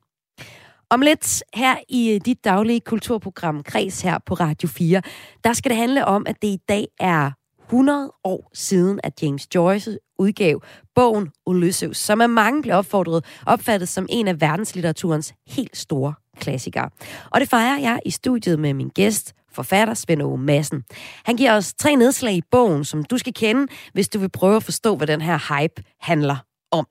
Om 0.91 1.01
lidt 1.01 1.43
her 1.53 1.75
i 1.89 2.13
øh, 2.13 2.21
dit 2.25 2.43
daglige 2.43 2.79
kulturprogram 2.79 3.63
Kreds 3.63 4.01
her 4.01 4.17
på 4.25 4.33
Radio 4.33 4.69
4, 4.69 5.01
der 5.43 5.53
skal 5.53 5.69
det 5.69 5.77
handle 5.77 6.05
om, 6.05 6.25
at 6.27 6.41
det 6.41 6.47
i 6.47 6.59
dag 6.69 6.87
er 6.99 7.31
100 7.65 8.11
år 8.23 8.51
siden, 8.53 8.99
at 9.03 9.23
James 9.23 9.55
Joyce 9.55 9.97
udgav 10.19 10.61
bogen 10.99 11.29
Ulysses, 11.45 11.97
som 11.97 12.21
af 12.21 12.29
mange 12.29 12.61
blev 12.61 12.75
opfordret 12.75 13.25
opfattet 13.45 13.89
som 13.89 14.05
en 14.09 14.27
af 14.27 14.41
verdenslitteraturens 14.41 15.33
helt 15.47 15.77
store 15.77 16.13
klassikere. 16.39 16.89
Og 17.31 17.39
det 17.39 17.49
fejrer 17.49 17.79
jeg 17.79 17.99
i 18.05 18.11
studiet 18.11 18.59
med 18.59 18.73
min 18.73 18.89
gæst, 18.89 19.33
forfatter 19.51 19.93
Svend 19.93 20.21
Aage 20.21 20.37
Madsen. 20.37 20.83
Han 21.23 21.37
giver 21.37 21.55
os 21.55 21.73
tre 21.73 21.95
nedslag 21.95 22.33
i 22.33 22.41
bogen, 22.51 22.85
som 22.85 23.03
du 23.03 23.17
skal 23.17 23.33
kende, 23.33 23.67
hvis 23.93 24.09
du 24.09 24.19
vil 24.19 24.29
prøve 24.29 24.55
at 24.55 24.63
forstå, 24.63 24.95
hvad 24.95 25.07
den 25.07 25.21
her 25.21 25.59
hype 25.59 25.83
handler 26.01 26.37
om. 26.71 26.87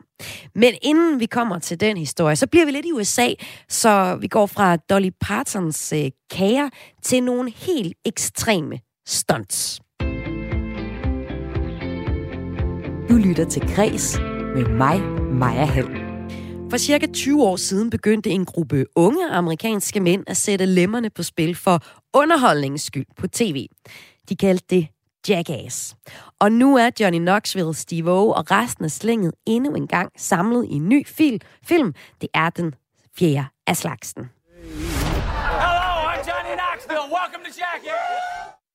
Men 0.54 0.74
inden 0.82 1.20
vi 1.20 1.26
kommer 1.26 1.58
til 1.58 1.80
den 1.80 1.96
historie, 1.96 2.36
så 2.36 2.46
bliver 2.46 2.66
vi 2.66 2.70
lidt 2.72 2.86
i 2.86 2.92
USA, 2.92 3.28
så 3.68 4.18
vi 4.20 4.28
går 4.28 4.46
fra 4.46 4.76
Dolly 4.76 5.10
Partons 5.20 5.92
øh, 5.92 6.10
kager 6.30 6.68
til 7.02 7.22
nogle 7.22 7.52
helt 7.56 7.96
ekstreme 8.04 8.78
stunts. 9.06 9.80
Du 13.08 13.14
lytter 13.16 13.44
til 13.44 13.74
Græs 13.74 14.18
med 14.54 14.66
mig, 14.66 15.00
Maja 15.32 15.64
Hall. 15.64 15.88
For 16.70 16.76
cirka 16.76 17.06
20 17.06 17.44
år 17.44 17.56
siden 17.56 17.90
begyndte 17.90 18.30
en 18.30 18.44
gruppe 18.44 18.84
unge 18.96 19.30
amerikanske 19.30 20.00
mænd 20.00 20.24
at 20.26 20.36
sætte 20.36 20.66
lemmerne 20.66 21.10
på 21.10 21.22
spil 21.22 21.54
for 21.54 21.82
underholdningens 22.14 22.82
skyld 22.82 23.06
på 23.16 23.26
tv. 23.28 23.66
De 24.28 24.36
kaldte 24.36 24.66
det 24.70 24.88
Jackass. 25.28 25.96
Og 26.40 26.52
nu 26.52 26.76
er 26.76 26.90
Johnny 27.00 27.18
Knoxville, 27.18 27.74
Steve 27.74 28.10
O 28.12 28.30
og 28.30 28.50
resten 28.50 28.84
af 28.84 28.90
slænget 28.90 29.32
endnu 29.46 29.74
en 29.74 29.86
gang 29.86 30.12
samlet 30.16 30.64
i 30.64 30.72
en 30.74 30.88
ny 30.88 31.06
film. 31.06 31.38
film. 31.64 31.94
Det 32.20 32.28
er 32.34 32.50
den 32.50 32.74
fjerde 33.18 33.44
af 33.66 33.76
slagsen. 33.76 34.30
Hello, 34.64 35.84
I'm 36.12 36.22
Johnny 36.28 36.54
Knoxville. 36.60 37.06
Welcome 37.16 37.44
to 37.44 37.52
Jackass. 37.58 38.27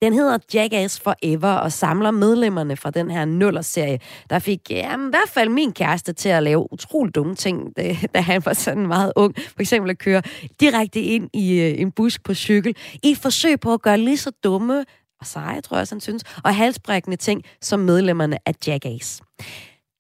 Den 0.04 0.14
hedder 0.14 0.38
Jackass 0.54 1.00
Forever 1.00 1.54
og 1.54 1.72
samler 1.72 2.12
medlemmerne 2.12 2.78
fra 2.78 2.92
den 2.92 3.12
her 3.12 3.26
nullerserie, 3.26 4.00
der 4.30 4.40
fik 4.40 4.60
jamen, 4.70 5.08
i 5.08 5.10
hvert 5.10 5.30
fald 5.30 5.50
min 5.50 5.74
kæreste 5.74 6.14
til 6.14 6.30
at 6.30 6.44
lave 6.44 6.74
utrolig 6.74 7.16
dumme 7.16 7.36
ting, 7.36 7.78
da 8.14 8.22
han 8.22 8.46
var 8.46 8.54
sådan 8.54 8.88
meget 8.88 9.14
ung. 9.16 9.36
For 9.38 9.60
eksempel 9.62 9.92
at 9.92 9.98
køre 9.98 10.22
direkte 10.60 11.02
ind 11.02 11.30
i 11.34 11.60
øh, 11.60 11.82
en 11.82 11.92
busk 11.92 12.24
på 12.24 12.34
cykel, 12.34 12.76
i 13.04 13.12
et 13.12 13.18
forsøg 13.18 13.60
på 13.60 13.74
at 13.74 13.82
gøre 13.82 13.98
lige 13.98 14.18
så 14.18 14.32
dumme 14.44 14.86
og 15.20 15.26
seje, 15.26 15.62
tror 15.62 15.78
jeg, 15.78 15.88
han 15.90 16.02
synes, 16.02 16.24
og 16.44 16.56
halsbrækkende 16.56 17.18
ting 17.18 17.44
som 17.62 17.80
medlemmerne 17.80 18.38
af 18.46 18.54
Jackass. 18.68 19.22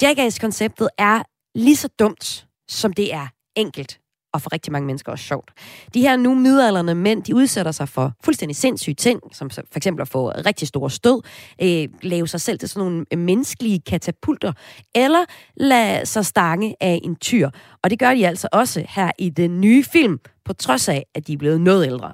Jackass-konceptet 0.02 0.90
er 0.98 1.24
lige 1.56 1.76
så 1.76 1.88
dumt, 2.00 2.46
som 2.68 2.94
det 2.94 3.14
er 3.14 3.28
enkelt 3.56 4.00
og 4.34 4.42
for 4.42 4.54
rigtig 4.54 4.72
mange 4.72 4.86
mennesker 4.86 5.12
også 5.12 5.26
sjovt. 5.26 5.52
De 5.94 6.02
her 6.02 6.16
nu 6.16 6.36
midalderne 6.36 6.96
mænd, 6.96 7.24
de 7.24 7.36
udsætter 7.36 7.72
sig 7.72 7.90
for 7.90 8.12
fuldstændig 8.24 8.56
sindssyge 8.56 8.96
ting, 8.96 9.20
som 9.32 9.50
for 9.50 9.78
eksempel 9.78 10.02
at 10.02 10.08
få 10.08 10.32
rigtig 10.32 10.68
store 10.68 10.90
stød, 10.90 11.22
øh, 11.62 11.88
lave 12.02 12.28
sig 12.28 12.42
selv 12.42 12.60
til 12.60 12.70
sådan 12.70 12.88
nogle 12.88 13.06
øh, 13.12 13.20
menneskelige 13.20 13.80
katapulter, 13.80 14.54
eller 14.96 15.26
lade 15.58 16.06
sig 16.06 16.26
stange 16.26 16.76
af 16.82 17.00
en 17.04 17.16
tyr. 17.16 17.50
Og 17.84 17.90
det 17.90 18.00
gør 18.00 18.14
de 18.14 18.28
altså 18.28 18.48
også 18.52 18.86
her 18.90 19.12
i 19.18 19.30
den 19.30 19.62
nye 19.62 19.84
film, 19.84 20.20
på 20.46 20.54
trods 20.54 20.90
af, 20.90 21.06
at 21.16 21.28
de 21.28 21.34
er 21.34 21.38
blevet 21.38 21.62
noget 21.62 21.86
ældre. 21.86 22.12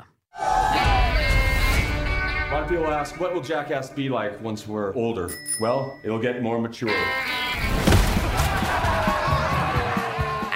people 2.70 2.86
ask, 2.86 3.20
what 3.20 3.34
will 3.34 3.42
Jackass 3.42 3.90
be 3.90 4.10
like 4.10 4.40
once 4.44 4.68
we're 4.68 4.94
older? 4.94 5.28
Well, 5.60 6.00
it'll 6.04 6.22
get 6.22 6.44
more 6.44 6.60
mature. 6.62 6.94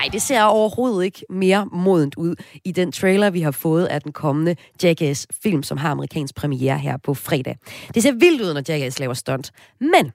Nej, 0.03 0.09
det 0.11 0.21
ser 0.21 0.43
overhovedet 0.43 1.05
ikke 1.05 1.25
mere 1.29 1.65
modent 1.71 2.15
ud 2.15 2.35
i 2.65 2.71
den 2.71 2.91
trailer, 2.91 3.29
vi 3.29 3.41
har 3.41 3.51
fået 3.51 3.85
af 3.85 4.01
den 4.01 4.11
kommende 4.11 4.55
Jackass-film, 4.83 5.63
som 5.63 5.77
har 5.77 5.91
amerikansk 5.91 6.35
premiere 6.35 6.77
her 6.77 6.97
på 6.97 7.13
fredag. 7.13 7.57
Det 7.93 8.03
ser 8.03 8.11
vildt 8.11 8.41
ud, 8.41 8.53
når 8.53 8.61
Jackass 8.69 8.99
laver 8.99 9.13
stunt. 9.13 9.51
Men 9.79 10.11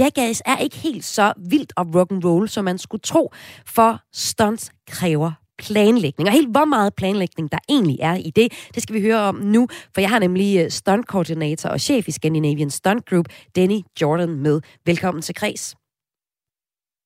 Jackass 0.00 0.42
er 0.46 0.56
ikke 0.56 0.76
helt 0.76 1.04
så 1.04 1.32
vildt 1.50 1.72
og 1.76 1.86
rock 1.94 2.12
and 2.12 2.24
roll, 2.24 2.48
som 2.48 2.64
man 2.64 2.78
skulle 2.78 3.00
tro, 3.00 3.32
for 3.66 4.00
stunts 4.12 4.72
kræver 4.88 5.32
planlægning. 5.58 6.28
Og 6.28 6.32
helt 6.32 6.50
hvor 6.50 6.64
meget 6.64 6.94
planlægning 6.94 7.52
der 7.52 7.58
egentlig 7.68 7.98
er 8.00 8.14
i 8.14 8.30
det, 8.30 8.68
det 8.74 8.82
skal 8.82 8.94
vi 8.94 9.00
høre 9.00 9.20
om 9.20 9.34
nu, 9.34 9.68
for 9.94 10.00
jeg 10.00 10.10
har 10.10 10.18
nemlig 10.18 10.72
stuntkoordinator 10.72 11.68
stunt-koordinator 11.68 11.68
og 11.70 11.80
chef 11.80 12.08
i 12.08 12.10
Scandinavian 12.10 12.70
Stunt 12.70 13.06
Group, 13.06 13.26
Danny 13.56 13.80
Jordan, 14.00 14.30
med. 14.30 14.60
Velkommen 14.86 15.22
til 15.22 15.34
Kreds. 15.34 15.76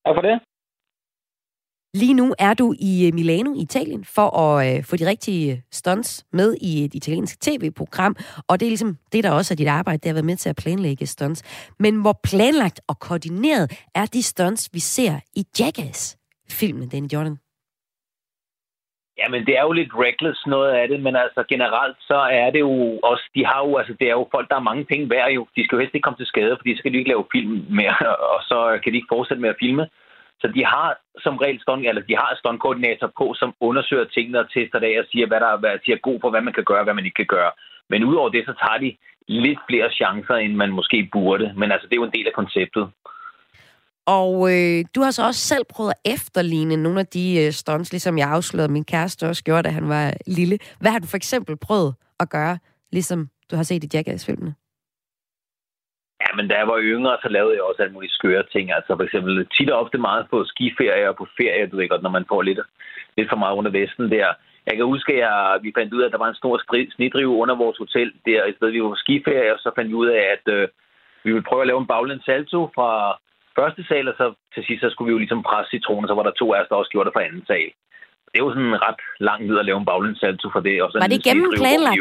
Tak 0.06 0.14
for 0.16 0.22
det. 0.22 0.53
Lige 2.02 2.14
nu 2.14 2.34
er 2.38 2.54
du 2.54 2.74
i 2.80 3.06
øh, 3.06 3.14
Milano 3.14 3.50
Italien 3.66 4.04
for 4.04 4.28
at 4.44 4.56
øh, 4.66 4.84
få 4.84 4.96
de 4.96 5.08
rigtige 5.12 5.52
øh, 5.52 5.58
stunts 5.70 6.26
med 6.32 6.56
i 6.60 6.84
et 6.84 6.94
italiensk 6.94 7.40
tv-program, 7.40 8.16
og 8.48 8.60
det 8.60 8.66
er 8.66 8.70
ligesom 8.70 8.96
det, 9.12 9.24
der 9.24 9.30
også 9.30 9.54
er 9.54 9.56
dit 9.56 9.68
arbejde, 9.68 9.98
det 9.98 10.08
har 10.08 10.14
været 10.14 10.30
med 10.32 10.36
til 10.36 10.48
at 10.48 10.56
planlægge 10.62 11.06
stunts. 11.06 11.40
Men 11.78 12.00
hvor 12.02 12.20
planlagt 12.28 12.80
og 12.88 12.98
koordineret 12.98 13.66
er 13.94 14.06
de 14.06 14.22
stunts, 14.22 14.70
vi 14.72 14.78
ser 14.78 15.14
i 15.36 15.42
Jackass-filmen, 15.60 16.88
den 16.90 17.04
Jordan? 17.12 17.36
Jamen, 19.18 19.46
det 19.46 19.58
er 19.58 19.62
jo 19.62 19.72
lidt 19.72 19.92
reckless 19.94 20.46
noget 20.46 20.70
af 20.70 20.88
det, 20.88 21.02
men 21.02 21.16
altså 21.16 21.44
generelt 21.48 21.96
så 22.00 22.18
er 22.42 22.50
det 22.50 22.60
jo 22.60 22.74
også, 23.10 23.24
de 23.34 23.46
har 23.46 23.60
jo, 23.66 23.76
altså 23.76 23.94
det 24.00 24.06
er 24.06 24.16
jo 24.20 24.28
folk, 24.30 24.48
der 24.48 24.54
har 24.54 24.70
mange 24.70 24.84
penge 24.84 25.10
værd 25.10 25.30
jo. 25.30 25.46
De 25.56 25.64
skal 25.64 25.76
jo 25.76 25.80
helst 25.80 25.94
ikke 25.94 26.06
komme 26.06 26.20
til 26.20 26.26
skade, 26.26 26.56
fordi 26.58 26.76
så 26.76 26.82
kan 26.82 26.92
de 26.92 26.98
ikke 26.98 27.12
lave 27.14 27.26
film 27.32 27.66
mere, 27.70 27.96
og 28.34 28.40
så 28.50 28.58
kan 28.82 28.92
de 28.92 28.96
ikke 28.96 29.14
fortsætte 29.14 29.42
med 29.42 29.50
at 29.50 29.60
filme. 29.60 29.86
Så 30.40 30.46
de 30.56 30.64
har 30.64 30.88
som 31.24 31.36
regel 31.36 31.60
stunt, 31.60 31.86
eller 31.86 32.02
de 32.02 32.16
har 32.16 32.30
stuntkoordinator 32.40 33.12
på, 33.18 33.34
som 33.40 33.54
undersøger 33.60 34.04
tingene 34.04 34.40
og 34.40 34.50
tester 34.54 34.78
det 34.78 34.86
af 34.86 35.00
og 35.02 35.06
siger, 35.12 35.26
hvad 35.26 35.40
der 35.40 35.50
er, 35.52 35.56
hvad 35.56 35.70
er 35.70 36.06
god 36.08 36.18
for, 36.20 36.30
hvad 36.30 36.44
man 36.46 36.54
kan 36.54 36.64
gøre, 36.64 36.82
og 36.82 36.84
hvad 36.84 36.94
man 36.94 37.04
ikke 37.04 37.22
kan 37.22 37.32
gøre. 37.36 37.52
Men 37.90 38.04
udover 38.04 38.28
det, 38.28 38.42
så 38.46 38.54
tager 38.62 38.78
de 38.84 38.96
lidt 39.28 39.58
flere 39.68 39.90
chancer, 39.90 40.34
end 40.34 40.54
man 40.54 40.70
måske 40.70 41.08
burde. 41.12 41.52
Men 41.56 41.72
altså, 41.72 41.86
det 41.86 41.94
er 41.94 42.02
jo 42.02 42.10
en 42.10 42.18
del 42.18 42.26
af 42.26 42.32
konceptet. 42.32 42.84
Og 44.06 44.52
øh, 44.52 44.84
du 44.94 45.00
har 45.02 45.10
så 45.10 45.26
også 45.26 45.40
selv 45.40 45.64
prøvet 45.64 45.90
at 45.90 46.12
efterligne 46.12 46.76
nogle 46.76 47.00
af 47.00 47.06
de 47.06 47.44
øh, 47.46 47.52
stunts, 47.52 47.92
ligesom 47.92 48.18
jeg 48.18 48.28
afslørede 48.28 48.72
min 48.72 48.84
kæreste 48.84 49.28
også 49.28 49.44
gjorde, 49.44 49.62
da 49.62 49.68
han 49.68 49.88
var 49.88 50.14
lille. 50.26 50.58
Hvad 50.80 50.90
har 50.90 50.98
du 50.98 51.06
for 51.06 51.16
eksempel 51.16 51.56
prøvet 51.56 51.94
at 52.20 52.30
gøre, 52.30 52.58
ligesom 52.92 53.28
du 53.50 53.56
har 53.56 53.62
set 53.62 53.84
i 53.84 53.88
Jackass-filmene? 53.94 54.54
Ja, 56.24 56.30
men 56.36 56.48
da 56.48 56.54
jeg 56.58 56.68
var 56.68 56.78
yngre, 56.92 57.16
så 57.22 57.28
lavede 57.28 57.54
jeg 57.54 57.62
også 57.62 57.82
alle 57.82 57.96
mulige 57.96 58.18
skøre 58.18 58.44
ting. 58.54 58.72
Altså 58.76 58.96
for 58.96 59.04
eksempel 59.04 59.46
tit 59.54 59.70
og 59.70 59.80
ofte 59.82 59.98
meget 59.98 60.24
på 60.30 60.44
skiferie 60.52 61.08
og 61.08 61.16
på 61.16 61.26
ferie, 61.38 61.66
du 61.66 61.76
ved 61.76 61.88
godt, 61.88 62.02
når 62.02 62.16
man 62.18 62.28
får 62.28 62.42
lidt, 62.42 62.60
lidt 63.16 63.28
for 63.30 63.36
meget 63.36 63.56
under 63.58 63.70
vesten 63.70 64.10
der. 64.10 64.28
Jeg 64.66 64.76
kan 64.76 64.84
huske, 64.84 65.12
at 65.24 65.62
vi 65.64 65.72
fandt 65.78 65.94
ud 65.94 66.02
af, 66.02 66.06
at 66.06 66.12
der 66.12 66.22
var 66.24 66.28
en 66.28 66.40
stor 66.42 66.54
snidrive 66.96 67.34
under 67.42 67.54
vores 67.54 67.78
hotel 67.78 68.12
der, 68.26 68.44
i 68.44 68.54
stedet 68.56 68.74
vi 68.74 68.82
var 68.82 68.88
på 68.88 69.02
skiferie, 69.04 69.54
og 69.54 69.58
så 69.58 69.70
fandt 69.76 69.90
vi 69.90 69.94
ud 69.94 70.08
af, 70.18 70.22
at 70.36 70.44
øh, 70.56 70.68
vi 71.24 71.30
ville 71.32 71.48
prøve 71.48 71.62
at 71.62 71.66
lave 71.66 71.80
en 71.80 71.90
baglæns 71.92 72.24
salto 72.24 72.60
fra 72.76 72.90
første 73.58 73.82
sal, 73.88 74.08
og 74.08 74.14
så 74.20 74.26
til 74.54 74.64
sidst 74.66 74.80
så 74.82 74.90
skulle 74.90 75.08
vi 75.08 75.14
jo 75.16 75.22
ligesom 75.22 75.42
presse 75.42 75.70
citronen, 75.70 76.08
så 76.08 76.14
var 76.14 76.22
der 76.26 76.30
to 76.40 76.46
af 76.54 76.60
os, 76.60 76.68
der 76.68 76.76
også 76.76 76.90
gjorde 76.90 77.06
det 77.08 77.16
fra 77.16 77.26
anden 77.28 77.44
sal. 77.46 77.70
Det 78.30 78.36
er 78.40 78.44
jo 78.46 78.54
sådan 78.54 78.82
ret 78.86 79.02
lang 79.28 79.40
tid 79.48 79.58
at 79.58 79.66
lave 79.68 79.78
en 79.78 79.88
baglæns 79.90 80.18
salto 80.18 80.46
for 80.54 80.60
det. 80.60 80.76
Og 80.82 80.88
så 80.90 80.98
var 80.98 81.06
det 81.06 81.24
gennemplanlagt? 81.28 81.98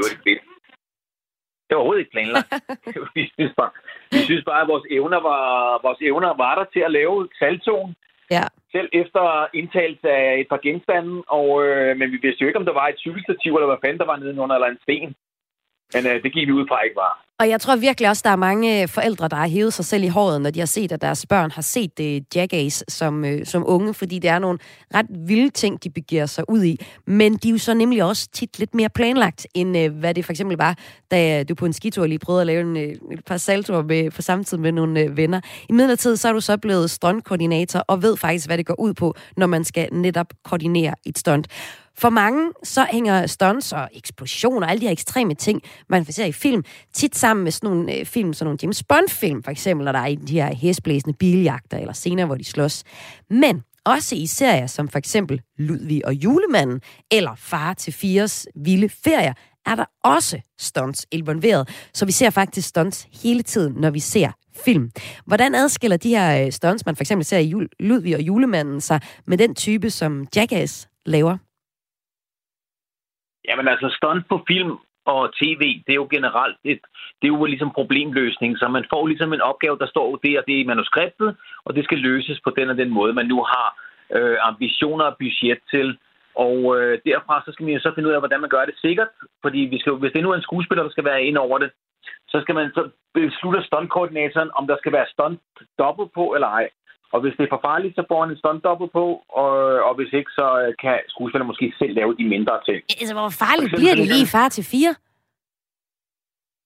Det 1.66 1.72
var 1.72 1.82
overhovedet 1.82 2.04
ikke 2.04 2.16
planlagt. 2.18 2.50
vi, 3.16 3.24
synes 3.36 3.54
bare, 3.60 3.72
vi 4.12 4.20
synes 4.30 4.44
bare, 4.50 4.62
at 4.62 4.72
vores 4.74 4.86
evner 4.98 5.20
var, 5.32 5.44
vores 5.88 6.02
evner 6.10 6.32
var 6.44 6.54
der 6.60 6.66
til 6.74 6.84
at 6.88 6.92
lave 7.00 7.30
saltoen. 7.40 7.96
Ja. 8.32 8.46
Selv 8.72 8.90
efter 9.02 9.24
indtagelse 9.54 10.10
af 10.10 10.40
et 10.42 10.48
par 10.50 10.62
genstande, 10.66 11.24
og, 11.28 11.48
øh, 11.66 11.98
men 11.98 12.12
vi 12.12 12.18
vidste 12.22 12.42
jo 12.42 12.48
ikke, 12.48 12.60
om 12.60 12.66
der 12.66 12.80
var 12.82 12.88
et 12.88 13.00
cykelstativ, 13.06 13.52
eller 13.56 13.70
hvad 13.72 13.82
fanden 13.84 14.02
der 14.02 14.12
var 14.12 14.18
nedenunder, 14.18 14.56
eller 14.56 14.70
en 14.72 14.84
sten. 14.86 15.10
Men 15.94 16.02
øh, 16.10 16.24
det 16.24 16.34
gik 16.34 16.48
vi 16.48 16.58
ud 16.60 16.68
fra 16.68 16.84
ikke 16.86 17.02
var. 17.06 17.14
Og 17.40 17.50
jeg 17.50 17.62
tror 17.62 17.76
virkelig 17.76 18.10
også, 18.10 18.22
der 18.26 18.30
er 18.30 18.36
mange 18.36 18.82
øh, 18.82 18.88
forældre, 18.88 19.28
der 19.28 19.36
har 19.36 19.48
hævet 19.48 19.74
sig 19.74 19.86
selv 19.86 20.04
i 20.04 20.08
håret, 20.08 20.42
når 20.42 20.50
de 20.50 20.60
har 20.60 20.66
set, 20.66 20.92
at 20.92 21.02
deres 21.02 21.26
børn 21.26 21.52
har 21.52 21.62
set 21.62 21.92
øh, 22.00 22.06
det 22.06 22.36
Jackass 22.36 22.84
som, 22.88 23.26
øh, 23.26 23.46
som 23.46 23.64
unge, 23.66 23.94
fordi 23.94 24.20
det 24.20 24.30
er 24.30 24.40
nogle 24.40 24.60
ret 24.96 25.06
vilde 25.28 25.50
ting, 25.50 25.84
de 25.84 25.90
begiver 25.90 26.26
sig 26.26 26.50
ud 26.50 26.64
i. 26.64 26.86
Men 27.08 27.36
de 27.36 27.48
er 27.48 27.52
jo 27.52 27.58
så 27.58 27.74
nemlig 27.74 28.04
også 28.04 28.30
tit 28.34 28.60
lidt 28.60 28.76
mere 28.76 28.90
planlagt, 28.90 29.48
end 29.54 29.78
øh, 29.78 29.98
hvad 29.98 30.14
det 30.14 30.26
for 30.26 30.32
eksempel 30.32 30.58
var, 30.58 30.78
da 31.12 31.44
du 31.44 31.56
på 31.56 31.66
en 31.66 31.74
skitur 31.74 32.06
lige 32.06 32.20
prøvede 32.20 32.42
at 32.42 32.48
lave 32.48 32.62
en, 32.62 32.78
øh, 32.78 32.96
et 33.12 33.26
par 33.26 33.38
saltoer 33.38 33.84
med, 33.84 34.12
på 34.12 34.22
samme 34.22 34.46
med 34.58 34.72
nogle 34.72 35.00
øh, 35.00 35.18
venner. 35.18 35.42
I 35.70 35.74
midlertid 35.74 36.18
så 36.18 36.28
er 36.28 36.34
du 36.34 36.42
så 36.42 36.58
blevet 36.58 36.92
stuntkoordinator 36.92 37.80
og 37.80 38.02
ved 38.02 38.18
faktisk, 38.18 38.48
hvad 38.48 38.58
det 38.58 38.66
går 38.66 38.80
ud 38.80 38.94
på, 38.94 39.16
når 39.38 39.48
man 39.48 39.64
skal 39.64 39.90
netop 39.94 40.28
koordinere 40.44 40.96
et 41.06 41.18
stunt. 41.18 41.48
For 41.98 42.10
mange 42.10 42.52
så 42.64 42.86
hænger 42.92 43.28
stunts 43.28 43.72
og 43.72 43.90
eksplosioner 43.94 44.68
og 44.68 44.72
alle 44.72 44.82
de 44.82 44.86
her 44.86 44.92
ekstreme 44.92 45.34
ting, 45.34 45.62
man 45.90 46.06
ser 46.06 46.26
i 46.26 46.32
film, 46.32 46.64
tit 46.94 47.18
sammen 47.24 47.44
med 47.44 47.52
sådan 47.52 47.70
nogle 47.70 47.94
øh, 47.96 48.06
film, 48.06 48.34
sådan 48.34 48.46
nogle 48.48 48.60
James 48.62 48.84
Bond-film, 48.84 49.44
for 49.44 49.52
eksempel, 49.52 49.86
når 49.86 49.92
der 49.92 50.00
er 50.00 50.16
de 50.16 50.40
her 50.42 50.56
hæsblæsende 50.56 51.18
biljagter 51.18 51.78
eller 51.78 51.94
scener, 51.94 52.26
hvor 52.26 52.36
de 52.36 52.44
slås. 52.44 52.84
Men 53.30 53.56
også 53.86 54.16
i 54.16 54.26
serier 54.26 54.68
som 54.68 54.86
for 54.90 54.98
eksempel 54.98 55.42
Ludvig 55.58 56.06
og 56.06 56.14
Julemanden 56.14 56.82
eller 57.12 57.36
Far 57.36 57.74
til 57.74 57.94
Fires 57.94 58.48
Vilde 58.66 58.90
Ferier, 59.04 59.34
er 59.66 59.76
der 59.76 59.86
også 60.04 60.38
stunts 60.60 61.08
involveret. 61.12 61.90
Så 61.94 62.06
vi 62.06 62.12
ser 62.12 62.30
faktisk 62.30 62.68
stunts 62.70 63.08
hele 63.24 63.44
tiden, 63.44 63.74
når 63.82 63.92
vi 63.92 64.00
ser 64.00 64.32
film. 64.66 64.90
Hvordan 65.26 65.56
adskiller 65.56 65.98
de 65.98 66.10
her 66.10 66.46
øh, 66.46 66.52
stunts, 66.52 66.86
man 66.86 66.96
for 66.96 67.04
eksempel 67.04 67.26
ser 67.26 67.40
i 67.40 67.54
Ludvig 67.80 68.16
og 68.16 68.22
Julemanden, 68.22 68.82
sig 68.82 69.00
med 69.28 69.38
den 69.38 69.56
type, 69.56 69.90
som 69.90 70.28
Jackass 70.36 70.90
laver? 71.06 71.38
Jamen 73.48 73.68
altså, 73.68 73.88
stunt 73.98 74.28
på 74.30 74.38
film 74.48 74.72
og 75.06 75.34
tv, 75.42 75.64
det 75.86 75.92
er 75.94 76.02
jo 76.04 76.08
generelt 76.12 76.58
et, 76.64 76.82
det 77.22 77.28
er 77.28 77.34
jo 77.36 77.46
ligesom 77.46 77.72
problemløsning, 77.72 78.58
så 78.58 78.68
man 78.68 78.86
får 78.94 79.08
ligesom 79.08 79.34
en 79.34 79.42
opgave, 79.42 79.78
der 79.78 79.88
står 79.88 80.16
der, 80.16 80.42
det 80.48 80.56
er 80.56 80.62
i 80.62 80.72
manuskriptet, 80.72 81.36
og 81.66 81.76
det 81.76 81.84
skal 81.84 81.98
løses 81.98 82.40
på 82.44 82.50
den 82.58 82.70
og 82.70 82.78
den 82.78 82.90
måde, 82.90 83.14
man 83.14 83.26
nu 83.26 83.44
har 83.44 83.68
øh, 84.18 84.38
ambitioner 84.42 85.06
og 85.06 85.16
budget 85.20 85.60
til. 85.72 85.98
Og 86.36 86.58
øh, 86.78 87.00
derfra 87.06 87.44
så 87.46 87.52
skal 87.52 87.66
vi 87.66 87.80
så 87.80 87.92
finde 87.96 88.10
ud 88.10 88.14
af, 88.14 88.22
hvordan 88.22 88.42
man 88.42 88.50
gør 88.50 88.66
det 88.66 88.76
sikkert, 88.82 89.08
fordi 89.42 89.60
vi 89.60 89.80
skal, 89.80 89.94
hvis 89.94 90.12
det 90.12 90.24
nu 90.24 90.32
er 90.32 90.36
en 90.36 90.48
skuespiller, 90.50 90.84
der 90.84 90.92
skal 90.92 91.06
være 91.06 91.24
ind 91.24 91.38
over 91.38 91.58
det, 91.58 91.72
så 92.28 92.42
skal 92.42 92.56
man 92.56 92.72
så 92.74 92.90
beslutte 93.14 93.64
stuntkoordinatoren, 93.64 94.52
om 94.56 94.68
der 94.68 94.78
skal 94.78 94.92
være 94.92 95.12
stunt 95.14 95.40
dobbelt 95.80 96.12
på 96.14 96.34
eller 96.36 96.48
ej. 96.48 96.70
Og 97.14 97.20
hvis 97.22 97.36
det 97.38 97.44
er 97.44 97.54
for 97.56 97.64
farligt, 97.70 97.96
så 97.96 98.04
får 98.10 98.20
han 98.24 98.32
en 98.32 98.42
stuntdoppel 98.42 98.88
på, 99.00 99.06
og, 99.42 99.52
og 99.88 99.94
hvis 99.98 100.12
ikke, 100.20 100.32
så 100.40 100.48
øh, 100.64 100.74
kan 100.84 100.96
skuespilleren 101.14 101.52
måske 101.52 101.68
selv 101.80 101.94
lave 102.00 102.12
de 102.20 102.26
mindre 102.36 102.56
ting. 102.68 102.80
Altså, 103.02 103.16
hvor 103.20 103.30
farligt 103.44 103.72
bliver 103.80 103.96
det 104.00 104.08
lige 104.16 104.34
far 104.36 104.48
til 104.50 104.66
fire? 104.74 104.94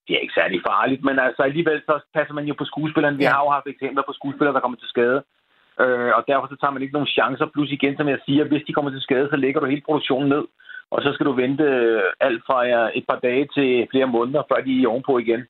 Det 0.05 0.13
er 0.15 0.23
ikke 0.25 0.39
særlig 0.41 0.59
farligt, 0.71 1.01
men 1.07 1.15
altså 1.27 1.41
alligevel 1.49 1.79
så 1.89 1.95
passer 2.17 2.33
man 2.33 2.45
jo 2.49 2.53
på 2.57 2.65
skuespilleren. 2.71 3.17
Vi 3.17 3.23
ja. 3.23 3.31
har 3.33 3.41
jo 3.43 3.49
haft 3.57 3.67
eksempler 3.67 4.03
på 4.07 4.13
skuespillere, 4.19 4.55
der 4.55 4.63
kommer 4.63 4.77
til 4.79 4.93
skade. 4.95 5.19
Øh, 5.83 6.11
og 6.17 6.21
derfor 6.29 6.47
så 6.49 6.57
tager 6.57 6.73
man 6.73 6.81
ikke 6.81 6.97
nogen 6.97 7.13
chancer. 7.17 7.47
Plus 7.53 7.71
igen, 7.71 7.97
som 7.97 8.07
jeg 8.13 8.19
siger, 8.25 8.43
hvis 8.45 8.65
de 8.67 8.73
kommer 8.73 8.91
til 8.91 9.05
skade, 9.07 9.27
så 9.29 9.37
lægger 9.43 9.59
du 9.59 9.67
hele 9.67 9.87
produktionen 9.87 10.29
ned. 10.29 10.45
Og 10.93 10.99
så 11.01 11.09
skal 11.13 11.25
du 11.25 11.33
vente 11.43 11.63
øh, 11.63 12.01
alt 12.27 12.41
fra 12.47 12.57
et 12.99 13.05
par 13.09 13.19
dage 13.27 13.45
til 13.55 13.87
flere 13.91 14.09
måneder, 14.15 14.41
før 14.49 14.59
de 14.65 14.83
er 14.83 14.87
ovenpå 14.87 15.17
igen. 15.17 15.41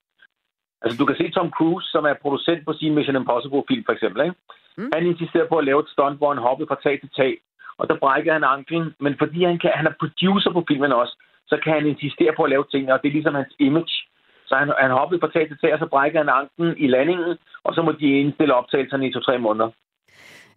Altså, 0.82 0.96
du 1.00 1.06
kan 1.06 1.16
se 1.18 1.30
Tom 1.30 1.50
Cruise, 1.58 1.88
som 1.94 2.04
er 2.06 2.22
producent 2.24 2.66
på 2.66 2.74
sin 2.74 2.96
Mission 2.96 3.16
Impossible-film, 3.16 3.84
for 3.86 3.94
eksempel. 3.94 4.20
Ikke? 4.24 4.36
Mm. 4.78 4.92
Han 4.94 5.06
insisterer 5.06 5.48
på 5.50 5.58
at 5.58 5.66
lave 5.66 5.80
et 5.80 5.90
stunt, 5.94 6.18
hvor 6.18 6.34
han 6.34 6.46
hoppede 6.48 6.68
fra 6.68 6.82
tag 6.84 7.00
til 7.00 7.10
tag. 7.20 7.34
Og 7.80 7.90
der 7.90 7.98
brækker 8.04 8.34
han 8.34 8.44
anklen. 8.44 8.86
Men 9.00 9.16
fordi 9.22 9.44
han, 9.44 9.60
kan, 9.60 9.72
han 9.80 9.88
er 9.88 10.00
producer 10.00 10.52
på 10.54 10.64
filmen 10.68 10.92
også, 10.92 11.14
så 11.48 11.56
kan 11.64 11.74
han 11.74 11.88
insistere 11.88 12.34
på 12.36 12.44
at 12.44 12.50
lave 12.50 12.66
ting, 12.72 12.92
og 12.92 13.00
det 13.02 13.08
er 13.08 13.18
ligesom 13.18 13.36
hans 13.36 13.54
image. 13.60 13.96
Så 14.48 14.56
han, 14.56 14.74
han 14.80 14.92
hoppede 14.92 15.20
fra 15.20 15.32
tag 15.32 15.48
til 15.48 15.58
tag, 15.62 15.74
og 15.74 15.80
så 15.80 15.86
brækker 15.86 16.20
han 16.20 16.30
anklen 16.30 16.76
i 16.78 16.88
landingen, 16.88 17.38
og 17.64 17.76
så 17.76 17.82
må 17.82 17.92
de 17.92 18.20
indstille 18.20 18.54
optagelserne 18.54 19.08
i 19.08 19.14
to-tre 19.14 19.38
måneder. 19.38 19.70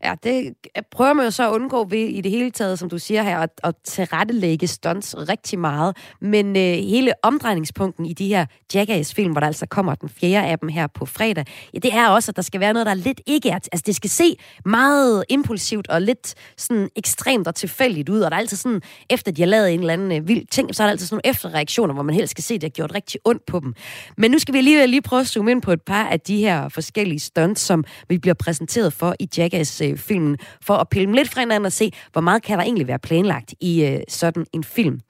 Ja, 0.04 0.14
det 0.22 0.54
prøver 0.90 1.12
man 1.12 1.24
jo 1.24 1.30
så 1.30 1.48
at 1.48 1.54
undgå 1.54 1.84
ved 1.84 1.98
i 1.98 2.20
det 2.20 2.30
hele 2.30 2.50
taget, 2.50 2.78
som 2.78 2.90
du 2.90 2.98
siger 2.98 3.22
her, 3.22 3.38
at, 3.38 3.50
at 3.64 3.74
tilrettelægge 3.84 4.66
stunts 4.66 5.14
rigtig 5.18 5.58
meget. 5.58 5.96
Men 6.20 6.56
øh, 6.56 6.62
hele 6.62 7.12
omdrejningspunkten 7.22 8.06
i 8.06 8.12
de 8.12 8.28
her 8.28 8.46
Jackass-film, 8.74 9.32
hvor 9.32 9.40
der 9.40 9.46
altså 9.46 9.66
kommer 9.66 9.94
den 9.94 10.08
fjerde 10.08 10.48
af 10.48 10.58
dem 10.58 10.68
her 10.68 10.86
på 10.86 11.06
fredag, 11.06 11.44
ja, 11.74 11.78
det 11.78 11.94
er 11.94 12.08
også, 12.08 12.30
at 12.30 12.36
der 12.36 12.42
skal 12.42 12.60
være 12.60 12.72
noget, 12.72 12.86
der 12.86 12.94
lidt 12.94 13.20
ikke 13.26 13.50
er... 13.50 13.54
Altså, 13.54 13.82
det 13.86 13.96
skal 13.96 14.10
se 14.10 14.36
meget 14.64 15.24
impulsivt 15.28 15.88
og 15.88 16.02
lidt 16.02 16.34
sådan 16.56 16.88
ekstremt 16.96 17.46
og 17.46 17.54
tilfældigt 17.54 18.08
ud, 18.08 18.20
og 18.20 18.30
der 18.30 18.36
er 18.36 18.40
altid 18.40 18.56
sådan, 18.56 18.82
efter 19.10 19.32
de 19.32 19.42
har 19.42 19.46
lavet 19.46 19.74
en 19.74 19.80
eller 19.80 19.92
anden 19.92 20.12
øh, 20.12 20.28
vild 20.28 20.46
ting, 20.46 20.74
så 20.74 20.82
er 20.82 20.86
der 20.86 20.90
altid 20.90 21.06
sådan 21.06 21.14
nogle 21.24 21.30
efterreaktioner, 21.30 21.94
hvor 21.94 22.02
man 22.02 22.14
helst 22.14 22.30
skal 22.30 22.44
se, 22.44 22.54
at 22.54 22.60
det 22.60 22.66
har 22.66 22.70
gjort 22.70 22.94
rigtig 22.94 23.20
ondt 23.24 23.46
på 23.46 23.60
dem. 23.60 23.74
Men 24.16 24.30
nu 24.30 24.38
skal 24.38 24.54
vi 24.54 24.58
alligevel 24.58 24.82
øh, 24.82 24.88
lige 24.88 25.02
prøve 25.02 25.20
at 25.20 25.26
zoome 25.26 25.50
ind 25.50 25.62
på 25.62 25.72
et 25.72 25.82
par 25.82 26.04
af 26.04 26.20
de 26.20 26.36
her 26.36 26.68
forskellige 26.68 27.20
stunts, 27.20 27.62
som 27.62 27.84
vi 28.08 28.18
bliver 28.18 28.34
præsenteret 28.34 28.92
for 28.92 29.14
i 29.20 29.28
Jackass 29.36 29.80
øh, 29.80 29.89
øh, 29.90 29.98
filmen, 29.98 30.38
for 30.62 30.74
at 30.74 30.88
pille 30.88 31.06
dem 31.06 31.14
lidt 31.14 31.28
fra 31.28 31.40
hinanden 31.40 31.66
og 31.66 31.72
se, 31.72 31.92
hvor 32.12 32.20
meget 32.20 32.42
kan 32.42 32.58
der 32.58 32.64
egentlig 32.64 32.86
være 32.86 32.98
planlagt 32.98 33.54
i 33.60 33.84
øh, 33.84 34.00
sådan 34.08 34.46
en 34.52 34.64
film. 34.64 35.00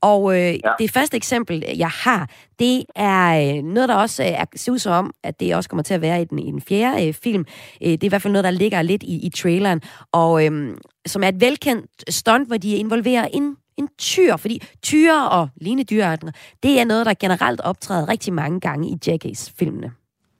Og 0.00 0.34
øh, 0.34 0.52
ja. 0.64 0.72
det 0.78 0.90
første 0.90 1.16
eksempel, 1.16 1.64
jeg 1.76 1.90
har, 1.90 2.30
det 2.58 2.84
er 2.96 3.56
øh, 3.56 3.62
noget, 3.62 3.88
der 3.88 3.94
også 3.94 4.22
øh, 4.22 4.28
er, 4.28 4.44
ser 4.56 4.72
ud 4.72 4.78
som 4.78 5.12
at 5.22 5.40
det 5.40 5.56
også 5.56 5.68
kommer 5.68 5.82
til 5.82 5.94
at 5.94 6.00
være 6.00 6.22
i 6.22 6.24
den, 6.24 6.38
i 6.38 6.50
den 6.50 6.60
fjerde 6.60 7.08
øh, 7.08 7.14
film. 7.14 7.44
Øh, 7.82 7.88
det 7.88 8.02
er 8.02 8.06
i 8.06 8.08
hvert 8.08 8.22
fald 8.22 8.32
noget, 8.32 8.44
der 8.44 8.50
ligger 8.50 8.82
lidt 8.82 9.02
i, 9.02 9.26
i 9.26 9.30
traileren, 9.30 9.82
og 10.12 10.46
øh, 10.46 10.76
som 11.06 11.22
er 11.22 11.28
et 11.28 11.40
velkendt 11.40 12.14
stunt, 12.14 12.48
hvor 12.48 12.56
de 12.56 12.76
involverer 12.76 13.28
en 13.32 13.56
en 13.76 13.88
tyr, 13.98 14.36
fordi 14.36 14.62
tyre 14.82 15.30
og 15.30 15.48
lignende 15.56 15.84
dyrearter, 15.84 16.30
det 16.62 16.80
er 16.80 16.84
noget, 16.84 17.06
der 17.06 17.14
generelt 17.20 17.60
optræder 17.60 18.08
rigtig 18.08 18.32
mange 18.32 18.60
gange 18.60 18.88
i 18.88 18.96
Jackass-filmene. 19.06 19.92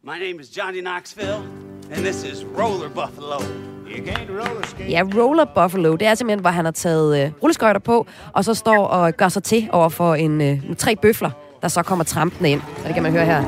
My 0.02 0.18
name 0.18 0.40
is 0.40 0.56
Johnny 0.56 0.80
Knoxville, 0.80 1.42
and 1.90 2.04
this 2.04 2.24
is 2.24 2.44
Roller 2.44 2.88
Buffalo. 2.88 3.73
Roller 3.84 4.66
skate. 4.66 4.90
Ja, 4.90 5.02
Roller 5.16 5.44
Buffalo, 5.44 5.96
det 5.96 6.06
er 6.06 6.14
simpelthen, 6.14 6.40
hvor 6.40 6.50
han 6.50 6.64
har 6.64 6.72
taget 6.72 7.24
øh, 7.24 7.30
rulleskøjter 7.42 7.80
på, 7.80 8.06
og 8.32 8.44
så 8.44 8.54
står 8.54 8.86
og 8.86 9.12
gør 9.12 9.28
sig 9.28 9.42
til 9.42 9.68
over 9.72 9.88
for 9.88 10.14
en, 10.14 10.40
øh, 10.40 10.60
tre 10.78 10.96
bøfler, 10.96 11.30
der 11.62 11.68
så 11.68 11.82
kommer 11.82 12.04
trampende 12.04 12.50
ind. 12.50 12.60
Og 12.78 12.84
det 12.84 12.94
kan 12.94 13.02
man 13.02 13.12
høre 13.12 13.24
her. 13.24 13.44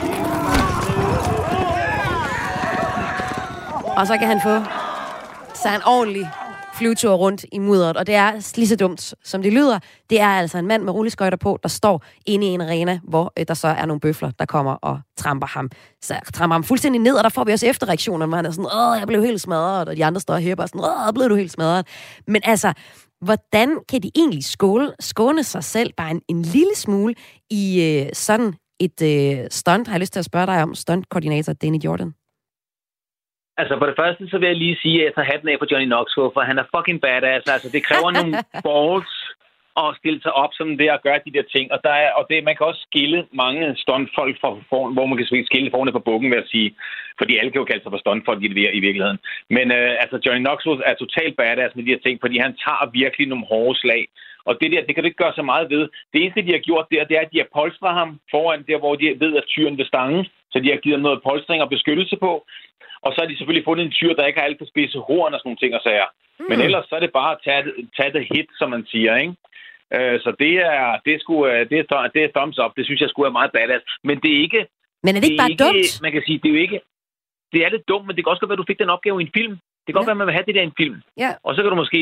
Og 3.96 4.06
så 4.06 4.16
kan 4.18 4.28
han 4.28 4.40
få 4.40 4.60
sig 5.54 5.74
en 5.74 5.82
ordentlig 5.86 6.30
flyvetur 6.78 7.14
rundt 7.14 7.44
i 7.52 7.58
mudderet, 7.58 7.96
og 7.96 8.06
det 8.06 8.14
er 8.14 8.52
lige 8.56 8.68
så 8.68 8.76
dumt, 8.76 9.14
som 9.24 9.42
det 9.42 9.52
lyder. 9.52 9.78
Det 10.10 10.20
er 10.20 10.28
altså 10.28 10.58
en 10.58 10.66
mand 10.66 10.82
med 10.82 10.92
rulleskøjter 10.92 11.36
på, 11.36 11.58
der 11.62 11.68
står 11.68 12.04
inde 12.26 12.46
i 12.46 12.50
en 12.50 12.60
arena, 12.60 13.00
hvor 13.04 13.32
øh, 13.38 13.44
der 13.48 13.54
så 13.54 13.68
er 13.68 13.86
nogle 13.86 14.00
bøfler, 14.00 14.30
der 14.38 14.44
kommer 14.44 14.72
og 14.72 15.00
tramper 15.16 15.46
ham. 15.46 15.70
Så 16.02 16.14
tramper 16.34 16.54
ham 16.54 16.64
fuldstændig 16.64 17.00
ned, 17.00 17.14
og 17.14 17.24
der 17.24 17.30
får 17.30 17.44
vi 17.44 17.52
også 17.52 17.66
efterreaktioner, 17.66 18.26
hvor 18.26 18.36
han 18.36 18.46
er 18.46 18.50
sådan, 18.50 18.70
åh, 18.76 18.98
jeg 18.98 19.06
blev 19.06 19.22
helt 19.22 19.40
smadret, 19.40 19.88
og 19.88 19.96
de 19.96 20.04
andre 20.04 20.20
står 20.20 20.34
og 20.34 20.40
hæber 20.40 20.66
sådan, 20.66 20.80
åh, 20.80 21.14
blev 21.14 21.28
du 21.28 21.34
helt 21.34 21.52
smadret. 21.52 21.86
Men 22.26 22.40
altså, 22.44 22.72
hvordan 23.20 23.78
kan 23.88 24.02
de 24.02 24.10
egentlig 24.16 24.44
skåle, 24.44 24.92
skåne 25.00 25.44
sig 25.44 25.64
selv 25.64 25.92
bare 25.96 26.10
en, 26.10 26.20
en 26.28 26.42
lille 26.42 26.76
smule 26.76 27.14
i 27.50 27.82
øh, 27.82 28.10
sådan 28.12 28.54
et 28.80 29.02
øh, 29.02 29.46
stunt, 29.50 29.88
har 29.88 29.94
jeg 29.94 30.00
lyst 30.00 30.12
til 30.12 30.18
at 30.18 30.24
spørge 30.24 30.46
dig 30.46 30.62
om, 30.62 30.74
stuntkoordinator 30.74 31.52
Danny 31.52 31.78
Jordan? 31.84 32.25
Altså, 33.60 33.74
for 33.78 33.86
det 33.86 33.98
første, 34.00 34.28
så 34.28 34.38
vil 34.38 34.46
jeg 34.46 34.56
lige 34.56 34.78
sige, 34.82 34.98
at 34.98 35.04
jeg 35.04 35.14
tager 35.14 35.32
hatten 35.32 35.48
af 35.48 35.58
på 35.58 35.66
Johnny 35.70 35.88
Knoxville, 35.88 36.34
for 36.34 36.40
han 36.50 36.58
er 36.58 36.70
fucking 36.74 37.00
badass. 37.00 37.50
Altså, 37.56 37.68
det 37.74 37.86
kræver 37.88 38.10
nogle 38.10 38.32
balls 38.66 39.14
at 39.82 39.96
stille 40.00 40.20
sig 40.22 40.32
op 40.42 40.52
som 40.54 40.78
det 40.80 40.88
og 40.96 41.02
gøre 41.06 41.20
de 41.26 41.34
der 41.36 41.46
ting. 41.54 41.66
Og, 41.74 41.78
der 41.86 41.94
er, 42.04 42.10
og 42.18 42.26
det, 42.30 42.44
man 42.44 42.56
kan 42.56 42.66
også 42.66 42.82
skille 42.88 43.20
mange 43.42 43.76
stuntfolk 43.84 44.34
fra 44.40 44.50
foran, 44.70 44.92
hvor 44.94 45.06
man 45.06 45.16
kan 45.18 45.26
skille 45.50 45.70
foran 45.70 45.92
på 45.92 46.06
bukken, 46.08 46.30
vil 46.30 46.42
jeg 46.42 46.52
sige. 46.54 46.70
Fordi 47.18 47.32
alle 47.36 47.50
kan 47.50 47.62
jo 47.62 47.70
kalde 47.70 47.82
sig 47.82 47.92
for 47.92 48.04
stuntfolk 48.04 48.42
i, 48.42 48.48
i 48.78 48.80
virkeligheden. 48.86 49.18
Men 49.56 49.66
øh, 49.78 49.92
altså, 50.02 50.16
Johnny 50.24 50.42
Knoxville 50.42 50.84
er 50.90 50.94
totalt 50.94 51.36
badass 51.36 51.76
med 51.76 51.84
de 51.84 51.92
her 51.94 52.04
ting, 52.04 52.16
fordi 52.20 52.36
han 52.38 52.52
tager 52.64 52.90
virkelig 53.00 53.26
nogle 53.28 53.46
hårde 53.52 53.78
slag. 53.82 54.02
Og 54.48 54.52
det 54.60 54.72
der, 54.72 54.82
det 54.86 54.94
kan 54.94 55.02
du 55.02 55.10
ikke 55.10 55.24
gøre 55.24 55.38
så 55.40 55.44
meget 55.52 55.70
ved. 55.70 55.82
Det 56.12 56.18
eneste, 56.22 56.46
de 56.46 56.56
har 56.56 56.66
gjort 56.68 56.86
der, 56.92 57.04
det 57.04 57.16
er, 57.16 57.24
at 57.24 57.32
de 57.32 57.42
har 57.42 57.54
polstret 57.58 57.94
ham 58.00 58.10
foran 58.30 58.64
der, 58.68 58.78
hvor 58.78 58.94
de 58.94 59.06
ved, 59.24 59.32
at 59.36 59.48
tyren 59.52 59.78
vil 59.78 59.90
stange. 59.92 60.30
Så 60.52 60.56
de 60.62 60.70
har 60.70 60.80
givet 60.82 60.96
ham 60.98 61.06
noget 61.08 61.24
polstring 61.28 61.62
og 61.62 61.70
beskyttelse 61.74 62.16
på. 62.26 62.32
Og 63.06 63.10
så 63.12 63.18
har 63.20 63.28
de 63.28 63.36
selvfølgelig 63.36 63.68
fundet 63.68 63.84
en 63.84 63.96
tyr, 63.98 64.12
der 64.14 64.26
ikke 64.26 64.40
har 64.40 64.46
alt 64.46 64.60
for 64.60 64.72
spidse 64.72 64.98
horn 65.08 65.34
og 65.34 65.38
sådan 65.38 65.48
nogle 65.48 65.62
ting 65.62 65.72
og 65.78 65.82
sager. 65.86 66.08
Mm. 66.12 66.46
Men 66.50 66.60
ellers 66.66 66.86
så 66.88 66.94
er 66.96 67.02
det 67.04 67.18
bare 67.20 67.32
at 67.34 67.40
tage, 67.46 67.62
tage 67.98 68.12
det 68.16 68.28
hit, 68.32 68.48
som 68.58 68.68
man 68.74 68.84
siger, 68.92 69.12
ikke? 69.22 69.34
Øh, 69.96 70.16
så 70.24 70.30
det 70.42 70.52
er, 70.70 70.98
det, 71.04 71.12
er 71.14 71.20
sgu, 71.22 71.34
øh, 71.46 71.62
det, 71.70 71.76
er, 71.78 72.10
det 72.14 72.22
er 72.24 72.34
thumbs 72.36 72.58
up. 72.64 72.72
Det 72.76 72.84
synes 72.84 73.00
jeg 73.00 73.10
skulle 73.10 73.28
er 73.28 73.38
meget 73.38 73.52
badass. 73.56 73.84
Men 74.08 74.16
det 74.22 74.30
er 74.36 74.40
ikke... 74.46 74.62
Men 75.04 75.12
er 75.16 75.20
det 75.20 75.28
ikke 75.30 75.42
bare 75.42 75.50
ikke, 75.50 75.64
dumt? 75.64 76.02
Man 76.04 76.12
kan 76.12 76.22
sige, 76.26 76.38
det 76.42 76.48
er 76.48 76.54
jo 76.56 76.62
ikke... 76.66 76.80
Det 77.52 77.60
er 77.64 77.70
lidt 77.70 77.88
dumt, 77.88 78.06
men 78.06 78.14
det 78.16 78.22
kan 78.22 78.30
også 78.30 78.40
godt 78.40 78.50
være, 78.50 78.60
at 78.60 78.64
du 78.64 78.70
fik 78.70 78.82
den 78.82 78.94
opgave 78.96 79.20
i 79.20 79.26
en 79.26 79.36
film. 79.38 79.54
Det 79.82 79.90
kan 79.90 79.98
godt 79.98 80.06
ja. 80.06 80.10
være, 80.10 80.18
at 80.18 80.22
man 80.22 80.28
vil 80.28 80.38
have 80.38 80.46
det 80.48 80.54
der 80.54 80.66
i 80.66 80.70
en 80.72 80.80
film. 80.82 80.98
Ja. 81.24 81.30
Og 81.46 81.50
så 81.54 81.58
kan 81.62 81.70
du 81.70 81.78
måske, 81.82 81.98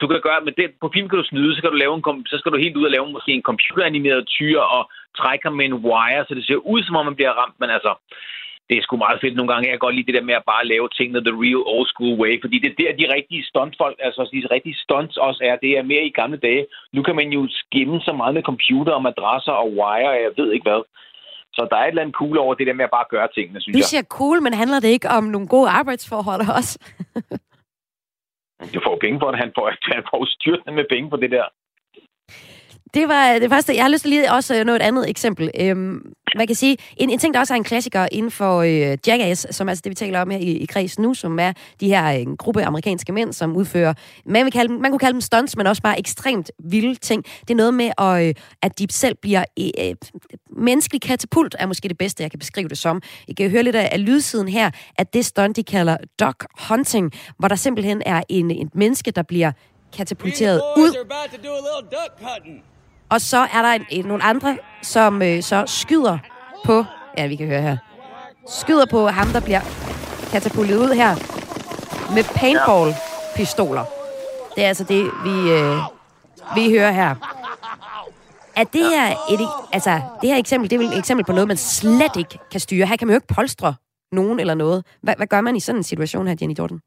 du 0.00 0.06
kan 0.08 0.20
gøre, 0.28 0.40
med 0.48 0.54
det, 0.60 0.66
på 0.82 0.88
film 0.94 1.08
kan 1.08 1.18
du 1.18 1.26
snyde, 1.28 1.54
så 1.54 1.60
kan 1.62 1.72
du 1.72 1.76
lave 1.84 1.94
en, 1.96 2.26
så 2.32 2.36
skal 2.38 2.52
du 2.52 2.58
helt 2.64 2.76
ud 2.76 2.88
og 2.88 2.94
lave 2.96 3.12
måske 3.16 3.32
en 3.32 3.48
computeranimeret 3.50 4.22
tyr 4.36 4.60
og 4.76 4.82
trække 5.20 5.44
ham 5.46 5.56
med 5.58 5.66
en 5.66 5.80
wire, 5.86 6.24
så 6.28 6.32
det 6.34 6.46
ser 6.46 6.60
ud, 6.72 6.80
som 6.82 6.96
om 6.96 7.04
man 7.04 7.18
bliver 7.18 7.32
ramt. 7.40 7.56
Men 7.60 7.70
altså, 7.76 7.92
det 8.68 8.74
er 8.76 8.82
sgu 8.82 8.96
meget 8.96 9.20
fedt 9.20 9.36
nogle 9.36 9.52
gange. 9.52 9.66
Jeg 9.66 9.74
kan 9.74 9.86
godt 9.86 9.96
lide 9.96 10.08
det 10.08 10.18
der 10.18 10.28
med 10.30 10.34
at 10.40 10.48
bare 10.52 10.70
lave 10.72 10.88
tingene 10.98 11.24
the 11.26 11.38
real 11.44 11.62
old 11.74 11.88
school 11.92 12.14
way, 12.22 12.32
fordi 12.42 12.56
det 12.62 12.70
er 12.70 12.78
der, 12.82 13.00
de 13.00 13.14
rigtige 13.16 13.44
stuntfolk, 13.50 13.96
altså 14.06 14.22
de 14.32 14.54
rigtige 14.54 14.78
stunts 14.84 15.16
også 15.16 15.40
er. 15.48 15.56
Det 15.64 15.70
er 15.78 15.90
mere 15.92 16.04
i 16.06 16.16
gamle 16.20 16.38
dage. 16.48 16.66
Nu 16.96 17.00
kan 17.02 17.16
man 17.16 17.28
jo 17.36 17.42
skimme 17.50 18.00
så 18.00 18.12
meget 18.20 18.34
med 18.34 18.42
computer 18.42 18.92
og 18.92 19.02
madrasser 19.02 19.52
og 19.62 19.68
wire, 19.78 20.10
og 20.14 20.18
jeg 20.24 20.32
ved 20.36 20.52
ikke 20.52 20.68
hvad. 20.70 20.82
Så 21.56 21.68
der 21.70 21.76
er 21.76 21.84
et 21.84 21.88
eller 21.88 22.02
andet 22.02 22.16
cool 22.20 22.38
over 22.38 22.54
det 22.54 22.66
der 22.66 22.78
med 22.80 22.84
at 22.84 22.94
bare 22.98 23.10
gøre 23.14 23.28
tingene, 23.34 23.60
synes 23.60 23.74
du 23.74 23.78
jeg. 23.78 23.84
Du 23.84 23.88
siger 23.88 24.02
cool, 24.18 24.38
men 24.42 24.52
handler 24.62 24.80
det 24.80 24.88
ikke 24.96 25.08
om 25.18 25.24
nogle 25.24 25.48
gode 25.48 25.68
arbejdsforhold 25.80 26.42
også? 26.58 26.74
du 28.74 28.80
får 28.86 28.96
penge 29.04 29.18
for 29.22 29.30
det. 29.30 29.38
Han 29.44 29.52
får, 29.56 29.66
han 29.94 30.04
får 30.10 30.22
styrt 30.36 30.60
med 30.78 30.84
penge 30.94 31.10
på 31.10 31.16
det 31.16 31.30
der. 31.30 31.46
Det 32.94 33.08
var 33.08 33.38
det 33.38 33.50
første. 33.50 33.74
Jeg 33.74 33.84
har 33.84 33.88
lyst 33.88 34.02
til 34.02 34.10
lige 34.10 34.32
også 34.32 34.64
nå 34.64 34.74
et 34.74 34.82
andet 34.82 35.10
eksempel. 35.10 35.50
Øhm, 35.60 36.12
man 36.36 36.46
kan 36.46 36.56
sige, 36.56 36.76
en, 36.96 37.10
en 37.10 37.18
ting, 37.18 37.34
der 37.34 37.40
også 37.40 37.54
er 37.54 37.56
en 37.56 37.64
klassiker 37.64 38.08
inden 38.12 38.30
for 38.30 38.60
øh, 38.60 38.98
Jackass, 39.06 39.46
som 39.50 39.68
altså 39.68 39.82
det, 39.84 39.90
vi 39.90 39.94
taler 39.94 40.20
om 40.20 40.30
her 40.30 40.38
i, 40.38 40.50
i 40.50 40.66
kreds 40.66 40.98
nu, 40.98 41.14
som 41.14 41.38
er 41.38 41.52
de 41.80 41.88
her 41.88 42.08
en 42.08 42.28
øh, 42.28 42.36
gruppe 42.36 42.64
amerikanske 42.64 43.12
mænd, 43.12 43.32
som 43.32 43.56
udfører, 43.56 43.94
man, 44.26 44.44
vil 44.44 44.52
kalde 44.52 44.68
dem, 44.72 44.80
man 44.80 44.90
kunne 44.90 44.98
kalde 44.98 45.12
dem 45.12 45.20
stunts, 45.20 45.56
men 45.56 45.66
også 45.66 45.82
bare 45.82 45.98
ekstremt 45.98 46.50
vilde 46.64 46.94
ting. 46.94 47.24
Det 47.40 47.50
er 47.50 47.54
noget 47.54 47.74
med, 47.74 47.90
at, 47.98 48.28
øh, 48.28 48.34
at 48.62 48.78
de 48.78 48.86
selv 48.90 49.16
bliver 49.22 49.44
øh, 49.58 49.66
øh, 49.78 49.94
menneskelig 50.56 51.02
katapult, 51.02 51.56
er 51.58 51.66
måske 51.66 51.88
det 51.88 51.98
bedste, 51.98 52.22
jeg 52.22 52.30
kan 52.30 52.38
beskrive 52.38 52.68
det 52.68 52.78
som. 52.78 53.02
I 53.28 53.32
kan 53.32 53.50
høre 53.50 53.62
lidt 53.62 53.76
af, 53.76 53.88
af 53.92 54.06
lydsiden 54.06 54.48
her, 54.48 54.70
at 54.98 55.14
det 55.14 55.24
stunt, 55.24 55.56
de 55.56 55.64
kalder 55.64 55.96
dog 56.20 56.34
hunting, 56.68 57.12
hvor 57.38 57.48
der 57.48 57.56
simpelthen 57.56 58.02
er 58.06 58.22
en, 58.28 58.50
en 58.50 58.70
menneske, 58.74 59.10
der 59.10 59.22
bliver 59.22 59.52
katapulteret 59.96 60.60
ud. 60.76 60.90
Og 63.08 63.20
så 63.20 63.38
er 63.38 63.62
der 63.62 63.68
en, 63.72 63.86
en, 63.90 64.04
nogle 64.04 64.22
andre, 64.22 64.58
som 64.82 65.22
øh, 65.22 65.42
så 65.42 65.64
skyder 65.66 66.18
på... 66.64 66.84
Ja, 67.18 67.26
vi 67.26 67.36
kan 67.36 67.46
høre 67.46 67.62
her. 67.62 67.76
Skyder 68.48 68.86
på 68.86 69.08
ham, 69.08 69.28
der 69.28 69.40
bliver 69.40 69.60
katapultet 70.30 70.76
ud 70.76 70.94
her 70.94 71.14
med 72.14 72.24
paintball-pistoler. 72.24 73.84
Det 74.56 74.64
er 74.64 74.68
altså 74.68 74.84
det, 74.84 75.10
vi, 75.24 75.50
øh, 75.50 75.76
vi 76.54 76.78
hører 76.78 76.90
her. 76.90 77.14
Er 78.56 78.64
det 78.64 78.90
her, 78.90 79.10
et, 79.30 79.48
altså, 79.72 80.00
det 80.20 80.28
her 80.28 80.36
eksempel, 80.36 80.70
det 80.70 80.76
er 80.76 80.80
vel 80.80 80.92
et 80.92 80.98
eksempel 80.98 81.24
på 81.26 81.32
noget, 81.32 81.48
man 81.48 81.56
slet 81.56 82.16
ikke 82.16 82.38
kan 82.50 82.60
styre. 82.60 82.86
Her 82.86 82.96
kan 82.96 83.08
man 83.08 83.14
jo 83.14 83.16
ikke 83.16 83.34
polstre 83.34 83.74
nogen 84.12 84.40
eller 84.40 84.54
noget. 84.54 84.84
Hvad, 85.02 85.14
hvad 85.16 85.26
gør 85.26 85.40
man 85.40 85.56
i 85.56 85.60
sådan 85.60 85.78
en 85.78 85.82
situation 85.82 86.26
her, 86.26 86.34
Jenny 86.40 86.54
Dorten? 86.58 86.80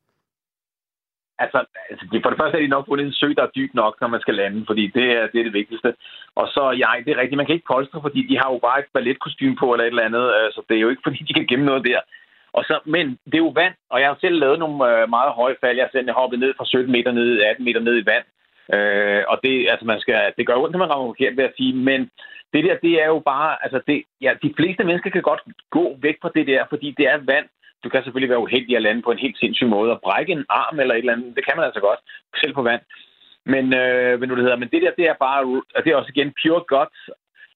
Altså, 1.44 1.60
altså 1.90 2.04
for 2.24 2.30
det 2.30 2.40
første 2.40 2.58
er 2.58 2.62
de 2.62 2.76
nok 2.76 2.88
fundet 2.88 3.06
en 3.06 3.14
sø, 3.14 3.28
der 3.38 3.44
er 3.44 3.56
dyb 3.56 3.72
nok, 3.74 3.94
når 4.02 4.08
man 4.08 4.22
skal 4.22 4.36
lande, 4.36 4.66
fordi 4.70 4.84
det 4.88 5.08
er 5.18 5.28
det, 5.32 5.40
er 5.40 5.44
det 5.44 5.60
vigtigste. 5.62 5.94
Og 6.36 6.48
så, 6.48 6.64
ja, 6.82 6.90
det 7.06 7.12
er 7.12 7.22
rigtigt, 7.22 7.38
man 7.38 7.46
kan 7.46 7.56
ikke 7.56 7.72
polstre, 7.74 8.02
fordi 8.02 8.22
de 8.30 8.38
har 8.38 8.50
jo 8.54 8.60
bare 8.68 8.80
et 8.80 8.94
balletkostyme 8.94 9.56
på 9.56 9.74
eller 9.74 9.86
et 9.86 9.94
eller 9.94 10.10
andet, 10.10 10.26
øh, 10.38 10.52
så 10.56 10.62
det 10.70 10.76
er 10.78 10.82
jo 10.82 10.90
ikke, 10.90 11.06
fordi 11.08 11.20
de 11.28 11.34
kan 11.34 11.48
gemme 11.48 11.66
noget 11.66 11.86
der. 11.86 12.00
Og 12.54 12.64
så, 12.64 12.80
men 12.86 13.06
det 13.26 13.36
er 13.36 13.46
jo 13.48 13.58
vand, 13.62 13.74
og 13.90 14.00
jeg 14.02 14.08
har 14.10 14.18
selv 14.22 14.40
lavet 14.40 14.60
nogle 14.60 14.78
øh, 14.90 15.10
meget 15.10 15.32
høje 15.32 15.56
fald. 15.62 15.78
Jeg 15.78 15.86
har 15.86 15.92
selv 15.92 16.12
hoppet 16.12 16.40
ned 16.40 16.54
fra 16.58 16.66
17 16.66 16.92
meter 16.92 17.12
ned, 17.12 17.42
18 17.42 17.66
meter 17.66 17.80
ned 17.80 17.96
i 18.02 18.06
vand. 18.12 18.26
Øh, 18.76 19.24
og 19.28 19.40
det, 19.44 19.70
altså 19.72 19.86
man 19.86 20.00
skal, 20.00 20.34
det 20.38 20.48
gør 20.48 20.56
ondt, 20.56 20.72
når 20.72 20.80
man 20.80 20.90
rammer 20.90 21.08
forkert, 21.08 21.38
vil 21.38 21.44
jeg 21.44 21.58
sige. 21.58 21.74
Men 21.74 22.10
det 22.54 22.64
der, 22.64 22.76
det 22.86 22.94
er 23.04 23.08
jo 23.08 23.20
bare, 23.20 23.58
altså 23.64 23.80
det, 23.88 24.04
ja, 24.22 24.32
de 24.44 24.54
fleste 24.58 24.84
mennesker 24.84 25.10
kan 25.10 25.22
godt 25.22 25.42
gå 25.70 25.98
væk 26.02 26.18
fra 26.22 26.32
det 26.36 26.48
der, 26.48 26.64
fordi 26.70 26.96
det 26.98 27.08
er 27.08 27.18
vand. 27.18 27.48
Du 27.84 27.90
kan 27.90 28.04
selvfølgelig 28.04 28.30
være 28.30 28.46
uheldig 28.46 28.76
at 28.76 28.82
lande 28.82 29.02
på 29.02 29.12
en 29.12 29.24
helt 29.26 29.38
sindssyg 29.40 29.68
måde 29.68 29.92
og 29.92 30.02
brække 30.02 30.32
en 30.32 30.46
arm 30.50 30.80
eller 30.80 30.94
et 30.94 31.00
eller 31.00 31.14
andet. 31.14 31.36
Det 31.36 31.46
kan 31.46 31.54
man 31.58 31.66
altså 31.66 31.80
godt, 31.80 32.00
selv 32.42 32.54
på 32.54 32.62
vand. 32.62 32.82
Men, 33.46 33.66
øh, 33.82 34.20
men, 34.20 34.30
det 34.30 34.38
hedder, 34.38 34.56
men 34.64 34.70
det 34.74 34.82
der, 34.82 34.92
det 35.00 35.06
er 35.10 35.18
bare, 35.26 35.42
og 35.76 35.84
det 35.84 35.92
er 35.92 35.96
også 35.96 36.12
igen 36.16 36.34
pure 36.42 36.64
guts. 36.74 37.00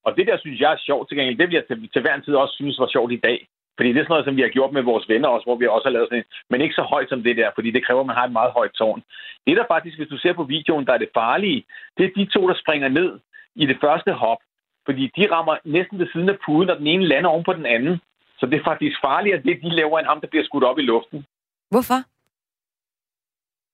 Og 0.05 0.15
det 0.17 0.28
der, 0.28 0.38
synes 0.38 0.59
jeg 0.59 0.71
er 0.74 0.86
sjovt 0.88 1.07
til 1.07 1.17
gengæld, 1.17 1.38
det 1.38 1.47
vil 1.47 1.59
jeg 1.59 1.67
til, 1.67 1.89
til 1.93 2.01
hver 2.01 2.15
en 2.15 2.21
tid 2.21 2.36
også 2.36 2.55
synes 2.55 2.80
var 2.80 2.88
sjovt 2.93 3.11
i 3.11 3.24
dag. 3.28 3.47
Fordi 3.78 3.89
det 3.89 3.99
er 3.99 4.03
sådan 4.03 4.13
noget, 4.13 4.26
som 4.26 4.38
vi 4.38 4.41
har 4.41 4.55
gjort 4.57 4.74
med 4.74 4.82
vores 4.82 5.09
venner 5.09 5.30
også, 5.30 5.45
hvor 5.45 5.55
vi 5.55 5.67
også 5.67 5.88
har 5.88 5.95
lavet 5.95 6.07
sådan 6.09 6.17
en, 6.17 6.32
men 6.49 6.61
ikke 6.61 6.76
så 6.76 6.82
højt 6.82 7.09
som 7.09 7.24
det 7.24 7.38
der, 7.38 7.49
fordi 7.55 7.71
det 7.71 7.86
kræver, 7.86 8.01
at 8.01 8.05
man 8.05 8.15
har 8.15 8.26
et 8.26 8.38
meget 8.39 8.51
højt 8.51 8.74
tårn. 8.80 9.03
Det 9.47 9.57
der 9.57 9.65
faktisk, 9.67 9.97
hvis 9.97 10.13
du 10.13 10.17
ser 10.17 10.34
på 10.34 10.43
videoen, 10.43 10.86
der 10.86 10.93
er 10.93 10.97
det 10.97 11.09
farlige, 11.13 11.63
det 11.97 12.05
er 12.05 12.15
de 12.15 12.26
to, 12.26 12.47
der 12.47 12.55
springer 12.63 12.88
ned 12.88 13.19
i 13.55 13.65
det 13.65 13.78
første 13.82 14.11
hop. 14.13 14.38
Fordi 14.86 15.11
de 15.17 15.32
rammer 15.32 15.55
næsten 15.63 15.99
ved 15.99 16.07
siden 16.13 16.30
af 16.30 16.38
puden, 16.45 16.69
og 16.69 16.78
den 16.78 16.88
ene 16.88 17.05
lander 17.05 17.30
oven 17.30 17.43
på 17.43 17.53
den 17.53 17.65
anden. 17.65 18.01
Så 18.44 18.48
det 18.50 18.60
er 18.60 18.70
faktisk 18.72 18.98
farligere, 19.02 19.41
det 19.41 19.62
de 19.62 19.70
laver, 19.70 20.00
end 20.00 20.08
ham, 20.08 20.22
der 20.22 20.28
bliver 20.28 20.46
skudt 20.46 20.64
op 20.64 20.80
i 20.80 20.82
luften. 20.82 21.26
Hvorfor? 21.72 22.00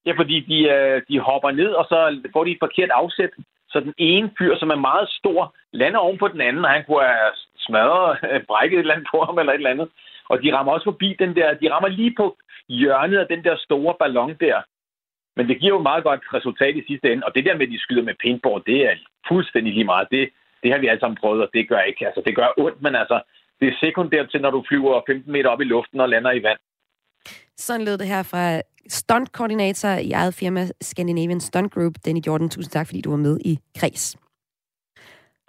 Ja, 0.05 0.13
fordi 0.19 0.37
de, 0.49 0.57
øh, 0.75 1.01
de 1.09 1.19
hopper 1.19 1.51
ned, 1.51 1.71
og 1.79 1.85
så 1.91 1.97
får 2.33 2.43
de 2.43 2.51
et 2.51 2.63
forkert 2.65 2.89
afsæt. 2.89 3.29
Så 3.71 3.79
den 3.79 3.93
ene 3.97 4.31
fyr, 4.37 4.57
som 4.57 4.69
er 4.69 4.85
meget 4.89 5.09
stor, 5.09 5.55
lander 5.71 5.99
oven 5.99 6.17
på 6.17 6.27
den 6.27 6.41
anden, 6.41 6.65
og 6.65 6.71
han 6.71 6.83
kunne 6.85 7.03
have 7.03 7.31
smadret, 7.57 8.45
brækket 8.47 8.77
et 8.77 8.79
eller 8.79 8.93
andet 8.93 9.07
på 9.11 9.19
ham 9.21 9.39
eller 9.39 9.53
et 9.53 9.57
eller 9.57 9.69
andet. 9.69 9.89
Og 10.29 10.43
de 10.43 10.53
rammer 10.55 10.73
også 10.73 10.83
forbi 10.91 11.15
den 11.19 11.35
der, 11.35 11.53
de 11.53 11.71
rammer 11.73 11.89
lige 11.89 12.13
på 12.17 12.37
hjørnet 12.67 13.17
af 13.17 13.27
den 13.27 13.43
der 13.43 13.55
store 13.57 13.95
ballon 13.99 14.33
der. 14.39 14.61
Men 15.35 15.47
det 15.47 15.59
giver 15.59 15.75
jo 15.75 15.81
meget 15.81 16.03
godt 16.03 16.21
resultat 16.33 16.75
i 16.75 16.87
sidste 16.87 17.11
ende. 17.11 17.25
Og 17.25 17.35
det 17.35 17.45
der 17.45 17.57
med, 17.57 17.67
at 17.67 17.71
de 17.71 17.79
skyder 17.79 18.03
med 18.03 18.21
paintball, 18.23 18.63
det 18.65 18.85
er 18.85 18.93
fuldstændig 19.27 19.73
lige 19.73 19.91
meget. 19.93 20.07
Det, 20.11 20.29
det 20.63 20.71
har 20.71 20.79
vi 20.79 20.87
alle 20.87 20.99
sammen 20.99 21.17
prøvet, 21.21 21.41
og 21.41 21.49
det 21.53 21.69
gør 21.69 21.81
ikke. 21.81 22.05
Altså, 22.07 22.21
det 22.25 22.35
gør 22.35 22.47
ondt, 22.57 22.81
men 22.81 22.95
altså, 22.95 23.21
det 23.59 23.67
er 23.67 23.75
sekundært 23.79 24.27
til, 24.31 24.41
når 24.41 24.51
du 24.51 24.63
flyver 24.69 25.01
15 25.07 25.31
meter 25.31 25.49
op 25.49 25.61
i 25.61 25.63
luften 25.63 25.99
og 25.99 26.09
lander 26.09 26.31
i 26.31 26.43
vand. 26.43 26.59
Sådan 27.57 27.85
lød 27.85 27.97
det 27.97 28.07
her 28.07 28.23
fra 28.23 28.61
stuntkoordinator 28.87 29.89
i 29.89 30.11
eget 30.11 30.33
firma 30.33 30.67
Scandinavian 30.81 31.39
Stunt 31.39 31.73
Group, 31.73 31.93
Danny 32.05 32.21
Jordan. 32.27 32.49
Tusind 32.49 32.71
tak, 32.71 32.87
fordi 32.87 33.01
du 33.01 33.09
var 33.09 33.17
med 33.17 33.39
i 33.45 33.59
Kreds. 33.77 34.17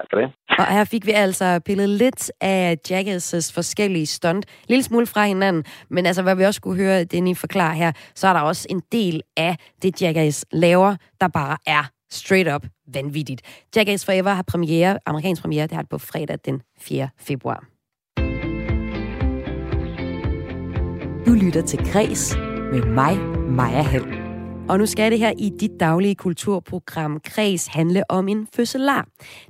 Tak 0.01 0.09
for 0.11 0.21
det. 0.21 0.33
Og 0.59 0.67
her 0.67 0.85
fik 0.85 1.07
vi 1.07 1.11
altså 1.11 1.61
pillet 1.67 1.89
lidt 1.89 2.33
af 2.41 2.77
Jackass' 2.89 3.53
forskellige 3.55 4.07
stunt. 4.07 4.47
Lille 4.69 4.83
smule 4.83 5.07
fra 5.07 5.27
hinanden, 5.27 5.65
men 5.89 6.07
altså, 6.07 6.23
hvad 6.23 6.37
vi 6.37 6.45
også 6.45 6.61
kunne 6.61 6.77
høre 6.77 7.05
Danny 7.05 7.37
forklare 7.37 7.75
her, 7.75 7.93
så 8.15 8.29
er 8.29 8.33
der 8.33 8.41
også 8.41 8.67
en 8.71 8.83
del 8.93 9.23
af 9.37 9.57
det, 9.83 10.03
Jackass 10.03 10.47
laver, 10.53 10.97
der 11.21 11.29
bare 11.29 11.57
er 11.67 11.91
straight 12.11 12.55
up 12.55 12.67
vanvittigt. 12.95 13.67
Jackass 13.77 14.05
Forever 14.05 14.31
har 14.31 14.43
premiere, 14.43 14.99
amerikansk 15.07 15.43
premiere, 15.43 15.63
det 15.67 15.73
har 15.73 15.83
det 15.83 15.91
på 15.91 15.99
fredag 15.99 16.39
den 16.45 16.63
4. 16.79 17.09
februar. 17.19 17.70
Du 21.27 21.31
lytter 21.31 21.62
til 21.62 21.93
Græs 21.93 22.37
med 22.73 22.85
mig, 22.85 23.18
Maja 23.51 23.83
Hall. 23.83 24.05
Og 24.68 24.79
nu 24.79 24.87
skal 24.87 25.11
det 25.11 25.18
her 25.18 25.33
i 25.39 25.51
dit 25.61 25.71
daglige 25.81 26.14
kulturprogram 26.14 27.21
Kreds 27.25 27.66
handle 27.66 28.11
om 28.11 28.29
en 28.29 28.49
fødselar. 28.57 29.07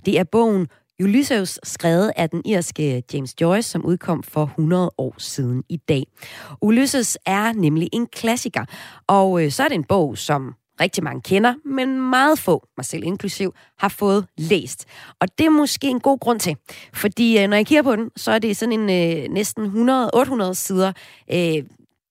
Det 0.06 0.18
er 0.18 0.24
bogen 0.24 0.66
Ulysses, 1.02 1.60
skrevet 1.62 2.12
af 2.16 2.30
den 2.30 2.42
irske 2.44 3.02
James 3.12 3.40
Joyce, 3.40 3.70
som 3.70 3.84
udkom 3.84 4.22
for 4.22 4.44
100 4.44 4.90
år 4.98 5.14
siden 5.18 5.62
i 5.68 5.76
dag. 5.76 6.02
Ulysses 6.62 7.18
er 7.26 7.52
nemlig 7.52 7.88
en 7.92 8.06
klassiker, 8.06 8.64
og 9.06 9.44
øh, 9.44 9.50
så 9.50 9.62
er 9.62 9.68
det 9.68 9.74
en 9.74 9.84
bog, 9.84 10.18
som 10.18 10.54
rigtig 10.80 11.04
mange 11.04 11.20
kender, 11.20 11.54
men 11.64 12.10
meget 12.10 12.38
få, 12.38 12.66
mig 12.76 12.84
selv 12.84 13.04
inklusiv, 13.04 13.54
har 13.78 13.88
fået 13.88 14.26
læst. 14.38 14.86
Og 15.20 15.38
det 15.38 15.46
er 15.46 15.50
måske 15.50 15.88
en 15.88 16.00
god 16.00 16.18
grund 16.18 16.40
til, 16.40 16.56
fordi 16.94 17.38
øh, 17.38 17.48
når 17.48 17.56
jeg 17.56 17.66
kigger 17.66 17.82
på 17.82 17.96
den, 17.96 18.10
så 18.16 18.32
er 18.32 18.38
det 18.38 18.56
sådan 18.56 18.90
en 18.90 18.90
øh, 18.90 19.28
næsten 19.30 19.66
100-800 19.66 20.54
sider, 20.54 20.92
øh, 21.32 21.62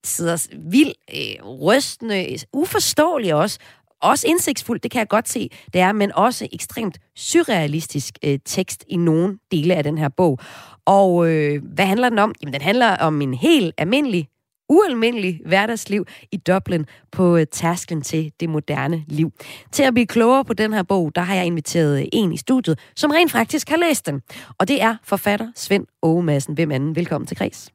sider 0.04 0.48
vild, 0.70 0.94
øh, 1.14 1.46
rystende, 1.46 2.38
uforståelig 2.54 3.36
også, 3.36 3.60
også 4.02 4.28
indsigtsfuldt, 4.28 4.84
det 4.84 4.92
kan 4.92 5.00
jeg 5.00 5.08
godt 5.08 5.30
se, 5.30 5.50
det 5.74 5.82
er, 5.82 5.92
men 5.92 6.12
også 6.12 6.48
ekstremt 6.54 7.00
surrealistisk 7.16 8.14
øh, 8.24 8.40
tekst 8.46 8.84
i 8.88 8.98
nogle 8.98 9.38
dele 9.52 9.76
af 9.76 9.84
den 9.84 9.98
her 9.98 10.10
bog. 10.10 10.40
Og 10.86 11.32
øh, 11.32 11.64
hvad 11.74 11.86
handler 11.86 12.10
den 12.10 12.20
om? 12.20 12.36
Jamen, 12.42 12.54
den 12.54 12.62
handler 12.62 12.98
om 12.98 13.22
en 13.22 13.34
helt 13.34 13.74
almindelig 13.78 14.28
ualmindelig 14.70 15.42
hverdagsliv 15.46 16.06
i 16.32 16.38
Dublin 16.38 16.86
på 17.12 17.36
tasken 17.38 17.48
tærsklen 17.52 18.02
til 18.02 18.32
det 18.40 18.50
moderne 18.50 19.04
liv. 19.08 19.32
Til 19.72 19.84
at 19.84 19.94
blive 19.94 20.08
klogere 20.08 20.46
på 20.46 20.54
den 20.54 20.74
her 20.74 20.84
bog, 20.84 21.16
der 21.16 21.22
har 21.22 21.36
jeg 21.36 21.46
inviteret 21.46 22.00
øh, 22.00 22.06
en 22.14 22.34
i 22.34 22.38
studiet, 22.38 22.80
som 22.96 23.12
rent 23.12 23.32
faktisk 23.32 23.70
har 23.70 23.78
læst 23.78 24.06
den. 24.06 24.22
Og 24.60 24.68
det 24.68 24.82
er 24.82 24.96
forfatter 25.04 25.52
Svend 25.56 25.86
Åge 26.02 26.24
Madsen. 26.24 26.54
Hvem 26.54 26.72
anden? 26.72 26.96
Velkommen 26.96 27.28
til 27.28 27.38
Kris. 27.38 27.70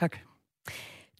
Tak. 0.00 0.29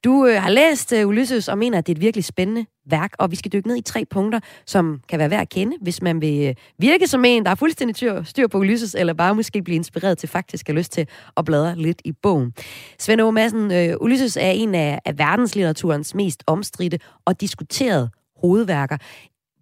Du 0.04 0.26
øh, 0.26 0.42
har 0.42 0.50
læst 0.50 0.92
øh, 0.92 1.08
Ulysses 1.08 1.48
og 1.48 1.58
mener, 1.58 1.78
at 1.78 1.86
det 1.86 1.92
er 1.92 1.96
et 1.96 2.00
virkelig 2.00 2.24
spændende 2.24 2.66
værk, 2.86 3.12
og 3.18 3.30
vi 3.30 3.36
skal 3.36 3.52
dykke 3.52 3.68
ned 3.68 3.76
i 3.76 3.80
tre 3.80 4.04
punkter, 4.04 4.40
som 4.66 5.00
kan 5.08 5.18
være 5.18 5.30
værd 5.30 5.40
at 5.40 5.48
kende, 5.48 5.76
hvis 5.80 6.02
man 6.02 6.20
vil 6.20 6.48
øh, 6.48 6.54
virke 6.78 7.06
som 7.06 7.24
en, 7.24 7.44
der 7.44 7.50
er 7.50 7.54
fuldstændig 7.54 7.96
tyr, 7.96 8.22
styr 8.22 8.46
på 8.46 8.58
Ulysses, 8.58 8.94
eller 8.94 9.12
bare 9.12 9.34
måske 9.34 9.62
blive 9.62 9.76
inspireret 9.76 10.18
til 10.18 10.28
faktisk 10.28 10.68
at 10.68 10.74
lyst 10.74 10.92
til 10.92 11.08
at 11.36 11.44
bladre 11.44 11.76
lidt 11.76 12.02
i 12.04 12.12
bogen. 12.12 12.52
Svend 12.98 13.20
Aage 13.20 13.32
Madsen, 13.32 13.72
øh, 13.72 13.96
Ulysses 14.00 14.36
er 14.36 14.50
en 14.50 14.74
af, 14.74 14.98
af 15.04 15.18
verdenslitteraturens 15.18 16.14
mest 16.14 16.42
omstridte 16.46 16.98
og 17.24 17.40
diskuterede 17.40 18.10
hovedværker. 18.36 18.96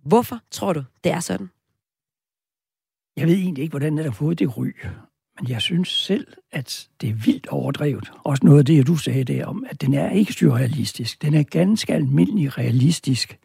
Hvorfor 0.05 0.39
tror 0.51 0.73
du, 0.73 0.85
det 1.05 1.13
er 1.13 1.21
sådan? 1.21 1.51
Jeg 3.17 3.27
ved 3.27 3.35
egentlig 3.35 3.63
ikke, 3.63 3.73
hvordan 3.73 3.97
det 3.97 4.05
har 4.05 4.13
fået 4.13 4.39
det 4.39 4.57
ry. 4.57 4.73
Men 5.41 5.51
jeg 5.51 5.63
synes 5.63 5.89
selv, 5.89 6.27
at 6.53 6.89
det 7.01 7.09
er 7.09 7.15
vildt 7.15 7.47
overdrevet. 7.49 8.13
Også 8.25 8.47
noget 8.47 8.59
af 8.59 8.65
det, 8.65 8.87
du 8.87 8.97
sagde 8.97 9.25
der 9.25 9.47
om, 9.47 9.65
at 9.71 9.81
den 9.81 9.95
er 9.95 10.11
ikke 10.11 10.33
surrealistisk. 10.33 11.23
Den 11.23 11.35
er 11.35 11.43
ganske 11.43 11.95
almindelig 11.95 12.59
realistisk 12.59 13.39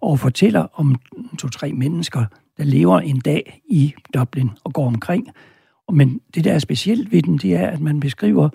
og 0.00 0.20
fortæller 0.20 0.66
om 0.72 1.00
to-tre 1.38 1.72
mennesker, 1.72 2.24
der 2.58 2.64
lever 2.64 3.00
en 3.00 3.20
dag 3.20 3.62
i 3.68 3.94
Dublin 4.14 4.50
og 4.64 4.72
går 4.72 4.86
omkring. 4.86 5.28
Men 5.92 6.20
det, 6.34 6.44
der 6.44 6.52
er 6.52 6.58
specielt 6.58 7.12
ved 7.12 7.22
den, 7.22 7.38
det 7.38 7.54
er, 7.54 7.66
at 7.66 7.80
man 7.80 8.00
beskriver 8.00 8.48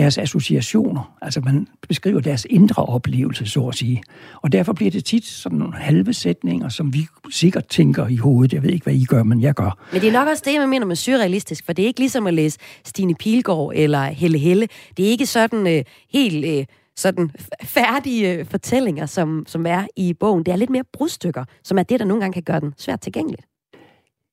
deres 0.00 0.18
associationer. 0.18 1.16
Altså 1.22 1.40
man 1.40 1.66
beskriver 1.88 2.20
deres 2.20 2.46
indre 2.50 2.84
oplevelse, 2.84 3.46
så 3.46 3.60
at 3.60 3.74
sige. 3.74 4.02
Og 4.42 4.52
derfor 4.52 4.72
bliver 4.72 4.90
det 4.90 5.04
tit 5.04 5.24
sådan 5.24 5.58
nogle 5.58 5.74
halve 5.74 6.12
sætninger, 6.14 6.68
som 6.68 6.94
vi 6.94 7.06
sikkert 7.30 7.66
tænker 7.66 8.06
i 8.08 8.16
hovedet. 8.16 8.52
Jeg 8.52 8.62
ved 8.62 8.70
ikke, 8.70 8.84
hvad 8.84 8.94
I 8.94 9.04
gør, 9.04 9.22
men 9.22 9.40
jeg 9.40 9.54
gør. 9.54 9.78
Men 9.92 10.00
det 10.00 10.08
er 10.08 10.12
nok 10.12 10.28
også 10.28 10.42
det, 10.46 10.60
man 10.60 10.68
mener 10.68 10.86
med 10.86 10.96
surrealistisk, 10.96 11.66
for 11.66 11.72
det 11.72 11.82
er 11.82 11.86
ikke 11.86 12.00
ligesom 12.00 12.26
at 12.26 12.34
læse 12.34 12.58
Stine 12.84 13.14
Pilgaard 13.14 13.72
eller 13.74 14.02
Helle 14.02 14.38
Helle. 14.38 14.68
Det 14.96 15.06
er 15.06 15.10
ikke 15.10 15.26
sådan 15.26 15.66
øh, 15.66 15.84
helt... 16.12 16.44
Øh, 16.46 16.64
sådan 16.96 17.30
færdige 17.64 18.32
øh, 18.32 18.46
fortællinger, 18.46 19.06
som, 19.06 19.44
som 19.46 19.66
er 19.66 19.86
i 19.96 20.14
bogen. 20.14 20.44
Det 20.44 20.52
er 20.52 20.56
lidt 20.56 20.70
mere 20.70 20.84
brudstykker, 20.92 21.44
som 21.64 21.78
er 21.78 21.82
det, 21.82 22.00
der 22.00 22.06
nogle 22.06 22.20
gange 22.20 22.34
kan 22.34 22.42
gøre 22.42 22.60
den 22.60 22.74
svært 22.78 23.00
tilgængeligt. 23.00 23.42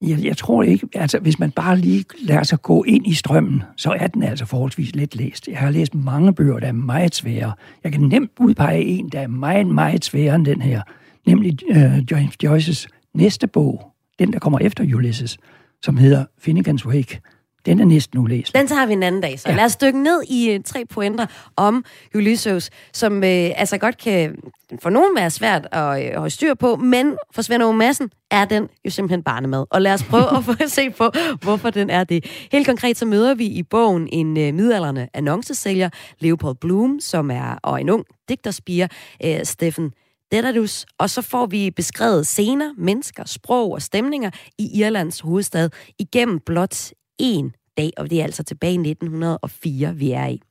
Jeg, 0.02 0.24
jeg 0.24 0.38
tror 0.38 0.64
ikke, 0.64 0.88
altså 0.94 1.20
hvis 1.20 1.40
man 1.40 1.52
bare 1.52 1.78
lige 1.78 2.06
lader 2.22 2.44
sig 2.44 2.62
gå 2.62 2.84
ind 2.84 3.08
i 3.08 3.14
strømmen, 3.14 3.64
så 3.76 3.92
er 4.00 4.08
den 4.08 4.24
altså 4.24 4.46
forholdsvis 4.46 4.96
let 4.96 5.16
læst. 5.16 5.48
Jeg 5.48 5.58
har 5.58 5.70
læst 5.70 5.96
mange 5.96 6.34
bøger, 6.34 6.60
der 6.60 6.68
er 6.68 6.72
meget 6.72 7.16
svære. 7.16 7.54
Jeg 7.84 7.92
kan 7.92 8.02
nemt 8.02 8.32
udpege 8.40 8.84
en, 8.84 9.10
der 9.10 9.20
er 9.20 9.28
meget, 9.28 9.68
meget 9.68 10.06
sværere 10.06 10.36
end 10.36 10.46
den 10.46 10.62
her, 10.62 10.82
nemlig 11.26 11.60
øh, 11.70 12.12
James 12.12 12.44
Joyces 12.44 12.88
næste 13.14 13.48
bog, 13.48 13.94
den 14.20 14.34
der 14.34 14.40
kommer 14.40 14.60
efter 14.60 14.96
Ulysses, 14.96 15.38
som 15.82 15.98
hedder 15.98 16.26
Finnegan's 16.48 16.88
Wake. 16.88 17.20
Den 17.66 17.80
er 17.80 17.86
næsten 17.86 18.20
ulæst. 18.20 18.56
Den 18.56 18.68
tager 18.68 18.86
vi 18.86 18.94
en 18.94 19.04
anden 19.04 19.22
dag, 19.22 19.40
så 19.40 19.50
ja. 19.50 19.56
lad 19.56 19.66
os 19.66 19.76
dykke 19.76 20.04
ned 20.04 20.24
i 20.30 20.56
uh, 20.56 20.64
tre 20.66 20.86
pointer 20.86 21.26
om 21.56 21.86
Ulysses, 22.16 22.70
som 22.94 23.18
uh, 23.18 23.24
altså 23.24 23.78
godt 23.78 23.98
kan 23.98 24.36
for 24.82 24.90
nogen 24.90 25.16
være 25.16 25.30
svært 25.30 25.68
at 25.72 26.10
uh, 26.10 26.20
holde 26.20 26.30
styr 26.30 26.54
på, 26.54 26.76
men 26.76 27.18
for 27.32 27.42
Svend 27.42 27.64
Aage 27.64 27.74
Madsen 27.74 28.10
er 28.32 28.46
den 28.46 28.68
jo 28.86 28.90
simpelthen 28.90 29.24
barnemad. 29.24 29.66
Og 29.70 29.82
lad 29.82 29.94
os 29.94 30.04
prøve 30.04 30.38
at 30.38 30.44
få 30.44 30.54
at 30.60 30.72
se 30.80 30.90
på, 30.90 31.12
hvorfor 31.42 31.70
den 31.70 31.90
er 31.90 32.04
det. 32.04 32.26
Helt 32.52 32.68
konkret 32.68 32.98
så 32.98 33.06
møder 33.06 33.34
vi 33.34 33.46
i 33.46 33.64
bogen 33.64 34.08
en 34.12 34.28
uh, 34.28 34.54
midalderne 34.54 35.08
annoncesælger, 35.14 35.90
Leopold 36.20 36.56
Bloom, 36.56 37.00
som 37.00 37.32
er 37.32 37.60
og 37.64 37.82
en 37.82 37.90
ung 37.90 38.06
digterspiger, 38.30 38.88
uh, 39.26 39.44
Steffen 39.44 39.92
Dedalus, 40.32 40.86
og 40.98 41.10
så 41.10 41.22
får 41.22 41.46
vi 41.46 41.72
beskrevet 41.72 42.28
scener, 42.28 42.74
mennesker, 42.78 43.24
sprog 43.26 43.72
og 43.72 43.82
stemninger 43.82 44.30
i 44.58 44.80
Irlands 44.80 45.20
hovedstad 45.20 45.70
igennem 46.00 46.40
blot 46.40 46.92
en 47.20 47.54
dag, 47.78 47.92
og 47.98 48.10
det 48.10 48.20
er 48.20 48.24
altså 48.24 48.44
tilbage 48.44 48.74
i 48.74 48.90
1904, 48.90 49.96
vi 49.96 50.12
er 50.12 50.28
i. 50.28 50.42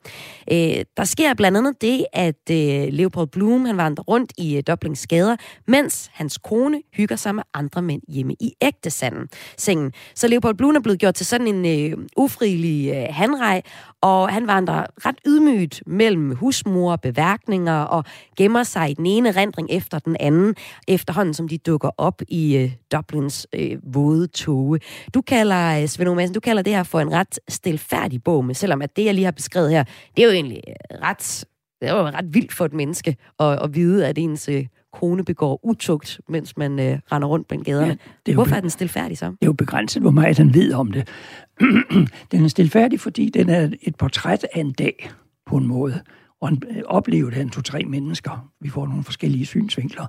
Øh, 0.53 0.85
der 0.97 1.05
sker 1.05 1.35
blandt 1.35 1.59
andet 1.59 1.83
det, 1.83 2.07
at 2.13 2.51
øh, 2.51 2.93
Leopold 2.93 3.29
Bloom 3.29 3.65
han 3.65 3.77
vandrer 3.77 4.05
rundt 4.05 4.33
i 4.39 4.57
øh, 4.57 4.63
Dublins 4.67 5.07
gader, 5.07 5.37
mens 5.67 6.11
hans 6.13 6.39
kone 6.39 6.83
hygger 6.95 7.17
sig 7.17 7.35
med 7.35 7.43
andre 7.55 7.83
mænd 7.83 8.03
hjemme 8.09 8.35
i 8.41 8.53
ægtesanden. 8.61 9.29
sengen. 9.57 9.93
Så 10.15 10.29
Leopold 10.29 10.55
Bloom 10.55 10.77
er 10.77 10.81
blevet 10.81 11.01
gjort 11.01 11.15
til 11.15 11.27
sådan 11.27 11.47
en 11.47 11.93
øh, 11.93 11.99
ufrilig 12.17 12.91
øh, 12.95 13.07
handrej, 13.11 13.63
og 14.07 14.29
han 14.29 14.47
vandrer 14.47 14.87
ret 15.07 15.19
ydmygt 15.27 15.83
mellem 15.87 16.35
husmor, 16.35 16.97
beværkninger 16.97 17.81
og 17.81 18.05
gemmer 18.37 18.63
sig 18.63 18.91
i 18.91 18.95
den 18.95 19.07
ene 19.07 19.31
rendring 19.31 19.69
efter 19.71 19.99
den 19.99 20.17
anden, 20.21 20.55
efterhånden 20.89 21.35
som 21.35 21.49
de 21.49 21.59
dukker 21.59 21.91
op 21.99 22.23
i 22.29 22.57
øh, 22.57 22.73
Dublins 22.93 23.47
øh, 23.55 23.95
våde 23.95 24.27
toge. 24.27 24.81
Du 25.15 25.21
kalder, 25.21 25.81
øh, 25.81 25.89
Svend 25.89 26.15
Madsen, 26.15 26.35
du 26.35 26.41
kalder 26.41 26.63
det 26.63 26.75
her 26.75 26.83
for 26.83 27.01
en 27.01 27.13
ret 27.13 27.39
stilfærdig 27.49 28.23
bog, 28.23 28.45
men 28.45 28.55
selvom 28.55 28.83
at 28.83 28.97
det, 28.97 29.05
jeg 29.05 29.15
lige 29.15 29.25
har 29.25 29.33
beskrevet 29.33 29.71
her, 29.71 29.85
det 30.17 30.23
er 30.23 30.27
jo 30.27 30.33
egentlig 30.33 30.63
øh, 30.69 30.99
ret, 31.03 31.45
det 31.81 31.89
er 31.89 31.97
jo 31.97 32.07
ret 32.07 32.35
vildt 32.35 32.53
for 32.53 32.65
et 32.65 32.73
menneske 32.73 33.17
at, 33.39 33.63
at 33.63 33.75
vide, 33.75 34.07
at 34.07 34.19
ens 34.19 34.49
øh, 34.49 34.67
kone 35.01 35.25
begår 35.25 35.61
utugt, 35.63 36.21
mens 36.29 36.57
man 36.57 36.79
øh, 36.79 36.99
render 37.13 37.29
rundt 37.29 37.49
på 37.49 37.57
gaderne. 37.65 37.87
Ja, 37.87 37.97
det 38.27 38.33
er 38.33 38.35
Hvorfor 38.37 38.57
er 38.57 38.61
den 38.61 38.71
stilfærdig 38.71 39.19
så? 39.19 39.27
Det 39.27 39.33
er 39.43 39.47
jo 39.47 39.53
begrænset, 39.53 40.03
hvor 40.03 40.11
meget 40.11 40.39
han 40.39 40.55
ved 40.55 40.73
om 40.73 40.93
det. 40.93 41.09
den 42.33 42.45
er 42.45 42.49
stilfærdig, 42.49 43.01
fordi 43.01 43.31
den 43.31 43.49
er 43.49 43.71
et 43.83 43.97
portræt 43.97 44.47
af 44.55 44.61
en 44.61 44.73
dag, 44.73 45.11
på 45.47 45.57
en 45.57 45.67
måde. 45.67 46.01
Og 46.41 46.49
en 46.49 46.63
øh, 46.71 46.83
oplevelse 46.87 47.39
af 47.39 47.43
en 47.43 47.51
to-tre 47.51 47.85
mennesker. 47.85 48.51
Vi 48.61 48.69
får 48.69 48.87
nogle 48.87 49.05
forskellige 49.05 49.47
synsvinkler. 49.47 50.07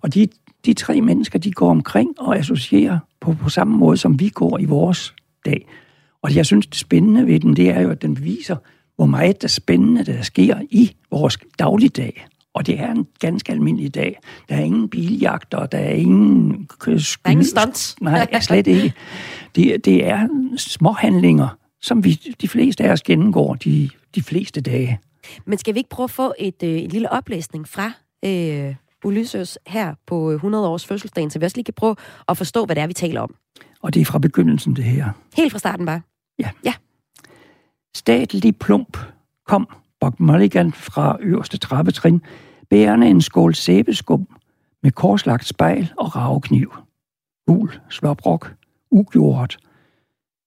Og 0.00 0.14
de, 0.14 0.28
de 0.66 0.74
tre 0.74 1.00
mennesker, 1.00 1.38
de 1.38 1.52
går 1.52 1.70
omkring 1.70 2.20
og 2.20 2.36
associerer 2.36 2.98
på, 3.20 3.32
på 3.32 3.48
samme 3.48 3.76
måde, 3.76 3.96
som 3.96 4.20
vi 4.20 4.28
går 4.28 4.58
i 4.58 4.64
vores 4.64 5.14
dag. 5.46 5.68
Og 6.22 6.36
jeg 6.36 6.46
synes, 6.46 6.66
det 6.66 6.76
spændende 6.76 7.26
ved 7.26 7.40
den, 7.40 7.56
det 7.56 7.70
er 7.70 7.80
jo, 7.80 7.90
at 7.90 8.02
den 8.02 8.24
viser, 8.24 8.56
hvor 8.96 9.06
meget 9.06 9.42
der 9.42 9.48
spændende, 9.48 10.04
der 10.04 10.22
sker 10.22 10.60
i 10.70 10.96
vores 11.10 11.38
dagligdag. 11.58 12.26
Og 12.54 12.66
det 12.66 12.80
er 12.80 12.90
en 12.90 13.06
ganske 13.20 13.52
almindelig 13.52 13.94
dag. 13.94 14.20
Der 14.48 14.56
er 14.56 14.60
ingen 14.60 14.88
biljagter, 14.88 15.66
der 15.66 15.78
er 15.78 15.90
ingen... 15.90 16.68
Der 16.84 17.08
er 17.24 17.30
ingen 17.30 17.44
stunts. 17.44 17.96
Nej, 18.00 18.40
slet 18.40 18.66
ikke. 18.66 18.92
Det, 19.56 19.84
det 19.84 20.06
er 20.06 20.28
småhandlinger, 20.56 21.48
som 21.82 22.04
vi, 22.04 22.12
de 22.40 22.48
fleste 22.48 22.84
af 22.84 22.92
os 22.92 23.02
gennemgår 23.02 23.54
de, 23.54 23.90
de 24.14 24.22
fleste 24.22 24.60
dage. 24.60 25.00
Men 25.44 25.58
skal 25.58 25.74
vi 25.74 25.78
ikke 25.78 25.90
prøve 25.90 26.04
at 26.04 26.10
få 26.10 26.34
et, 26.38 26.62
øh, 26.62 26.82
en 26.82 26.90
lille 26.90 27.12
oplæsning 27.12 27.68
fra 27.68 27.92
øh, 28.24 28.74
Ulysses 29.04 29.58
her 29.66 29.94
på 30.06 30.30
100 30.30 30.68
års 30.68 30.86
fødselsdagen, 30.86 31.30
så 31.30 31.38
vi 31.38 31.44
også 31.44 31.56
lige 31.56 31.64
kan 31.64 31.74
prøve 31.74 31.96
at 32.28 32.36
forstå, 32.36 32.64
hvad 32.64 32.76
det 32.76 32.82
er, 32.82 32.86
vi 32.86 32.92
taler 32.92 33.20
om? 33.20 33.34
Og 33.82 33.94
det 33.94 34.00
er 34.00 34.04
fra 34.04 34.18
begyndelsen, 34.18 34.76
det 34.76 34.84
her. 34.84 35.10
Helt 35.36 35.52
fra 35.52 35.58
starten 35.58 35.86
bare? 35.86 36.00
Ja. 36.38 36.50
Ja. 36.64 36.74
Statlig 37.96 38.56
plump 38.56 38.98
kom 39.46 39.68
Buck 40.00 40.20
Mulligan 40.20 40.72
fra 40.72 41.16
øverste 41.20 41.58
trappetrin 41.58 42.22
bærende 42.70 43.06
en 43.06 43.20
skål 43.20 43.54
sæbeskum 43.54 44.26
med 44.82 44.90
korslagt 44.90 45.46
spejl 45.46 45.92
og 45.98 46.16
ravekniv. 46.16 46.74
Gul, 47.46 47.80
slåbrok, 47.90 48.54
ugjort, 48.90 49.58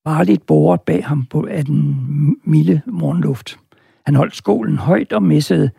varligt 0.06 0.46
boret 0.46 0.82
bag 0.82 1.06
ham 1.06 1.26
på 1.26 1.48
af 1.50 1.66
den 1.66 1.96
milde 2.44 2.82
morgenluft. 2.86 3.60
Han 4.06 4.16
holdt 4.16 4.36
skålen 4.36 4.78
højt 4.78 5.14
og 5.14 5.24
messede 5.24 5.72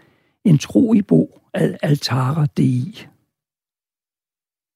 en 0.44 0.58
tro 0.58 0.94
i 0.94 1.02
bo 1.02 1.40
ad 1.54 1.74
altare 1.82 2.48
dei. 2.56 3.06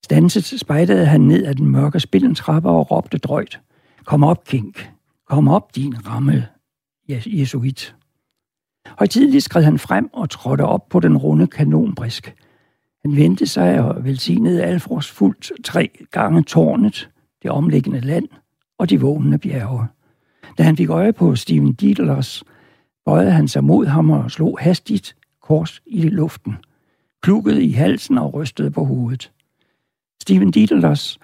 Stanset 0.04 0.60
spejdede 0.60 1.06
han 1.06 1.20
ned 1.20 1.46
ad 1.46 1.54
den 1.54 1.66
mørke 1.66 2.00
spillentrappe 2.00 2.68
og 2.68 2.90
råbte 2.90 3.18
drøjt. 3.18 3.60
Kom 4.04 4.24
op, 4.24 4.44
Kink. 4.44 4.90
Kom 5.28 5.48
op, 5.48 5.76
din 5.76 6.06
ramme, 6.06 6.48
jesuit. 7.08 7.96
Højtidligt 8.98 9.44
skred 9.44 9.62
han 9.62 9.78
frem 9.78 10.10
og 10.12 10.30
trådte 10.30 10.62
op 10.62 10.88
på 10.88 11.00
den 11.00 11.16
runde 11.16 11.46
kanonbrisk. 11.46 12.34
Han 13.04 13.16
vendte 13.16 13.46
sig 13.46 13.80
og 13.80 14.04
velsignede 14.04 14.64
Alfreds 14.64 15.10
fuldt 15.10 15.52
tre 15.64 15.90
gange 16.10 16.42
tårnet, 16.42 17.08
det 17.42 17.50
omliggende 17.50 18.00
land 18.00 18.28
og 18.78 18.90
de 18.90 19.00
vågnende 19.00 19.38
bjerge. 19.38 19.86
Da 20.58 20.62
han 20.62 20.76
fik 20.76 20.88
øje 20.88 21.12
på 21.12 21.36
Steven 21.36 21.72
Dietlers, 21.72 22.44
bøjede 23.04 23.30
han 23.30 23.48
sig 23.48 23.64
mod 23.64 23.86
ham 23.86 24.10
og 24.10 24.30
slog 24.30 24.58
hastigt 24.60 25.16
kors 25.42 25.82
i 25.86 26.08
luften, 26.08 26.56
klukkede 27.22 27.64
i 27.64 27.70
halsen 27.70 28.18
og 28.18 28.34
rystede 28.34 28.70
på 28.70 28.84
hovedet. 28.84 29.32
Steven 30.22 30.50
Dietlers 30.50 31.18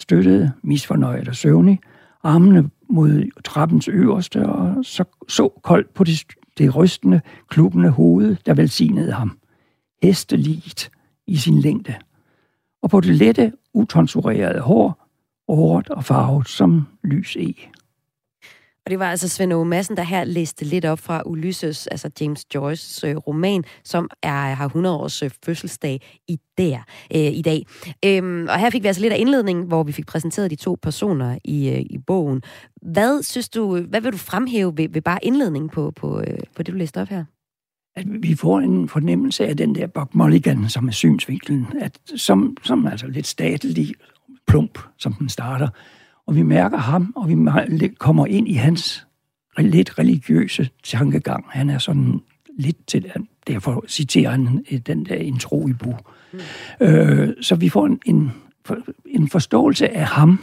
støttede, 0.00 0.52
misfornøjet 0.62 1.28
og 1.28 1.36
søvnig, 1.36 1.80
armene 2.22 2.70
mod 2.88 3.42
trappens 3.44 3.88
øverste 3.88 4.46
og 4.46 4.84
så, 4.84 5.04
så 5.28 5.48
koldt 5.48 5.94
på 5.94 6.04
det, 6.04 6.24
det 6.58 6.76
rystende, 6.76 7.20
klubbende 7.48 7.90
hoved, 7.90 8.36
der 8.46 8.54
velsignede 8.54 9.12
ham. 9.12 9.38
Hesteligt 10.02 10.90
i 11.26 11.36
sin 11.36 11.58
længde. 11.58 11.94
Og 12.82 12.90
på 12.90 13.00
det 13.00 13.14
lette, 13.14 13.52
utonsurerede 13.74 14.60
hår, 14.60 15.08
hårdt 15.48 15.90
og 15.90 16.04
farvet 16.04 16.48
som 16.48 16.86
lys 17.04 17.36
e. 17.36 17.54
Og 18.86 18.90
det 18.90 18.98
var 18.98 19.10
altså 19.10 19.28
Svend 19.28 19.52
Aage 19.52 19.64
Madsen, 19.64 19.96
der 19.96 20.02
her 20.02 20.24
læste 20.24 20.64
lidt 20.64 20.84
op 20.84 20.98
fra 20.98 21.22
Ulysses, 21.26 21.86
altså 21.86 22.10
James 22.20 22.46
Joyce's 22.56 23.06
øh, 23.06 23.16
roman, 23.16 23.64
som 23.84 24.10
er, 24.22 24.54
har 24.54 24.66
100 24.66 24.96
års 24.96 25.22
øh, 25.22 25.30
fødselsdag 25.44 26.00
i, 26.28 26.38
der, 26.58 26.78
øh, 27.14 27.20
i 27.20 27.42
dag. 27.42 27.66
Øhm, 28.04 28.46
og 28.48 28.58
her 28.58 28.70
fik 28.70 28.82
vi 28.82 28.86
altså 28.86 29.02
lidt 29.02 29.12
af 29.12 29.18
indledningen, 29.18 29.66
hvor 29.66 29.82
vi 29.82 29.92
fik 29.92 30.06
præsenteret 30.06 30.50
de 30.50 30.56
to 30.56 30.78
personer 30.82 31.38
i, 31.44 31.68
øh, 31.68 31.80
i 31.80 31.98
bogen. 32.06 32.42
Hvad 32.82 33.22
synes 33.22 33.48
du, 33.48 33.80
hvad 33.80 34.00
vil 34.00 34.12
du 34.12 34.18
fremhæve 34.18 34.72
ved, 34.76 34.88
ved 34.88 35.02
bare 35.02 35.18
indledningen 35.22 35.68
på, 35.68 35.90
på, 35.90 36.20
øh, 36.20 36.38
på 36.56 36.62
det, 36.62 36.72
du 36.72 36.78
læste 36.78 37.00
op 37.00 37.08
her? 37.08 37.24
at 37.96 38.06
vi 38.22 38.34
får 38.34 38.60
en 38.60 38.88
fornemmelse 38.88 39.46
af 39.46 39.56
den 39.56 39.74
der 39.74 39.86
Bob 39.86 40.14
Mulligan, 40.14 40.68
som 40.68 40.88
er 40.88 40.92
synsvinklen, 40.92 41.66
at 41.80 41.98
som, 42.16 42.56
som 42.62 42.86
altså 42.86 43.06
lidt 43.06 43.26
statelig 43.26 43.94
plump, 44.46 44.78
som 44.98 45.12
den 45.12 45.28
starter, 45.28 45.68
og 46.26 46.36
vi 46.36 46.42
mærker 46.42 46.78
ham, 46.78 47.12
og 47.16 47.28
vi 47.28 47.88
kommer 47.88 48.26
ind 48.26 48.48
i 48.48 48.52
hans 48.54 49.06
lidt 49.58 49.98
religiøse 49.98 50.68
tankegang. 50.82 51.44
Han 51.50 51.70
er 51.70 51.78
sådan 51.78 52.20
lidt 52.58 52.86
til, 52.86 53.12
derfor 53.46 53.84
citerer 53.88 54.30
han 54.30 54.64
den 54.86 55.04
der 55.04 55.14
intro 55.14 55.68
i 55.68 55.72
Bo. 55.72 55.96
Mm. 56.32 56.38
Øh, 56.80 57.34
så 57.40 57.54
vi 57.54 57.68
får 57.68 57.86
en, 57.86 58.00
en, 58.06 58.32
en 59.06 59.28
forståelse 59.28 59.88
af 59.88 60.06
ham 60.06 60.38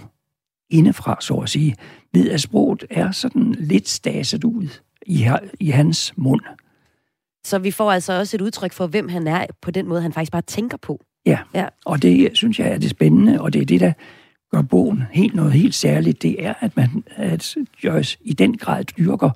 indefra, 0.70 1.18
så 1.22 1.34
at 1.34 1.50
sige, 1.50 1.76
ved 2.14 2.30
at 2.30 2.42
sproget 2.42 2.86
er 2.90 3.12
sådan 3.12 3.56
lidt 3.60 3.90
staset 3.90 4.44
ud 4.44 4.68
i, 5.06 5.28
i 5.60 5.70
hans 5.70 6.14
mund. 6.18 6.42
Så 7.46 7.60
vi 7.60 7.72
får 7.72 7.92
altså 7.92 8.14
også 8.14 8.38
et 8.38 8.42
udtryk 8.42 8.74
for, 8.74 8.88
hvem 8.88 9.10
han 9.10 9.28
er, 9.28 9.46
på 9.62 9.72
den 9.72 9.88
måde, 9.88 10.02
han 10.02 10.14
faktisk 10.14 10.32
bare 10.32 10.42
tænker 10.42 10.78
på. 10.78 11.02
Ja, 11.26 11.40
ja. 11.54 11.68
og 11.86 12.02
det 12.02 12.30
synes 12.34 12.60
jeg 12.60 12.68
er 12.68 12.78
det 12.78 12.90
spændende, 12.90 13.42
og 13.42 13.54
det 13.54 13.62
er 13.62 13.66
det, 13.66 13.80
der 13.80 13.94
gør 14.52 14.62
bogen 14.62 15.04
helt 15.12 15.36
noget 15.36 15.52
helt 15.52 15.76
særligt, 15.76 16.22
det 16.22 16.46
er, 16.46 16.54
at 16.60 16.78
man 16.78 17.04
at 17.16 17.56
Joyce 17.84 18.18
i 18.22 18.34
den 18.34 18.58
grad 18.58 18.84
dyrker 18.84 19.30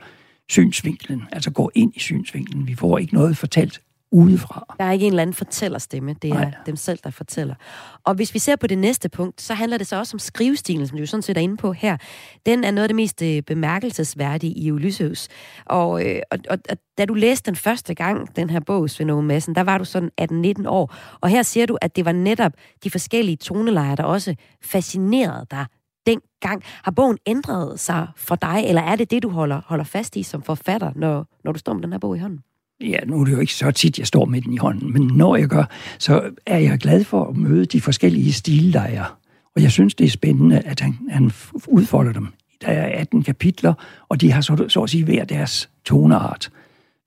synsvinklen, 0.49 1.23
altså 1.31 1.51
går 1.51 1.71
ind 1.75 1.93
i 1.95 1.99
synsvinklen. 1.99 2.67
Vi 2.67 2.75
får 2.75 2.97
ikke 2.97 3.13
noget 3.13 3.37
fortalt 3.37 3.81
udefra. 4.11 4.75
Der 4.79 4.85
er 4.85 4.91
ikke 4.91 5.05
en 5.05 5.11
eller 5.11 5.21
anden 5.21 5.33
fortællerstemme, 5.33 6.15
det 6.21 6.29
er 6.29 6.33
Nej. 6.33 6.51
dem 6.65 6.75
selv, 6.75 6.99
der 7.03 7.09
fortæller. 7.09 7.55
Og 8.03 8.13
hvis 8.15 8.33
vi 8.33 8.39
ser 8.39 8.55
på 8.55 8.67
det 8.67 8.77
næste 8.77 9.09
punkt, 9.09 9.41
så 9.41 9.53
handler 9.53 9.77
det 9.77 9.87
så 9.87 9.95
også 9.95 10.15
om 10.15 10.19
skrivestilen, 10.19 10.87
som 10.87 10.97
du 10.97 11.05
sådan 11.05 11.21
set 11.21 11.37
er 11.37 11.41
inde 11.41 11.57
på 11.57 11.71
her. 11.71 11.97
Den 12.45 12.63
er 12.63 12.71
noget 12.71 12.83
af 12.83 12.89
det 12.89 12.95
mest 12.95 13.21
øh, 13.21 13.41
bemærkelsesværdige 13.41 14.53
i 14.53 14.71
Ulysses. 14.71 15.27
Og, 15.65 16.05
øh, 16.05 16.21
og, 16.31 16.39
og, 16.49 16.57
og 16.69 16.77
da 16.97 17.05
du 17.05 17.13
læste 17.13 17.51
den 17.51 17.55
første 17.55 17.93
gang, 17.93 18.35
den 18.35 18.49
her 18.49 18.59
bog, 18.59 18.89
Svend 18.89 19.11
Ove 19.11 19.23
Madsen, 19.23 19.55
der 19.55 19.61
var 19.61 19.77
du 19.77 19.85
sådan 19.85 20.11
18-19 20.21 20.67
år. 20.67 20.95
Og 21.21 21.29
her 21.29 21.43
siger 21.43 21.65
du, 21.65 21.77
at 21.81 21.95
det 21.95 22.05
var 22.05 22.11
netop 22.11 22.51
de 22.83 22.89
forskellige 22.89 23.37
tonelejer, 23.37 23.95
der 23.95 24.03
også 24.03 24.35
fascinerede 24.63 25.45
dig 25.51 25.65
dengang. 26.05 26.63
Har 26.65 26.91
bogen 26.91 27.17
ændret 27.25 27.79
sig 27.79 28.07
for 28.15 28.35
dig, 28.35 28.63
eller 28.67 28.81
er 28.81 28.95
det 28.95 29.11
det, 29.11 29.23
du 29.23 29.29
holder, 29.29 29.61
holder 29.65 29.83
fast 29.83 30.15
i 30.15 30.23
som 30.23 30.43
forfatter, 30.43 30.91
når, 30.95 31.27
når 31.43 31.51
du 31.51 31.59
står 31.59 31.73
med 31.73 31.83
den 31.83 31.91
her 31.91 31.99
bog 31.99 32.15
i 32.15 32.19
hånden? 32.19 32.39
Ja, 32.81 32.99
nu 33.05 33.21
er 33.21 33.25
det 33.25 33.31
jo 33.31 33.39
ikke 33.39 33.53
så 33.53 33.71
tit, 33.71 33.99
jeg 33.99 34.07
står 34.07 34.25
med 34.25 34.41
den 34.41 34.53
i 34.53 34.57
hånden, 34.57 34.93
men 34.93 35.01
når 35.01 35.35
jeg 35.35 35.47
gør, 35.47 35.63
så 35.99 36.31
er 36.45 36.57
jeg 36.57 36.79
glad 36.79 37.03
for 37.03 37.25
at 37.25 37.37
møde 37.37 37.65
de 37.65 37.81
forskellige 37.81 38.33
stillejer. 38.33 39.17
Og 39.55 39.61
jeg 39.61 39.71
synes, 39.71 39.95
det 39.95 40.05
er 40.05 40.09
spændende, 40.09 40.59
at 40.59 40.79
han, 40.79 40.97
han 41.09 41.31
udfolder 41.67 42.13
dem. 42.13 42.27
Der 42.61 42.67
er 42.67 42.99
18 42.99 43.23
kapitler, 43.23 43.73
og 44.09 44.21
de 44.21 44.31
har 44.31 44.41
så, 44.41 44.65
så 44.67 44.81
at 44.81 44.89
sige 44.89 45.03
hver 45.03 45.25
deres 45.25 45.69
toneart 45.85 46.49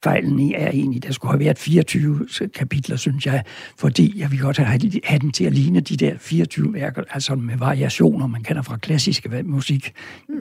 fejlen 0.05 0.39
i 0.39 0.55
er 0.55 0.71
egentlig, 0.71 1.03
der 1.03 1.13
skulle 1.13 1.33
have 1.33 1.41
været 1.41 1.59
24 1.59 2.29
kapitler, 2.55 2.97
synes 2.97 3.27
jeg, 3.27 3.45
fordi 3.79 4.21
jeg 4.21 4.31
vil 4.31 4.41
godt 4.41 4.57
have, 4.59 4.81
have 5.05 5.19
den 5.19 5.33
til 5.33 5.45
at 5.45 5.53
ligne 5.53 5.81
de 5.81 5.97
der 5.97 6.19
24 6.19 6.75
værker, 6.75 7.03
altså 7.11 7.35
med 7.35 7.57
variationer, 7.57 8.27
man 8.27 8.43
kender 8.43 8.63
fra 8.63 8.77
klassisk 8.77 9.27
musik, 9.45 9.93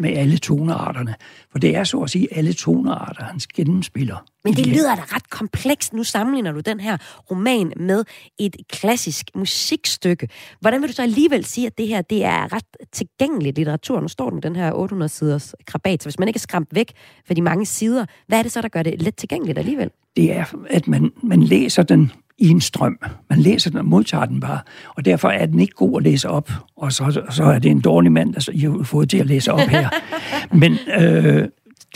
med 0.01 0.09
alle 0.09 0.37
tonearterne. 0.37 1.15
For 1.51 1.59
det 1.59 1.75
er 1.75 1.83
så 1.83 1.99
at 1.99 2.09
sige 2.09 2.27
alle 2.31 2.53
tonearter, 2.53 3.23
han 3.23 3.39
gennemspiller. 3.55 4.25
Men 4.47 4.55
det 4.55 4.67
lyder 4.67 4.95
da 4.95 5.01
ret 5.01 5.29
komplekst. 5.29 5.93
Nu 5.93 6.03
sammenligner 6.03 6.51
du 6.51 6.59
den 6.59 6.79
her 6.79 6.97
roman 7.31 7.73
med 7.77 8.03
et 8.39 8.55
klassisk 8.69 9.25
musikstykke. 9.35 10.29
Hvordan 10.59 10.81
vil 10.81 10.89
du 10.89 10.93
så 10.93 11.01
alligevel 11.01 11.45
sige, 11.45 11.67
at 11.67 11.77
det 11.77 11.87
her 11.87 12.01
det 12.01 12.25
er 12.25 12.53
ret 12.53 12.91
tilgængeligt 12.91 13.57
litteratur? 13.57 14.01
Nu 14.01 14.07
står 14.07 14.29
den 14.29 14.35
med 14.35 14.41
den 14.41 14.55
her 14.55 14.71
800-siders 14.71 15.53
krabat, 15.65 16.03
så 16.03 16.09
hvis 16.09 16.19
man 16.19 16.27
ikke 16.27 16.37
er 16.37 16.39
skræmt 16.39 16.69
væk 16.71 16.91
for 17.27 17.33
de 17.33 17.41
mange 17.41 17.65
sider, 17.65 18.05
hvad 18.27 18.39
er 18.39 18.43
det 18.43 18.51
så, 18.51 18.61
der 18.61 18.67
gør 18.67 18.83
det 18.83 19.01
let 19.01 19.15
tilgængeligt 19.15 19.59
alligevel? 19.59 19.89
Det 20.15 20.35
er, 20.35 20.45
at 20.69 20.87
man, 20.87 21.11
man 21.23 21.43
læser 21.43 21.83
den 21.83 22.11
i 22.37 22.49
en 22.49 22.61
strøm. 22.61 22.99
Man 23.29 23.39
læser 23.39 23.69
den 23.69 23.79
og 23.79 23.85
modtager 23.85 24.25
den 24.25 24.39
bare, 24.39 24.59
og 24.95 25.05
derfor 25.05 25.29
er 25.29 25.45
den 25.45 25.59
ikke 25.59 25.73
god 25.73 25.97
at 25.97 26.03
læse 26.03 26.29
op, 26.29 26.51
og 26.77 26.91
så, 26.93 27.21
så 27.29 27.43
er 27.43 27.59
det 27.59 27.71
en 27.71 27.81
dårlig 27.81 28.11
mand, 28.11 28.33
der 28.33 28.51
I 28.53 28.59
har 28.59 28.83
fået 28.83 29.09
til 29.09 29.17
at 29.17 29.25
læse 29.25 29.51
op 29.51 29.59
her. 29.59 29.89
Men 30.61 30.77
øh, 30.99 31.47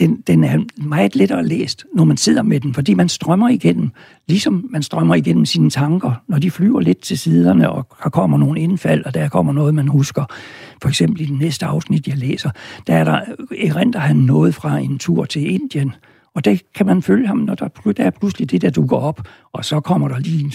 den, 0.02 0.24
den 0.28 0.44
er 0.44 0.60
meget 0.84 1.16
lettere 1.16 1.46
læst, 1.46 1.86
når 1.94 2.04
man 2.04 2.18
sidder 2.18 2.42
med 2.42 2.60
den, 2.60 2.74
fordi 2.74 2.94
man 2.94 3.10
strømmer 3.10 3.50
igennem, 3.50 3.90
ligesom 4.28 4.66
man 4.70 4.84
strømmer 4.84 5.16
igennem 5.16 5.46
sine 5.46 5.70
tanker, 5.70 6.24
når 6.28 6.40
de 6.40 6.52
flyver 6.52 6.80
lidt 6.80 7.02
til 7.02 7.18
siderne, 7.18 7.70
og 7.70 7.88
der 8.04 8.10
kommer 8.10 8.38
nogle 8.38 8.60
indfald, 8.60 9.06
og 9.06 9.14
der 9.14 9.30
kommer 9.30 9.54
noget, 9.54 9.76
man 9.76 9.88
husker. 9.88 10.26
For 10.82 10.90
eksempel 10.90 11.22
i 11.22 11.26
den 11.26 11.38
næste 11.38 11.66
afsnit, 11.66 12.08
jeg 12.08 12.18
læser, 12.18 12.50
der 12.88 12.94
er 12.94 13.04
der, 13.04 13.22
erindrer 13.58 14.02
han 14.02 14.16
noget 14.16 14.56
fra 14.56 14.78
en 14.78 15.00
tur 15.00 15.26
til 15.26 15.54
Indien, 15.54 15.94
og 16.36 16.46
det 16.46 16.62
kan 16.76 16.86
man 16.86 17.02
følge 17.02 17.28
ham, 17.28 17.38
når 17.38 17.56
der, 17.56 17.68
der 17.68 18.04
er 18.04 18.10
pludselig 18.10 18.52
det, 18.52 18.62
der 18.62 18.70
dukker 18.70 18.98
op, 18.98 19.22
og 19.54 19.66
så 19.66 19.80
kommer 19.80 20.08
der 20.08 20.20
lige 20.20 20.52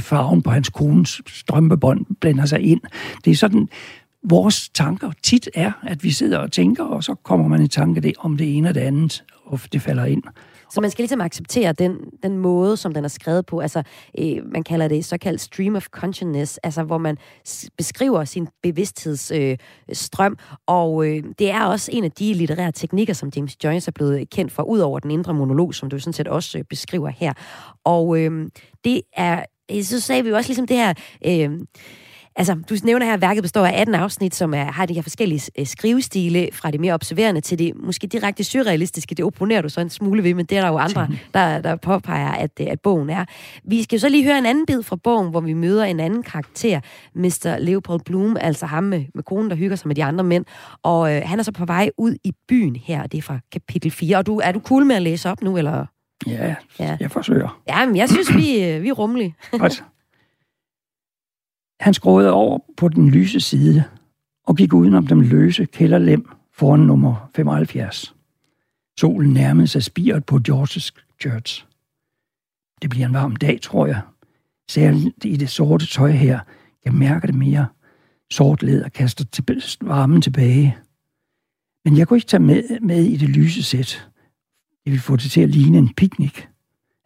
farven 0.00 0.42
på 0.42 0.50
hans 0.50 0.70
kones 0.70 1.22
strømpebånd, 1.26 2.06
blander 2.20 2.46
sig 2.46 2.60
ind. 2.60 2.80
Det 3.24 3.30
er 3.30 3.34
sådan, 3.34 3.68
vores 4.22 4.68
tanker 4.68 5.10
tit 5.22 5.48
er, 5.54 5.72
at 5.82 6.04
vi 6.04 6.10
sidder 6.10 6.38
og 6.38 6.52
tænker, 6.52 6.84
og 6.84 7.04
så 7.04 7.14
kommer 7.14 7.48
man 7.48 7.62
i 7.62 7.68
tanke 7.68 8.00
det, 8.00 8.12
om 8.18 8.36
det 8.36 8.56
ene 8.56 8.68
og 8.68 8.74
det 8.74 8.80
andet, 8.80 9.24
og 9.44 9.60
det 9.72 9.82
falder 9.82 10.04
ind. 10.04 10.22
Så 10.72 10.80
man 10.80 10.90
skal 10.90 11.02
ligesom 11.02 11.20
acceptere 11.20 11.72
den, 11.72 11.96
den 12.22 12.38
måde, 12.38 12.76
som 12.76 12.94
den 12.94 13.04
er 13.04 13.08
skrevet 13.08 13.46
på. 13.46 13.58
Altså, 13.58 13.82
øh, 14.18 14.36
man 14.52 14.64
kalder 14.64 14.88
det 14.88 15.04
såkaldt 15.04 15.40
stream 15.40 15.76
of 15.76 15.86
consciousness, 15.86 16.58
altså 16.58 16.82
hvor 16.82 16.98
man 16.98 17.16
beskriver 17.76 18.24
sin 18.24 18.48
bevidsthedsstrøm. 18.62 20.32
Øh, 20.32 20.56
og 20.66 21.06
øh, 21.06 21.24
det 21.38 21.50
er 21.50 21.64
også 21.64 21.90
en 21.92 22.04
af 22.04 22.12
de 22.12 22.34
litterære 22.34 22.72
teknikker, 22.72 23.14
som 23.14 23.30
James 23.36 23.64
Joyce 23.64 23.88
er 23.88 23.92
blevet 23.92 24.30
kendt 24.30 24.52
for, 24.52 24.62
ud 24.62 24.78
over 24.78 24.98
den 24.98 25.10
indre 25.10 25.34
monolog, 25.34 25.74
som 25.74 25.90
du 25.90 25.98
sådan 25.98 26.12
set 26.12 26.28
også 26.28 26.58
øh, 26.58 26.64
beskriver 26.64 27.08
her. 27.08 27.32
Og 27.84 28.18
øh, 28.18 28.48
det 28.84 29.02
er, 29.16 29.44
så 29.82 30.00
sagde 30.00 30.22
vi 30.22 30.28
jo 30.28 30.36
også 30.36 30.48
ligesom 30.48 30.66
det 30.66 30.76
her... 30.76 30.94
Øh, 31.26 31.60
Altså, 32.36 32.54
du 32.70 32.76
nævner 32.84 33.06
her, 33.06 33.14
at 33.14 33.20
værket 33.20 33.42
består 33.42 33.66
af 33.66 33.80
18 33.80 33.94
afsnit, 33.94 34.34
som 34.34 34.54
er, 34.54 34.64
har 34.64 34.86
de 34.86 34.94
her 34.94 35.02
forskellige 35.02 35.50
øh, 35.58 35.66
skrivestile, 35.66 36.48
fra 36.52 36.70
det 36.70 36.80
mere 36.80 36.94
observerende 36.94 37.40
til 37.40 37.58
det 37.58 37.72
måske 37.76 38.06
direkte 38.06 38.44
surrealistiske. 38.44 39.14
Det 39.14 39.24
opponerer 39.24 39.62
du 39.62 39.68
så 39.68 39.80
en 39.80 39.90
smule 39.90 40.22
ved, 40.22 40.34
men 40.34 40.46
det 40.46 40.58
er 40.58 40.62
der 40.62 40.68
jo 40.68 40.78
andre, 40.78 41.08
der, 41.34 41.60
der 41.60 41.76
påpeger, 41.76 42.32
at, 42.32 42.50
øh, 42.60 42.66
at 42.70 42.80
bogen 42.80 43.10
er. 43.10 43.24
Vi 43.64 43.82
skal 43.82 43.96
jo 43.96 44.00
så 44.00 44.08
lige 44.08 44.24
høre 44.24 44.38
en 44.38 44.46
anden 44.46 44.66
bid 44.66 44.82
fra 44.82 44.96
bogen, 44.96 45.30
hvor 45.30 45.40
vi 45.40 45.52
møder 45.52 45.84
en 45.84 46.00
anden 46.00 46.22
karakter, 46.22 46.80
Mr. 47.14 47.58
Leopold 47.58 48.00
Bloom, 48.04 48.36
altså 48.40 48.66
ham 48.66 48.84
med, 48.84 49.04
med 49.14 49.22
konen, 49.22 49.50
der 49.50 49.56
hygger 49.56 49.76
sig 49.76 49.88
med 49.88 49.94
de 49.94 50.04
andre 50.04 50.24
mænd. 50.24 50.44
Og 50.82 51.16
øh, 51.16 51.22
han 51.24 51.38
er 51.38 51.42
så 51.42 51.52
på 51.52 51.64
vej 51.64 51.90
ud 51.98 52.14
i 52.24 52.32
byen 52.48 52.76
her, 52.76 53.02
og 53.02 53.12
det 53.12 53.18
er 53.18 53.22
fra 53.22 53.38
kapitel 53.52 53.90
4. 53.90 54.16
Og 54.16 54.26
du, 54.26 54.38
er 54.38 54.52
du 54.52 54.60
cool 54.60 54.86
med 54.86 54.96
at 54.96 55.02
læse 55.02 55.30
op 55.30 55.42
nu, 55.42 55.56
eller? 55.56 55.86
Ja, 56.26 56.54
ja. 56.78 56.96
jeg 57.00 57.10
forsøger. 57.10 57.60
Ja, 57.68 57.86
men 57.86 57.96
jeg 57.96 58.08
synes, 58.08 58.34
vi, 58.36 58.64
øh, 58.64 58.82
vi 58.82 58.88
er 58.88 58.92
rummelige. 58.92 59.34
Godt. 59.50 59.84
Han 61.80 61.94
skråede 61.94 62.32
over 62.32 62.58
på 62.76 62.88
den 62.88 63.10
lyse 63.10 63.40
side 63.40 63.84
og 64.46 64.56
gik 64.56 64.72
udenom 64.72 65.06
den 65.06 65.24
løse 65.24 65.64
kælderlem 65.64 66.28
foran 66.52 66.80
nummer 66.80 67.30
75. 67.34 68.14
Solen 68.98 69.32
nærmede 69.32 69.66
sig 69.66 69.82
spiret 69.82 70.24
på 70.24 70.38
George's 70.48 70.90
Church. 71.22 71.66
Det 72.82 72.90
bliver 72.90 73.06
en 73.06 73.14
varm 73.14 73.36
dag, 73.36 73.60
tror 73.60 73.86
jeg. 73.86 74.00
Særligt 74.70 75.24
i 75.24 75.36
det 75.36 75.50
sorte 75.50 75.86
tøj 75.86 76.10
her. 76.10 76.40
Jeg 76.84 76.94
mærker 76.94 77.26
det 77.26 77.34
mere. 77.34 77.66
Sort 78.30 78.62
læder 78.62 78.88
kaster 78.88 79.24
til 79.24 79.44
varmen 79.80 80.22
tilbage. 80.22 80.76
Men 81.84 81.96
jeg 81.96 82.08
kunne 82.08 82.16
ikke 82.16 82.28
tage 82.28 82.42
med, 82.42 82.80
med 82.80 83.04
i 83.04 83.16
det 83.16 83.28
lyse 83.28 83.62
sæt. 83.62 84.08
Det 84.84 84.92
ville 84.92 85.02
få 85.02 85.16
det 85.16 85.30
til 85.30 85.40
at 85.40 85.48
ligne 85.48 85.78
en 85.78 85.94
picnic. 85.94 86.42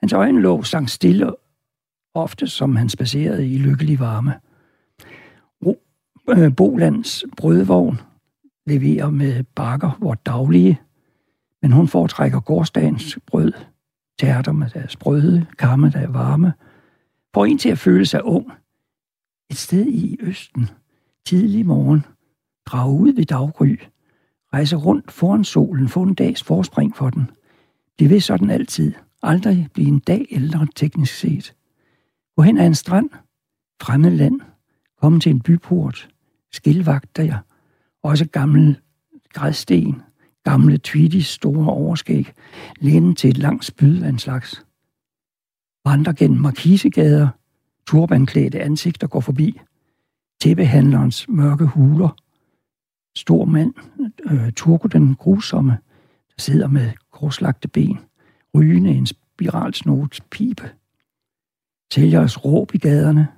Hans 0.01 0.13
øjenlåg 0.13 0.67
sang 0.67 0.91
stille, 0.91 1.33
ofte 2.15 2.47
som 2.47 2.77
han 2.77 2.89
spacerede 2.89 3.49
i 3.49 3.59
lykkelig 3.59 4.01
varme. 4.01 4.35
Øh, 6.29 6.57
Bolands 6.57 7.25
brødvogn 7.37 8.01
leverer 8.67 9.11
med 9.11 9.45
bakker 9.55 9.91
hvor 9.99 10.15
daglige, 10.15 10.81
men 11.63 11.73
hun 11.73 11.89
foretrækker 11.89 12.41
gårdsdagens 12.41 13.19
brød, 13.27 13.53
tærter 14.19 14.53
med 14.53 14.71
deres 14.71 14.97
brøde, 14.97 15.47
kamme, 15.59 15.91
der 15.91 15.99
er 15.99 16.11
varme, 16.11 16.53
får 17.35 17.45
en 17.45 17.59
til 17.59 17.69
at 17.69 17.79
føle 17.79 18.07
sig 18.07 18.25
ung. 18.25 18.53
Et 19.51 19.57
sted 19.57 19.87
i 19.87 20.17
Østen, 20.21 20.69
tidlig 21.27 21.67
morgen, 21.67 22.05
drage 22.67 23.01
ud 23.01 23.13
ved 23.13 23.25
daggry, 23.25 23.77
rejse 24.53 24.77
rundt 24.77 25.13
foran 25.13 25.45
solen, 25.45 25.89
få 25.89 26.03
en 26.03 26.15
dags 26.15 26.43
forspring 26.43 26.97
for 26.97 27.11
den. 27.11 27.31
Det 27.99 28.11
vil 28.11 28.23
sådan 28.23 28.51
altid, 28.51 28.93
aldrig 29.23 29.69
blive 29.75 29.89
en 29.89 29.99
dag 29.99 30.27
ældre 30.31 30.67
teknisk 30.77 31.15
set. 31.15 31.55
Gå 32.37 32.43
hen 32.43 32.59
ad 32.59 32.67
en 32.67 32.75
strand, 32.75 33.11
fremmed 33.83 34.11
land, 34.11 34.41
komme 35.01 35.21
til 35.21 35.31
en 35.31 35.41
byport, 35.41 36.14
skilvagter 36.55 37.23
jeg, 37.23 37.39
også 38.03 38.29
gamle 38.29 38.77
grædsten, 39.33 40.03
gamle 40.45 40.79
Tweedys 40.79 41.27
store 41.27 41.67
overskæg, 41.67 42.33
læne 42.81 43.15
til 43.15 43.31
et 43.31 43.39
langt 43.39 43.65
spyd 43.65 44.03
af 44.03 44.09
en 44.09 44.19
slags. 44.19 44.67
Vandrer 45.85 46.13
gennem 46.13 46.41
markisegader, 46.41 47.29
turbanklædte 47.87 48.61
ansigter 48.61 49.07
går 49.07 49.21
forbi, 49.21 49.61
tæppehandlerens 50.41 51.29
mørke 51.29 51.67
huler, 51.67 52.17
stor 53.17 53.45
mand, 53.45 53.75
øh, 54.25 54.53
Turko 54.53 54.89
den 54.89 55.15
grusomme, 55.15 55.79
der 56.29 56.43
sidder 56.43 56.69
med 56.69 56.91
korslagte 57.11 57.69
ben, 57.69 57.99
rygende 58.55 58.91
en 58.91 59.07
spiralsnot 59.07 60.21
pibe. 60.31 60.71
os 62.19 62.45
råb 62.45 62.75
i 62.75 62.79
gaderne, 62.79 63.29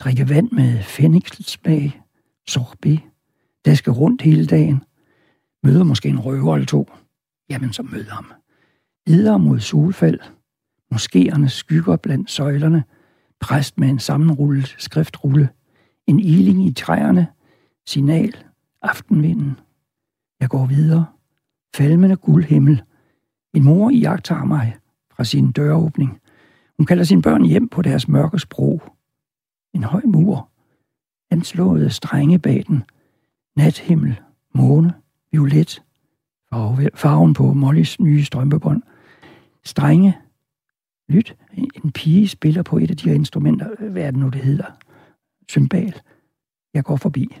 drikke 0.00 0.28
vand 0.28 0.50
med 0.52 0.82
fændingssmag, 0.82 2.00
sorbet, 2.50 3.00
daske 3.64 3.90
rundt 3.90 4.22
hele 4.22 4.46
dagen, 4.46 4.82
møder 5.62 5.84
måske 5.84 6.08
en 6.08 6.20
røver 6.20 6.54
eller 6.54 6.66
to, 6.66 6.90
jamen 7.50 7.72
så 7.72 7.82
møder 7.82 8.10
ham. 8.10 8.32
Videre 9.06 9.38
mod 9.38 9.60
solfald, 9.60 10.20
moskéerne 10.94 11.48
skygger 11.48 11.96
blandt 11.96 12.30
søjlerne, 12.30 12.84
præst 13.40 13.78
med 13.78 13.88
en 13.88 13.98
sammenrullet 13.98 14.74
skriftrulle, 14.78 15.48
en 16.06 16.20
iling 16.20 16.66
i 16.66 16.72
træerne, 16.72 17.26
signal, 17.86 18.36
aftenvinden. 18.82 19.58
Jeg 20.40 20.48
går 20.48 20.66
videre, 20.66 21.06
falmende 21.76 22.16
guldhimmel. 22.16 22.82
Min 23.54 23.64
mor 23.64 23.90
iagtager 23.90 24.44
mig 24.44 24.76
fra 25.12 25.24
sin 25.24 25.52
døråbning. 25.52 26.20
Hun 26.78 26.86
kalder 26.86 27.04
sine 27.04 27.22
børn 27.22 27.44
hjem 27.44 27.68
på 27.68 27.82
deres 27.82 28.08
mørke 28.08 28.38
sprog. 28.38 28.82
En 29.74 29.84
høj 29.84 30.02
mur, 30.04 30.49
anslåede 31.30 31.90
strenge 31.90 32.38
bag 32.38 32.64
den, 32.68 32.82
nathimmel, 33.56 34.20
måne, 34.54 34.94
violet, 35.32 35.82
farven 36.94 37.34
på 37.34 37.52
Mollys 37.52 38.00
nye 38.00 38.24
strømpebånd. 38.24 38.82
Strenge, 39.64 40.18
lyt, 41.08 41.36
en 41.84 41.92
pige 41.92 42.28
spiller 42.28 42.62
på 42.62 42.78
et 42.78 42.90
af 42.90 42.96
de 42.96 43.08
her 43.08 43.14
instrumenter, 43.14 43.88
hvad 43.90 44.02
er 44.02 44.10
det 44.10 44.20
nu, 44.20 44.28
det 44.28 44.40
hedder? 44.40 44.66
Symbal. 45.48 46.00
Jeg 46.74 46.84
går 46.84 46.96
forbi. 46.96 47.36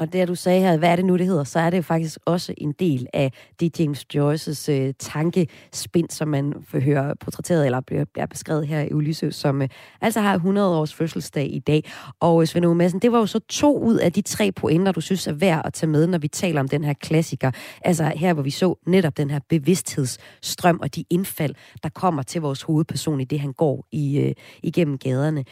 Og 0.00 0.12
det, 0.12 0.28
du 0.28 0.34
sagde 0.34 0.60
her, 0.60 0.76
hvad 0.76 0.88
er 0.88 0.96
det 0.96 1.04
nu, 1.04 1.16
det 1.16 1.26
hedder, 1.26 1.44
så 1.44 1.58
er 1.58 1.70
det 1.70 1.76
jo 1.76 1.82
faktisk 1.82 2.18
også 2.24 2.54
en 2.58 2.72
del 2.72 3.06
af 3.12 3.32
det 3.60 3.80
James 3.80 4.06
Joyce's 4.16 4.72
øh, 4.72 4.94
tankespind, 4.98 6.10
som 6.10 6.28
man 6.28 6.54
får 6.68 6.80
høre 6.80 7.16
portrætteret, 7.20 7.66
eller 7.66 7.80
bliver, 7.80 8.04
bliver 8.04 8.26
beskrevet 8.26 8.66
her 8.66 8.80
i 8.80 8.92
Ulysses, 8.92 9.36
som 9.36 9.62
øh, 9.62 9.68
altså 10.00 10.20
har 10.20 10.34
100 10.34 10.78
års 10.78 10.94
fødselsdag 10.94 11.54
i 11.54 11.58
dag. 11.58 11.84
Og 12.20 12.42
øh, 12.42 12.46
Svend 12.46 12.64
Ove 12.64 12.74
Madsen, 12.74 13.00
det 13.00 13.12
var 13.12 13.18
jo 13.18 13.26
så 13.26 13.38
to 13.38 13.78
ud 13.78 13.96
af 13.96 14.12
de 14.12 14.22
tre 14.22 14.52
pointer, 14.52 14.92
du 14.92 15.00
synes 15.00 15.26
er 15.26 15.32
værd 15.32 15.62
at 15.64 15.72
tage 15.72 15.90
med, 15.90 16.06
når 16.06 16.18
vi 16.18 16.28
taler 16.28 16.60
om 16.60 16.68
den 16.68 16.84
her 16.84 16.92
klassiker. 16.92 17.50
Altså 17.84 18.12
her, 18.16 18.32
hvor 18.32 18.42
vi 18.42 18.50
så 18.50 18.74
netop 18.86 19.16
den 19.16 19.30
her 19.30 19.40
bevidsthedsstrøm 19.48 20.78
og 20.82 20.94
de 20.94 21.04
indfald, 21.10 21.54
der 21.82 21.88
kommer 21.88 22.22
til 22.22 22.40
vores 22.40 22.62
hovedperson 22.62 23.20
i 23.20 23.24
det, 23.24 23.40
han 23.40 23.52
går 23.52 23.86
i, 23.92 24.18
øh, 24.18 24.34
igennem 24.62 24.98
gaderne. 24.98 25.44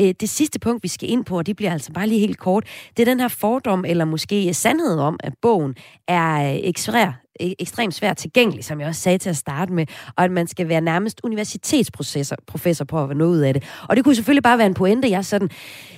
Øh, 0.00 0.14
det 0.20 0.28
sidste 0.28 0.58
punkt, 0.58 0.82
vi 0.82 0.88
skal 0.88 1.10
ind 1.10 1.24
på, 1.24 1.38
og 1.38 1.46
det 1.46 1.56
bliver 1.56 1.72
altså 1.72 1.92
bare 1.92 2.06
lige 2.06 2.20
helt 2.20 2.38
kort, 2.38 2.66
det 2.96 3.02
er 3.02 3.12
den 3.12 3.20
her 3.20 3.28
fordom 3.28 3.84
eller 3.94 4.04
måske 4.04 4.54
sandhed 4.54 4.98
om, 4.98 5.16
at 5.20 5.32
bogen 5.42 5.74
er 6.08 6.52
øh, 6.52 6.56
e-, 7.42 7.54
ekstremt 7.58 7.94
svært 7.94 8.16
tilgængelig, 8.16 8.64
som 8.64 8.80
jeg 8.80 8.88
også 8.88 9.00
sagde 9.00 9.18
til 9.18 9.30
at 9.30 9.36
starte 9.36 9.72
med, 9.72 9.86
og 10.16 10.24
at 10.24 10.30
man 10.30 10.46
skal 10.46 10.68
være 10.68 10.80
nærmest 10.80 11.20
universitetsprofessor 11.24 12.36
professor 12.46 12.84
på 12.84 13.02
at 13.02 13.08
være 13.08 13.18
noget 13.18 13.30
ud 13.30 13.40
af 13.40 13.54
det. 13.54 13.64
Og 13.88 13.96
det 13.96 14.04
kunne 14.04 14.14
selvfølgelig 14.14 14.42
bare 14.42 14.58
være 14.58 14.66
en 14.66 14.74
pointe, 14.74 15.10
jeg 15.10 15.24
sådan, 15.24 15.50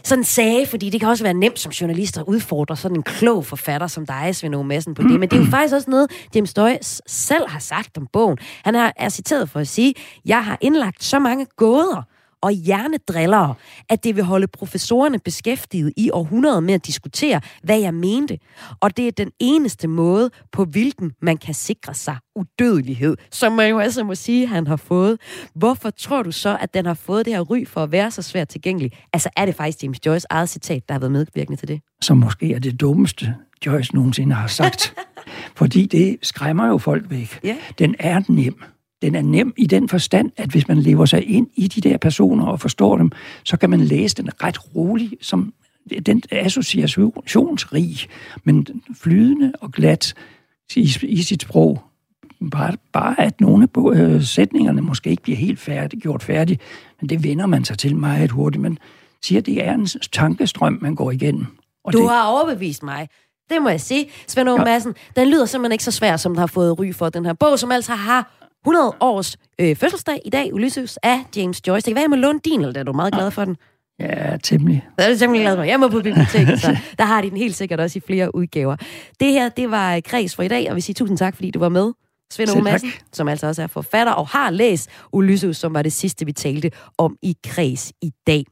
sådan 0.05 0.25
sagde, 0.25 0.67
fordi 0.67 0.91
det 0.91 1.01
kan 1.01 1.09
også 1.09 1.25
være 1.25 1.35
nemt 1.35 1.59
som 1.59 1.73
journalist 1.73 2.19
at 2.19 2.25
udfordre 2.27 2.77
sådan 2.77 2.97
en 2.97 3.03
klog 3.03 3.47
forfatter 3.47 3.87
som 3.87 4.07
dig, 4.07 4.37
Svend 4.37 4.55
O. 4.55 4.63
Madsen, 4.63 4.95
på 4.95 5.03
det. 5.03 5.21
Men 5.21 5.29
det 5.29 5.37
er 5.37 5.41
jo 5.41 5.51
faktisk 5.51 5.75
også 5.75 5.91
noget, 5.91 6.11
James 6.35 6.57
Joyce 6.57 7.03
selv 7.07 7.49
har 7.49 7.59
sagt 7.59 7.99
om 7.99 8.07
bogen. 8.13 8.39
Han 8.65 8.75
er 8.97 9.09
citeret 9.09 9.51
for 9.51 9.61
at 9.61 9.69
sige, 9.69 9.95
jeg 10.25 10.45
har 10.45 10.59
indlagt 10.61 11.05
så 11.05 11.19
mange 11.19 11.47
gåder, 11.57 12.03
og 12.47 12.53
hjernedrillere, 12.53 13.55
at 13.89 14.05
det 14.05 14.17
vil 14.17 14.25
holde 14.25 14.47
professorerne 14.47 15.19
beskæftiget 15.19 15.93
i 15.97 16.11
århundreder 16.11 16.61
med 16.61 16.75
at 16.75 16.87
diskutere, 16.87 17.41
hvad 17.63 17.81
jeg 17.81 17.95
mente. 17.95 18.39
Og 18.81 18.97
det 18.97 19.09
er 19.09 19.13
den 19.13 19.31
eneste 19.41 19.89
måde, 19.89 20.31
på 20.53 20.65
hvilken 20.65 21.13
man 21.23 21.37
kan 21.37 21.55
sikre 21.55 21.95
sig 21.95 22.17
udødelighed, 22.37 23.17
som 23.31 23.53
man 23.53 23.71
jo 23.71 23.79
altså 23.79 24.05
må 24.05 24.15
sige, 24.15 24.47
han 24.47 24.67
har 24.67 24.77
fået. 24.77 25.19
Hvorfor 25.55 25.91
tror 25.91 26.23
du 26.23 26.33
så, 26.33 26.59
at 26.61 26.75
den 26.75 26.87
har 26.87 26.95
fået 26.95 27.27
det 27.27 27.35
her 27.35 27.41
ry 27.41 27.67
for 27.67 27.83
at 27.83 27.93
være 27.93 28.11
så 28.11 28.23
svært 28.23 28.49
tilgængelig? 28.49 28.93
Altså 29.13 29.29
er 29.37 29.47
det 29.47 29.55
faktisk 29.55 29.83
James 29.83 30.07
Joyce 30.07 30.27
eget 30.31 30.49
citat, 30.49 30.89
der 30.89 30.95
har 30.95 30.99
været 30.99 31.13
medvirkende 31.13 31.61
til 31.61 31.69
det? 31.69 31.81
Som 32.03 32.17
måske 32.17 32.55
er 32.55 32.59
det 32.59 32.81
dummeste, 32.81 33.35
Joyce 33.67 33.95
nogensinde 33.95 34.35
har 34.35 34.47
sagt. 34.47 34.95
Fordi 35.57 35.87
det 35.87 36.19
skræmmer 36.23 36.69
jo 36.69 36.79
folk 36.79 37.11
væk. 37.11 37.41
Yeah. 37.45 37.57
Den 37.79 37.95
er 37.99 38.23
nem 38.29 38.63
den 39.03 39.15
er 39.15 39.23
nem 39.23 39.55
i 39.57 39.67
den 39.67 39.89
forstand, 39.89 40.31
at 40.37 40.51
hvis 40.51 40.69
man 40.69 40.79
lever 40.79 41.05
sig 41.05 41.29
ind 41.29 41.47
i 41.55 41.69
de 41.69 41.89
der 41.89 41.97
personer 41.99 42.47
og 42.47 42.61
forstår 42.61 42.97
dem, 42.97 43.13
så 43.45 43.57
kan 43.57 43.71
man 43.71 43.81
læse 43.81 44.17
den 44.17 44.43
ret 44.43 44.77
roligt, 44.77 45.27
som 45.27 45.53
den 46.07 46.23
associationsrig, 46.31 47.97
men 48.45 48.67
flydende 48.95 49.53
og 49.61 49.73
glat 49.73 50.15
i, 50.77 50.99
i 51.03 51.23
sit 51.23 51.43
sprog. 51.43 51.83
Bare, 52.51 52.77
bare 52.93 53.21
at 53.21 53.41
nogle 53.41 53.69
af 53.77 53.95
øh, 53.95 54.23
sætningerne 54.23 54.83
måske 54.83 55.11
ikke 55.11 55.23
bliver 55.23 55.39
helt 55.39 55.59
færdig, 55.59 56.01
gjort 56.01 56.23
færdig, 56.23 56.61
men 57.01 57.09
det 57.09 57.25
vender 57.25 57.47
man 57.47 57.65
sig 57.65 57.79
til 57.79 57.97
meget 57.97 58.31
hurtigt. 58.31 58.63
Man 58.63 58.79
siger, 59.23 59.39
at 59.39 59.47
det 59.47 59.67
er 59.67 59.75
en 59.75 59.87
tankestrøm, 60.13 60.79
man 60.81 60.95
går 60.95 61.11
igennem. 61.11 61.47
Og 61.85 61.93
du 61.93 61.99
det, 61.99 62.09
har 62.09 62.27
overbevist 62.27 62.83
mig. 62.83 63.09
Det 63.51 63.63
må 63.63 63.69
jeg 63.69 63.81
sige. 63.81 64.07
Svend 64.27 64.49
ja. 64.49 64.65
Madsen, 64.65 64.95
den 65.17 65.29
lyder 65.29 65.47
simpelthen 65.47 65.73
ikke 65.73 65.85
så 65.85 65.91
svær, 65.91 66.17
som 66.17 66.33
den 66.33 66.39
har 66.39 66.47
fået 66.47 66.79
ry 66.79 66.93
for, 66.93 67.09
den 67.09 67.27
her 67.27 67.33
bog, 67.33 67.59
som 67.59 67.71
altså 67.71 67.93
har 67.93 68.46
100 68.67 68.97
års 69.01 69.37
øh, 69.61 69.77
fødselsdag 69.77 70.21
i 70.25 70.31
dag, 70.31 70.55
Ulysses, 70.55 70.99
af 71.03 71.25
James 71.37 71.67
Joyce. 71.67 71.85
Det 71.85 71.91
kan 71.91 71.95
være, 71.95 72.03
jeg 72.03 72.11
må 72.11 72.17
låne 72.17 72.41
din, 72.45 72.61
eller 72.61 72.81
er 72.81 72.85
du 72.85 72.93
meget 72.93 73.15
glad 73.15 73.31
for 73.31 73.45
den? 73.45 73.57
Ja, 74.01 74.37
temmelig. 74.43 74.87
Det 74.99 75.07
er 75.07 75.13
du 75.13 75.19
temmelig 75.19 75.43
glad 75.43 75.57
for. 75.57 75.63
Jeg 75.63 75.81
må 75.81 75.89
på 75.89 76.01
biblioteket, 76.01 76.61
så 76.61 76.77
der 76.99 77.05
har 77.05 77.23
de 77.23 77.31
den 77.31 77.37
helt 77.37 77.55
sikkert 77.55 77.81
også 77.81 77.99
i 77.99 78.03
flere 78.07 78.35
udgaver. 78.35 78.77
Det 79.21 79.33
her, 79.33 79.49
det 79.49 79.71
var 79.71 80.01
Kreds 80.01 80.37
for 80.37 80.43
i 80.43 80.49
dag, 80.49 80.71
og 80.71 80.77
vi 80.77 80.81
siger 80.81 80.95
tusind 80.95 81.19
tak, 81.19 81.35
fordi 81.35 81.51
du 81.51 81.59
var 81.59 81.69
med. 81.69 81.93
Svend 82.33 82.51
Ove 82.51 82.63
Madsen, 82.63 82.91
som 83.13 83.29
altså 83.29 83.47
også 83.47 83.63
er 83.63 83.67
forfatter 83.67 84.13
og 84.13 84.29
har 84.29 84.51
læst 84.51 84.91
Ulysses, 85.13 85.57
som 85.57 85.75
var 85.75 85.83
det 85.83 85.93
sidste, 85.93 86.27
vi 86.27 86.33
talte 86.33 86.71
om 86.99 87.17
i 87.23 87.37
Kreds 87.45 87.93
i 88.03 88.11
dag. 88.27 88.45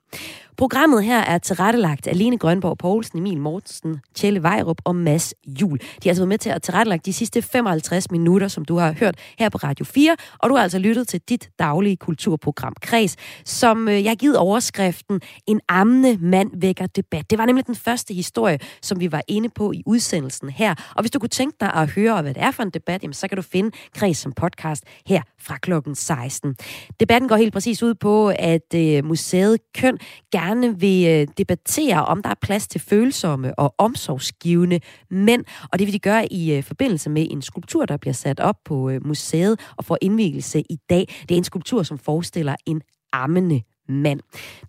Programmet 0.57 1.05
her 1.05 1.19
er 1.19 1.39
tilrettelagt 1.39 2.07
af 2.07 2.19
Lene 2.19 2.39
Grønborg 2.39 2.79
Poulsen, 2.79 3.19
Emil 3.19 3.41
Mortensen, 3.41 4.01
Tjelle 4.15 4.43
Vejrup 4.43 4.81
og 4.85 4.97
Mads 4.97 5.35
Jul. 5.47 5.79
De 5.79 5.85
har 6.03 6.11
altså 6.11 6.23
været 6.23 6.29
med 6.29 6.39
til 6.39 6.51
at 6.51 6.63
tilrettelægge 6.63 7.03
de 7.07 7.13
sidste 7.13 7.43
55 7.43 8.11
minutter, 8.11 8.49
som 8.49 8.65
du 8.65 8.77
har 8.77 8.93
hørt 8.93 9.19
her 9.39 9.49
på 9.49 9.59
Radio 9.59 9.85
4, 9.85 10.17
og 10.39 10.51
du 10.51 10.55
har 10.55 10.63
altså 10.63 10.79
lyttet 10.79 11.09
til 11.09 11.21
dit 11.29 11.51
daglige 11.59 11.97
kulturprogram 11.97 12.75
Kreds, 12.83 13.17
som 13.45 13.89
øh, 13.89 14.05
jeg 14.05 14.11
har 14.11 14.17
givet 14.17 14.37
overskriften 14.37 15.21
En 15.47 15.61
ammende 15.69 16.19
mand 16.21 16.51
vækker 16.61 16.87
debat. 16.87 17.31
Det 17.31 17.39
var 17.39 17.47
nemlig 17.47 17.67
den 17.67 17.77
første 17.77 18.15
historie, 18.15 18.59
som 18.83 19.01
vi 19.01 19.13
var 19.13 19.23
inde 19.29 19.49
på 19.49 19.73
i 19.73 19.83
udsendelsen 19.87 20.49
her. 20.49 20.75
Og 20.97 21.03
hvis 21.03 21.11
du 21.11 21.19
kunne 21.19 21.29
tænke 21.29 21.57
dig 21.61 21.73
at 21.75 21.91
høre, 21.91 22.23
hvad 22.23 22.35
det 22.35 22.43
er 22.43 22.51
for 22.51 22.63
en 22.63 22.71
debat, 22.71 23.03
jamen, 23.03 23.15
så 23.15 23.29
kan 23.29 23.37
du 23.37 23.43
finde 23.43 23.71
Kreds 23.95 24.19
som 24.19 24.33
podcast 24.33 24.85
her 25.07 25.23
fra 25.41 25.57
klokken 25.57 25.95
16. 25.95 26.57
Debatten 27.01 27.29
går 27.29 27.37
helt 27.37 27.53
præcis 27.53 27.83
ud 27.83 27.95
på, 27.95 28.33
at 28.39 28.75
øh, 28.75 29.05
museet 29.05 29.59
Køn 29.75 29.99
gerne 30.33 30.44
vil 30.81 31.07
øh, 31.07 31.29
debattere, 31.39 32.05
om 32.05 32.23
der 32.23 32.31
er 32.31 32.35
plads 32.43 32.69
til 32.69 32.81
følsomme 32.81 33.59
og 33.59 33.75
omsorgsgivende 33.79 34.81
mænd, 35.11 35.45
og 35.73 35.79
det 35.79 35.87
vil 35.87 35.93
de 35.93 35.99
gøre 35.99 36.33
i 36.33 36.53
øh, 36.53 36.63
forbindelse 36.63 37.11
med 37.11 37.27
en 37.31 37.43
skulptur, 37.43 37.87
der 37.87 37.97
bliver 37.97 38.15
sat 38.15 38.41
op 38.41 38.57
på 38.65 38.91
øh, 38.91 39.07
museet 39.07 39.61
og 39.77 39.85
får 39.85 39.99
indvielse 40.03 40.61
i 40.61 40.77
dag. 40.91 41.09
Det 41.29 41.31
er 41.31 41.39
en 41.39 41.45
skulptur, 41.45 41.83
som 41.83 41.99
forestiller 41.99 42.57
en 42.67 42.83
ammende 43.13 43.63
mand. 43.89 44.21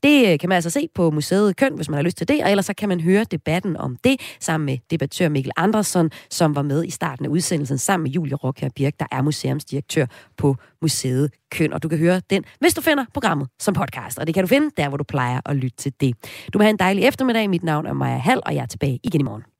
Det 0.04 0.32
øh, 0.32 0.40
kan 0.40 0.50
man 0.50 0.56
altså 0.56 0.70
se 0.70 0.88
på 0.96 1.12
museet 1.12 1.58
Køn, 1.58 1.76
hvis 1.76 1.90
man 1.90 1.98
har 1.98 2.04
lyst 2.04 2.18
til 2.18 2.28
det, 2.28 2.44
og 2.44 2.52
ellers 2.52 2.66
så 2.66 2.74
kan 2.74 2.90
man 2.90 3.00
høre 3.00 3.24
debatten 3.24 3.78
om 3.78 3.98
det 4.04 4.22
sammen 4.40 4.66
med 4.66 4.78
debattør 4.92 5.30
Mikkel 5.30 5.52
Andersson, 5.58 6.10
som 6.30 6.56
var 6.56 6.62
med 6.62 6.86
i 6.86 6.90
starten 6.90 7.26
af 7.26 7.30
udsendelsen 7.30 7.78
sammen 7.78 8.04
med 8.04 8.12
Julie 8.12 8.36
Rockher 8.36 8.70
Birk, 8.76 8.94
der 9.00 9.06
er 9.12 9.22
museumsdirektør 9.22 10.06
på 10.38 10.56
museet 10.82 11.32
Køn, 11.52 11.74
og 11.74 11.84
du 11.84 11.88
kan 11.88 11.98
høre 11.98 12.22
den, 12.30 12.44
hvis 12.60 12.74
du 12.74 12.82
finder 12.82 13.06
programmet 13.14 13.48
som 13.60 13.74
podcast, 13.74 14.20
og 14.20 14.28
det 14.28 14.34
kan 14.34 14.44
du 14.44 14.48
finde 14.48 14.70
der, 14.78 14.90
hvor 14.90 14.98
du 14.98 15.04
plejer 15.04 15.42
at 15.46 15.56
lytte 15.56 15.78
til 15.78 15.94
det. 16.02 16.16
Du 16.54 16.58
må 16.58 16.64
have 16.64 16.70
en 16.70 16.80
dejlig 16.80 17.04
eftermiddag. 17.04 17.50
Mit 17.50 17.64
navn 17.64 17.86
er 17.86 17.94
Maja 17.94 18.18
Hall, 18.18 18.42
og 18.46 18.56
jeg 18.56 18.62
er 18.62 18.66
tilbage 18.66 19.00
igen 19.04 19.22
i 19.22 19.24
morgen. 19.24 19.55